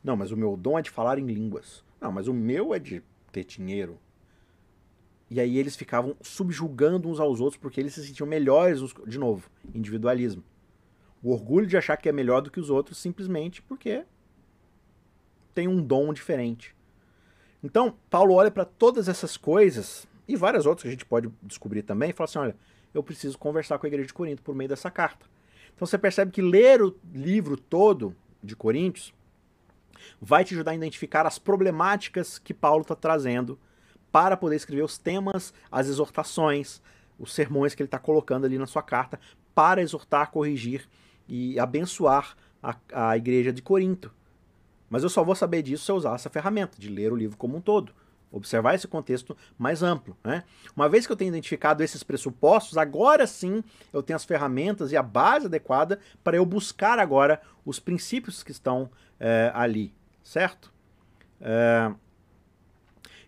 [0.02, 1.84] Não, mas o meu dom é de falar em línguas.
[2.00, 3.98] Não, mas o meu é de ter dinheiro.
[5.34, 9.50] E aí eles ficavam subjugando uns aos outros porque eles se sentiam melhores, de novo,
[9.74, 10.44] individualismo.
[11.20, 14.04] O orgulho de achar que é melhor do que os outros simplesmente porque
[15.52, 16.72] tem um dom diferente.
[17.64, 21.82] Então, Paulo olha para todas essas coisas e várias outras que a gente pode descobrir
[21.82, 22.56] também e fala assim: olha,
[22.94, 25.26] eu preciso conversar com a igreja de Corinto por meio dessa carta.
[25.74, 29.12] Então você percebe que ler o livro todo de Coríntios
[30.20, 33.58] vai te ajudar a identificar as problemáticas que Paulo está trazendo
[34.14, 36.80] para poder escrever os temas, as exortações,
[37.18, 39.18] os sermões que ele está colocando ali na sua carta
[39.52, 40.88] para exortar, corrigir
[41.26, 44.14] e abençoar a, a igreja de Corinto.
[44.88, 47.36] Mas eu só vou saber disso se eu usar essa ferramenta, de ler o livro
[47.36, 47.92] como um todo.
[48.30, 50.16] Observar esse contexto mais amplo.
[50.22, 50.44] Né?
[50.76, 54.96] Uma vez que eu tenho identificado esses pressupostos, agora sim eu tenho as ferramentas e
[54.96, 58.88] a base adequada para eu buscar agora os princípios que estão
[59.18, 59.92] é, ali,
[60.22, 60.72] certo?
[61.40, 61.92] É...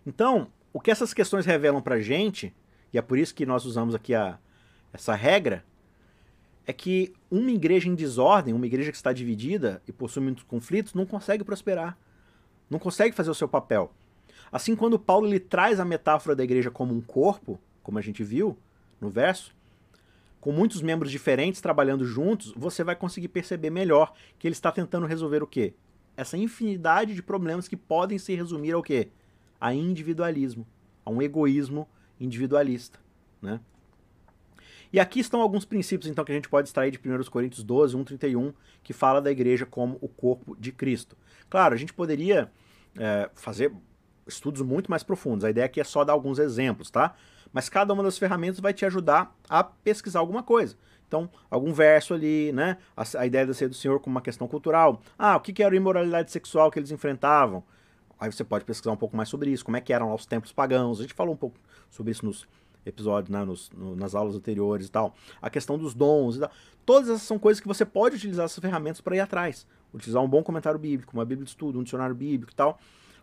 [0.06, 0.46] Então,
[0.77, 2.55] o que essas questões revelam pra gente,
[2.93, 4.39] e é por isso que nós usamos aqui a,
[4.93, 5.65] essa regra,
[6.66, 10.93] é que uma igreja em desordem, uma igreja que está dividida e possui muitos conflitos,
[10.93, 11.97] não consegue prosperar.
[12.69, 13.90] Não consegue fazer o seu papel.
[14.53, 18.23] Assim, quando Paulo ele traz a metáfora da igreja como um corpo, como a gente
[18.23, 18.59] viu
[19.01, 19.57] no verso,
[20.43, 25.07] com muitos membros diferentes trabalhando juntos, você vai conseguir perceber melhor que ele está tentando
[25.07, 25.73] resolver o quê?
[26.15, 29.09] Essa infinidade de problemas que podem se resumir ao quê?
[29.60, 30.66] A individualismo,
[31.04, 31.88] a um egoísmo
[32.18, 32.98] individualista,
[33.40, 33.60] né?
[34.92, 37.96] E aqui estão alguns princípios então que a gente pode extrair de 1 Coríntios 12,
[37.96, 38.52] 1, 31,
[38.82, 41.16] que fala da igreja como o corpo de Cristo.
[41.50, 42.50] Claro, a gente poderia
[42.96, 43.72] é, fazer
[44.26, 45.44] estudos muito mais profundos.
[45.44, 47.14] A ideia aqui é só dar alguns exemplos, tá?
[47.52, 50.76] Mas cada uma das ferramentas vai te ajudar a pesquisar alguma coisa.
[51.06, 52.78] Então, algum verso ali, né?
[52.96, 55.00] A, a ideia da ser do Senhor como uma questão cultural.
[55.18, 57.62] Ah, o que, que era a imoralidade sexual que eles enfrentavam?
[58.18, 60.26] Aí você pode pesquisar um pouco mais sobre isso, como é que eram lá os
[60.26, 60.98] templos pagãos.
[60.98, 61.59] A gente falou um pouco
[61.90, 62.47] sobre isso nos
[62.84, 65.14] episódios, né, nos, no, nas aulas anteriores e tal.
[65.43, 66.51] A questão dos dons e tal.
[66.84, 69.66] Todas essas são coisas que você pode utilizar essas ferramentas para ir atrás.
[69.93, 72.78] Utilizar um bom comentário bíblico, uma bíblia de estudo, um dicionário bíblico e tal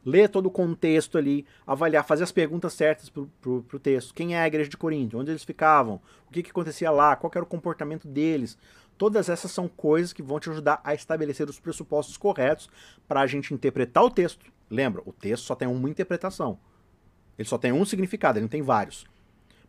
[0.06, 4.14] ler todo o contexto ali, avaliar, fazer as perguntas certas pro, pro texto.
[4.14, 5.18] Quem é a igreja de Corinto?
[5.18, 6.02] Onde eles ficavam?
[6.28, 7.15] O que, que acontecia lá?
[7.15, 8.57] Qual era o comportamento deles?
[8.98, 12.70] Todas essas são coisas que vão te ajudar a estabelecer os pressupostos corretos
[13.07, 14.45] para a gente interpretar o texto.
[14.69, 16.57] Lembra, o texto só tem uma interpretação.
[17.38, 19.06] Ele só tem um significado, ele não tem vários.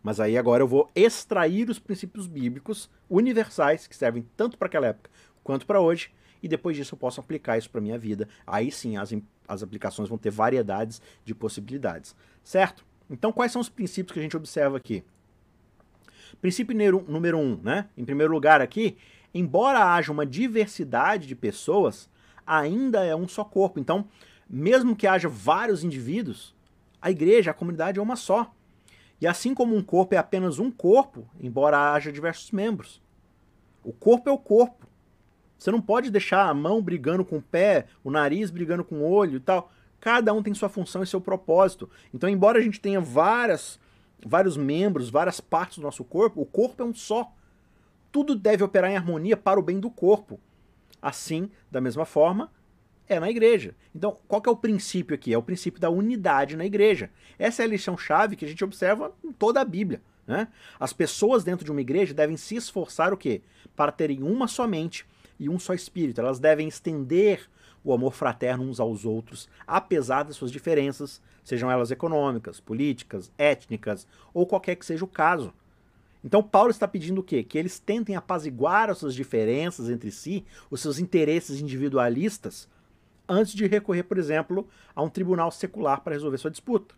[0.03, 4.89] Mas aí agora eu vou extrair os princípios bíblicos universais que servem tanto para aquela
[4.89, 5.11] época
[5.43, 6.13] quanto para hoje
[6.43, 8.29] e depois disso eu posso aplicar isso para minha vida.
[8.47, 9.15] Aí sim as,
[9.49, 12.85] as aplicações vão ter variedades de possibilidades, certo?
[13.09, 15.03] Então quais são os princípios que a gente observa aqui?
[16.39, 16.77] Princípio
[17.09, 17.89] número um, né?
[17.97, 18.99] Em primeiro lugar aqui,
[19.33, 22.11] embora haja uma diversidade de pessoas,
[22.47, 23.81] ainda é um só corpo.
[23.81, 24.07] Então,
[24.49, 26.55] mesmo que haja vários indivíduos,
[27.01, 28.53] a igreja, a comunidade é uma só.
[29.21, 33.03] E assim como um corpo é apenas um corpo, embora haja diversos membros.
[33.83, 34.87] O corpo é o corpo.
[35.59, 39.11] Você não pode deixar a mão brigando com o pé, o nariz brigando com o
[39.11, 39.73] olho e tal.
[40.01, 41.89] Cada um tem sua função e seu propósito.
[42.13, 43.81] Então, embora a gente tenha várias,
[44.25, 47.33] vários membros, várias partes do nosso corpo, o corpo é um só.
[48.13, 50.39] Tudo deve operar em harmonia para o bem do corpo.
[51.01, 52.51] Assim, da mesma forma,
[53.09, 53.75] é na igreja.
[53.95, 55.33] Então, qual que é o princípio aqui?
[55.33, 57.11] É o princípio da unidade na igreja.
[57.39, 60.01] Essa é a lição-chave que a gente observa em toda a Bíblia.
[60.27, 60.49] Né?
[60.81, 63.43] As pessoas dentro de uma igreja devem se esforçar o quê?
[63.77, 65.07] Para terem uma somente
[65.39, 66.21] e um só espírito.
[66.21, 67.49] Elas devem estender
[67.83, 74.07] o amor fraterno uns aos outros, apesar das suas diferenças, sejam elas econômicas, políticas, étnicas
[74.33, 75.53] ou qualquer que seja o caso.
[76.25, 77.43] Então Paulo está pedindo o quê?
[77.43, 82.67] Que eles tentem apaziguar as suas diferenças entre si, os seus interesses individualistas,
[83.29, 86.95] antes de recorrer, por exemplo, a um tribunal secular para resolver sua disputa.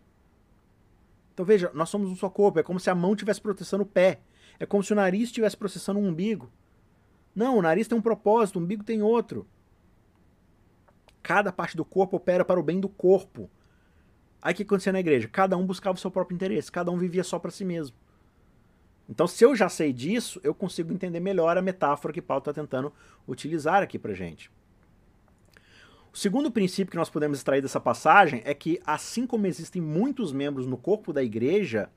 [1.33, 3.87] Então veja, nós somos um só corpo, é como se a mão estivesse processando o
[3.87, 4.19] pé,
[4.59, 6.51] é como se o nariz estivesse processando o umbigo.
[7.35, 9.47] Não, o nariz tem um propósito, o umbigo tem outro.
[11.21, 13.49] Cada parte do corpo opera para o bem do corpo.
[14.41, 15.27] Aí o que acontecia na igreja?
[15.27, 17.95] Cada um buscava o seu próprio interesse, cada um vivia só para si mesmo.
[19.09, 22.51] Então, se eu já sei disso, eu consigo entender melhor a metáfora que Paulo está
[22.51, 22.91] tentando
[23.27, 24.51] utilizar aqui para gente.
[26.17, 30.33] O segundo princípio que nós podemos extrair dessa passagem é que, assim como existem muitos
[30.33, 31.91] membros no corpo da igreja,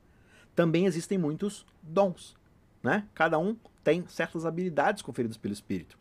[0.55, 2.35] também existem muitos dons.
[2.83, 3.07] Né?
[3.15, 5.97] Cada um tem certas habilidades conferidas pelo Espírito.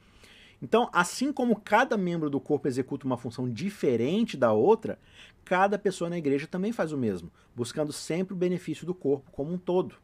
[0.60, 4.98] Então, assim como cada membro do corpo executa uma função diferente da outra,
[5.42, 9.51] cada pessoa na igreja também faz o mesmo, buscando sempre o benefício do corpo como
[9.51, 9.94] um todo.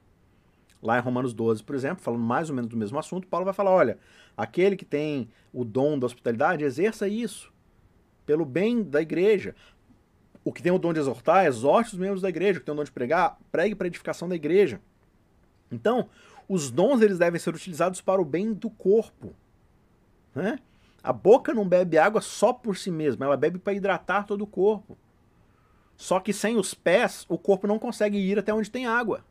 [0.82, 3.52] Lá em Romanos 12, por exemplo, falando mais ou menos do mesmo assunto, Paulo vai
[3.52, 3.98] falar: olha,
[4.34, 7.54] aquele que tem o dom da hospitalidade, exerça isso
[8.26, 9.54] pelo bem da igreja.
[10.44, 12.58] O que tem o dom de exortar, exorte os membros da igreja.
[12.58, 14.80] O que tem o dom de pregar, pregue para edificação da igreja.
[15.70, 16.08] Então,
[16.48, 19.32] os dons eles devem ser utilizados para o bem do corpo.
[20.34, 20.58] Né?
[21.02, 24.46] A boca não bebe água só por si mesma, ela bebe para hidratar todo o
[24.46, 24.96] corpo.
[25.96, 29.24] Só que sem os pés, o corpo não consegue ir até onde tem água.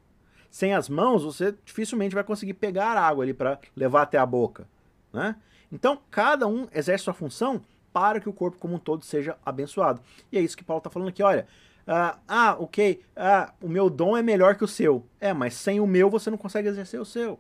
[0.50, 4.68] Sem as mãos, você dificilmente vai conseguir pegar água ali para levar até a boca.
[5.14, 5.36] Né?
[5.72, 7.62] Então, cada um exerce sua função
[7.96, 10.02] para que o corpo como um todo seja abençoado.
[10.30, 11.24] E é isso que Paulo está falando aqui.
[11.24, 11.48] Olha,
[11.88, 15.06] ah, ah, ok, ah, o meu dom é melhor que o seu.
[15.18, 17.40] É, mas sem o meu você não consegue exercer o seu.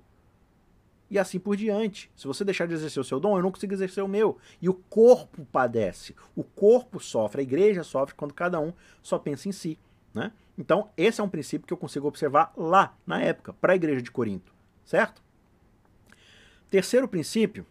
[1.12, 2.10] E assim por diante.
[2.16, 4.38] Se você deixar de exercer o seu dom, eu não consigo exercer o meu.
[4.62, 6.16] E o corpo padece.
[6.34, 8.72] O corpo sofre, a igreja sofre quando cada um
[9.04, 9.78] só pensa em si.
[10.14, 10.32] Né?
[10.58, 14.02] Então, esse é um princípio que eu consigo observar lá, na época, para a igreja
[14.02, 14.54] de Corinto.
[14.86, 15.22] Certo?
[16.70, 17.66] Terceiro princípio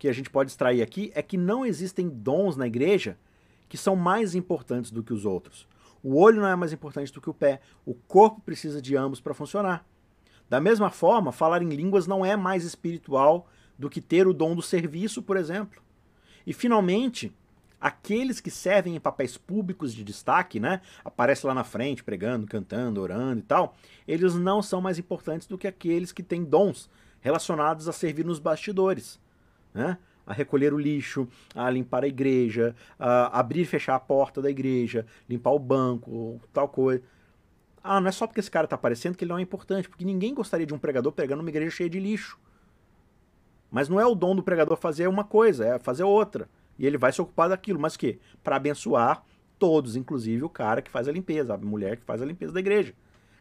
[0.00, 3.18] que a gente pode extrair aqui é que não existem dons na igreja
[3.68, 5.68] que são mais importantes do que os outros.
[6.02, 7.60] O olho não é mais importante do que o pé.
[7.84, 9.84] O corpo precisa de ambos para funcionar.
[10.48, 13.46] Da mesma forma, falar em línguas não é mais espiritual
[13.78, 15.82] do que ter o dom do serviço, por exemplo.
[16.46, 17.30] E finalmente,
[17.78, 23.02] aqueles que servem em papéis públicos de destaque, né, aparece lá na frente pregando, cantando,
[23.02, 23.76] orando e tal,
[24.08, 26.88] eles não são mais importantes do que aqueles que têm dons
[27.20, 29.20] relacionados a servir nos bastidores,
[29.72, 29.98] né?
[30.26, 34.50] A recolher o lixo, a limpar a igreja, a abrir e fechar a porta da
[34.50, 37.02] igreja, limpar o banco, tal coisa.
[37.82, 40.04] Ah, não é só porque esse cara está aparecendo que ele não é importante, porque
[40.04, 42.38] ninguém gostaria de um pregador pregando uma igreja cheia de lixo.
[43.70, 46.48] Mas não é o dom do pregador fazer uma coisa, é fazer outra.
[46.78, 48.18] E ele vai se ocupar daquilo, mas que?
[48.42, 49.24] Para abençoar
[49.58, 52.60] todos, inclusive o cara que faz a limpeza, a mulher que faz a limpeza da
[52.60, 52.94] igreja.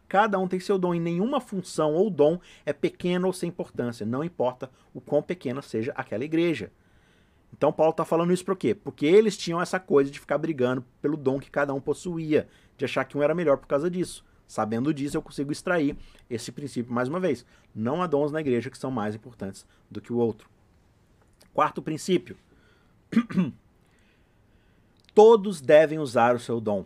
[0.09, 4.07] Cada um tem seu dom e nenhuma função ou dom é pequeno ou sem importância,
[4.07, 6.71] não importa o quão pequena seja aquela igreja.
[7.53, 8.73] Então Paulo está falando isso por quê?
[8.73, 12.85] Porque eles tinham essa coisa de ficar brigando pelo dom que cada um possuía, de
[12.85, 14.25] achar que um era melhor por causa disso.
[14.47, 15.95] Sabendo disso, eu consigo extrair
[16.27, 17.45] esse princípio mais uma vez.
[17.73, 20.49] Não há dons na igreja que são mais importantes do que o outro.
[21.53, 22.35] Quarto princípio.
[25.13, 26.83] Todos devem usar o seu dom.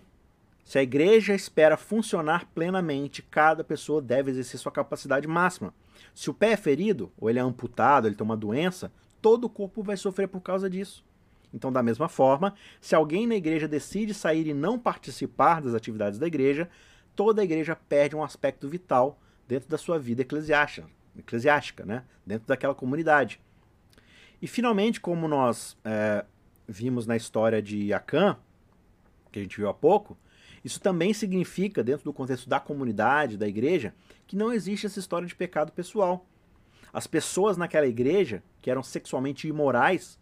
[0.63, 5.73] Se a igreja espera funcionar plenamente, cada pessoa deve exercer sua capacidade máxima.
[6.15, 8.91] Se o pé é ferido, ou ele é amputado, ele tem uma doença,
[9.21, 11.03] todo o corpo vai sofrer por causa disso.
[11.53, 16.17] Então, da mesma forma, se alguém na igreja decide sair e não participar das atividades
[16.17, 16.69] da igreja,
[17.15, 20.87] toda a igreja perde um aspecto vital dentro da sua vida eclesiástica,
[21.17, 22.03] eclesiástica né?
[22.25, 23.39] dentro daquela comunidade.
[24.41, 26.25] E finalmente, como nós é,
[26.67, 28.35] vimos na história de Acã,
[29.31, 30.17] que a gente viu há pouco,
[30.63, 33.93] isso também significa, dentro do contexto da comunidade, da igreja,
[34.25, 36.25] que não existe essa história de pecado pessoal.
[36.91, 40.17] As pessoas naquela igreja, que eram sexualmente imorais,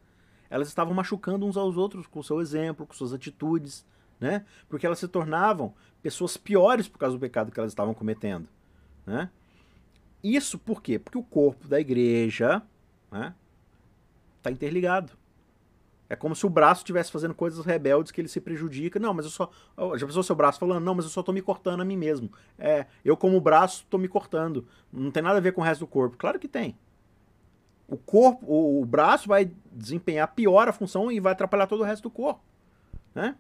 [0.50, 3.86] elas estavam machucando uns aos outros com seu exemplo, com suas atitudes,
[4.20, 4.46] né?
[4.68, 8.48] Porque elas se tornavam pessoas piores por causa do pecado que elas estavam cometendo,
[9.06, 9.30] né?
[10.24, 11.00] Isso por quê?
[11.00, 12.62] Porque o corpo da igreja
[13.06, 13.36] está né,
[14.42, 15.14] tá interligado.
[16.12, 19.00] É como se o braço estivesse fazendo coisas rebeldes que ele se prejudica.
[19.00, 19.50] Não, mas eu só.
[19.96, 22.30] Já pensou seu braço falando, não, mas eu só estou me cortando a mim mesmo.
[22.60, 24.68] É, eu, como braço, estou me cortando.
[24.92, 26.18] Não tem nada a ver com o resto do corpo.
[26.18, 26.78] Claro que tem.
[27.88, 31.86] O corpo, o, o braço vai desempenhar pior a função e vai atrapalhar todo o
[31.86, 32.42] resto do corpo.
[33.16, 33.34] Né?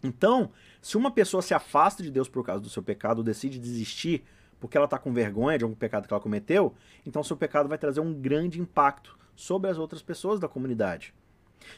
[0.00, 4.22] Então, se uma pessoa se afasta de Deus por causa do seu pecado, decide desistir
[4.60, 6.72] porque ela está com vergonha de algum pecado que ela cometeu,
[7.04, 11.12] então seu pecado vai trazer um grande impacto sobre as outras pessoas da comunidade.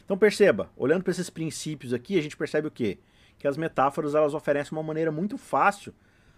[0.03, 2.97] Então perceba, olhando para esses princípios aqui, a gente percebe o quê?
[3.37, 5.93] Que as metáforas elas oferecem uma maneira muito fácil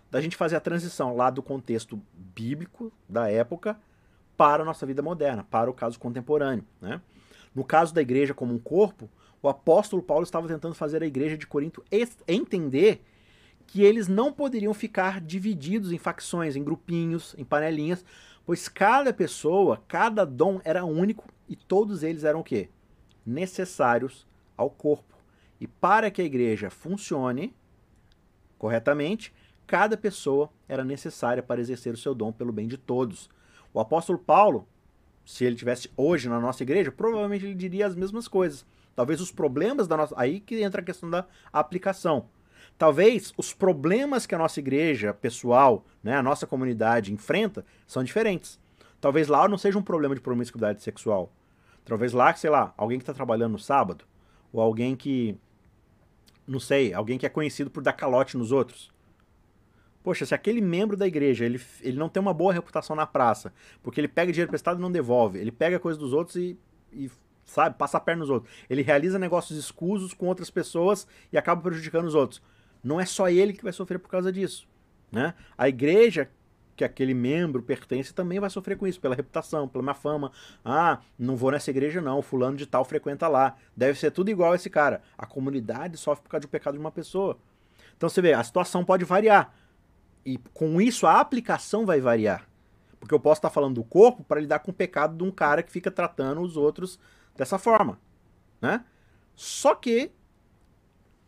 [0.09, 3.77] da gente fazer a transição lá do contexto bíblico da época
[4.37, 6.65] para a nossa vida moderna, para o caso contemporâneo.
[6.81, 7.01] Né?
[7.53, 9.09] No caso da igreja como um corpo,
[9.41, 11.83] o apóstolo Paulo estava tentando fazer a igreja de Corinto
[12.27, 13.03] entender
[13.67, 18.05] que eles não poderiam ficar divididos em facções, em grupinhos, em panelinhas,
[18.45, 22.69] pois cada pessoa, cada dom era único e todos eles eram o quê?
[23.25, 25.15] Necessários ao corpo.
[25.59, 27.55] E para que a igreja funcione
[28.57, 29.33] corretamente,
[29.65, 33.29] cada pessoa era necessária para exercer o seu dom pelo bem de todos.
[33.73, 34.67] O apóstolo Paulo,
[35.25, 38.65] se ele tivesse hoje na nossa igreja, provavelmente ele diria as mesmas coisas.
[38.95, 40.15] Talvez os problemas da nossa.
[40.17, 42.27] Aí que entra a questão da aplicação.
[42.77, 48.59] Talvez os problemas que a nossa igreja pessoal, né, a nossa comunidade enfrenta, são diferentes.
[48.99, 51.31] Talvez lá não seja um problema de promiscuidade sexual.
[51.85, 54.05] Talvez lá, sei lá, alguém que está trabalhando no sábado,
[54.51, 55.37] ou alguém que.
[56.47, 58.91] Não sei, alguém que é conhecido por dar calote nos outros.
[60.03, 63.51] Poxa, se aquele membro da igreja ele, ele não tem uma boa reputação na praça,
[63.81, 66.55] porque ele pega dinheiro prestado e não devolve, ele pega coisa dos outros e,
[66.93, 67.09] e
[67.43, 67.75] sabe?
[67.77, 68.53] Passa a perna nos outros.
[68.69, 72.41] Ele realiza negócios escusos com outras pessoas e acaba prejudicando os outros.
[72.83, 74.67] Não é só ele que vai sofrer por causa disso.
[75.11, 75.33] Né?
[75.57, 76.29] A igreja
[76.75, 80.31] que aquele membro pertence também vai sofrer com isso, pela reputação, pela má fama.
[80.63, 83.55] Ah, não vou nessa igreja não, fulano de tal frequenta lá.
[83.75, 85.01] Deve ser tudo igual esse cara.
[85.17, 87.37] A comunidade sofre por causa do pecado de uma pessoa.
[87.95, 89.53] Então você vê, a situação pode variar.
[90.25, 92.47] E com isso a aplicação vai variar.
[92.99, 95.61] Porque eu posso estar falando do corpo para lidar com o pecado de um cara
[95.61, 96.99] que fica tratando os outros
[97.35, 97.99] dessa forma,
[98.61, 98.83] né?
[99.35, 100.11] Só que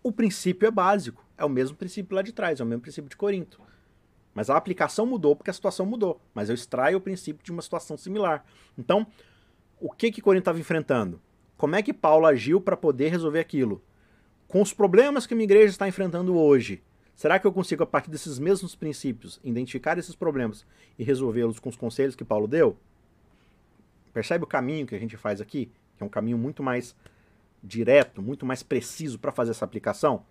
[0.02, 3.10] o princípio é básico, é o mesmo princípio lá de trás, é o mesmo princípio
[3.10, 3.61] de Corinto.
[4.38, 7.64] Mas a aplicação mudou porque a situação mudou, mas eu extraio o princípio de uma
[7.64, 8.45] situação similar.
[8.77, 9.07] Então,
[9.81, 11.19] o que que Corinto estava enfrentando?
[11.57, 13.81] Como é que Paulo agiu para poder resolver aquilo?
[14.47, 16.84] Com os problemas que minha igreja está enfrentando hoje,
[17.15, 20.64] será que eu consigo, a partir desses mesmos princípios, identificar esses problemas
[20.99, 22.77] e resolvê-los com os conselhos que Paulo deu?
[24.14, 25.72] Percebe o caminho que a gente faz aqui?
[25.97, 26.95] que é um caminho muito mais
[27.64, 30.23] direto, muito mais preciso para fazer essa aplicação.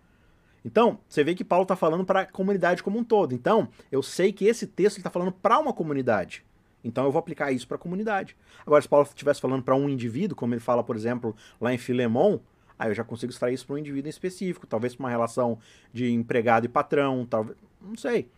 [0.66, 3.32] Então, você vê que Paulo está falando para a comunidade como um todo.
[3.32, 6.44] Então, eu sei que esse texto está falando para uma comunidade.
[6.82, 8.36] Então, eu vou aplicar isso para a comunidade.
[8.66, 11.78] Agora, se Paulo estivesse falando para um indivíduo, como ele fala, por exemplo, lá em
[11.78, 12.40] Filemon,
[12.76, 15.56] aí eu já consigo extrair isso para um indivíduo em específico, talvez para uma relação
[15.92, 18.28] de empregado e patrão, talvez, não sei.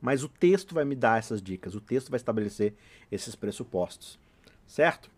[0.00, 2.74] Mas o texto vai me dar essas dicas, o texto vai estabelecer
[3.10, 4.20] esses pressupostos.
[4.68, 5.10] Certo?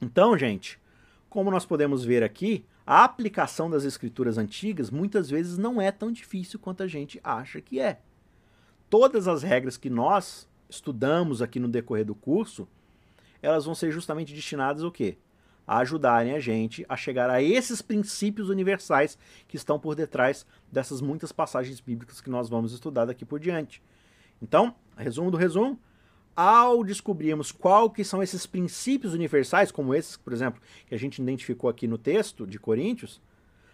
[0.00, 0.80] Então, gente,
[1.28, 6.10] como nós podemos ver aqui, a aplicação das escrituras antigas muitas vezes não é tão
[6.10, 8.00] difícil quanto a gente acha que é.
[8.90, 12.66] Todas as regras que nós estudamos aqui no decorrer do curso,
[13.40, 15.16] elas vão ser justamente destinadas ao quê?
[15.66, 21.00] A ajudarem a gente a chegar a esses princípios universais que estão por detrás dessas
[21.00, 23.82] muitas passagens bíblicas que nós vamos estudar daqui por diante.
[24.40, 25.78] Então, resumo do resumo,
[26.34, 31.20] ao descobrirmos qual que são esses princípios universais, como esses, por exemplo, que a gente
[31.20, 33.20] identificou aqui no texto de Coríntios,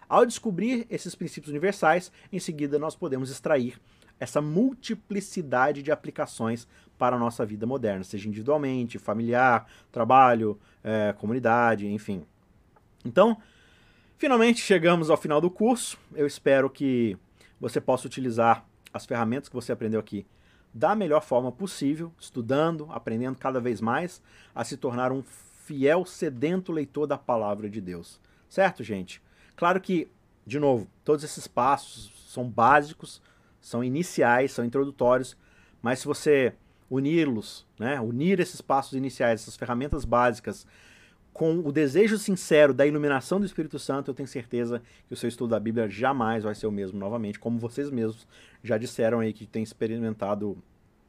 [0.08, 3.78] ao descobrir esses princípios universais, em seguida nós podemos extrair
[4.18, 6.66] essa multiplicidade de aplicações
[6.96, 12.24] para a nossa vida moderna, seja individualmente, familiar, trabalho, é, comunidade, enfim.
[13.04, 13.36] Então,
[14.16, 15.96] finalmente chegamos ao final do curso.
[16.14, 17.16] Eu espero que
[17.60, 20.26] você possa utilizar as ferramentas que você aprendeu aqui
[20.72, 24.22] da melhor forma possível, estudando, aprendendo cada vez mais,
[24.54, 28.20] a se tornar um fiel, sedento leitor da palavra de Deus.
[28.48, 29.22] Certo, gente?
[29.56, 30.08] Claro que,
[30.46, 33.20] de novo, todos esses passos são básicos,
[33.60, 35.36] são iniciais, são introdutórios,
[35.82, 36.54] mas se você
[36.90, 40.66] uni-los, né, unir esses passos iniciais, essas ferramentas básicas,
[41.38, 45.28] com o desejo sincero da iluminação do Espírito Santo, eu tenho certeza que o seu
[45.28, 48.26] estudo da Bíblia jamais vai ser o mesmo novamente, como vocês mesmos
[48.60, 50.58] já disseram aí que têm experimentado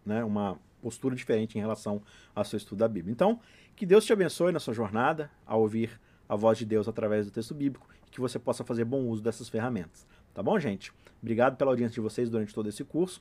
[0.05, 1.99] né, uma postura diferente em relação
[2.35, 3.11] ao seu estudo da Bíblia.
[3.11, 3.39] Então,
[3.75, 5.99] que Deus te abençoe na sua jornada ao ouvir
[6.29, 9.23] a voz de Deus através do texto bíblico e que você possa fazer bom uso
[9.23, 10.05] dessas ferramentas.
[10.31, 10.93] Tá bom, gente?
[11.23, 13.19] Obrigado pela audiência de vocês durante todo esse curso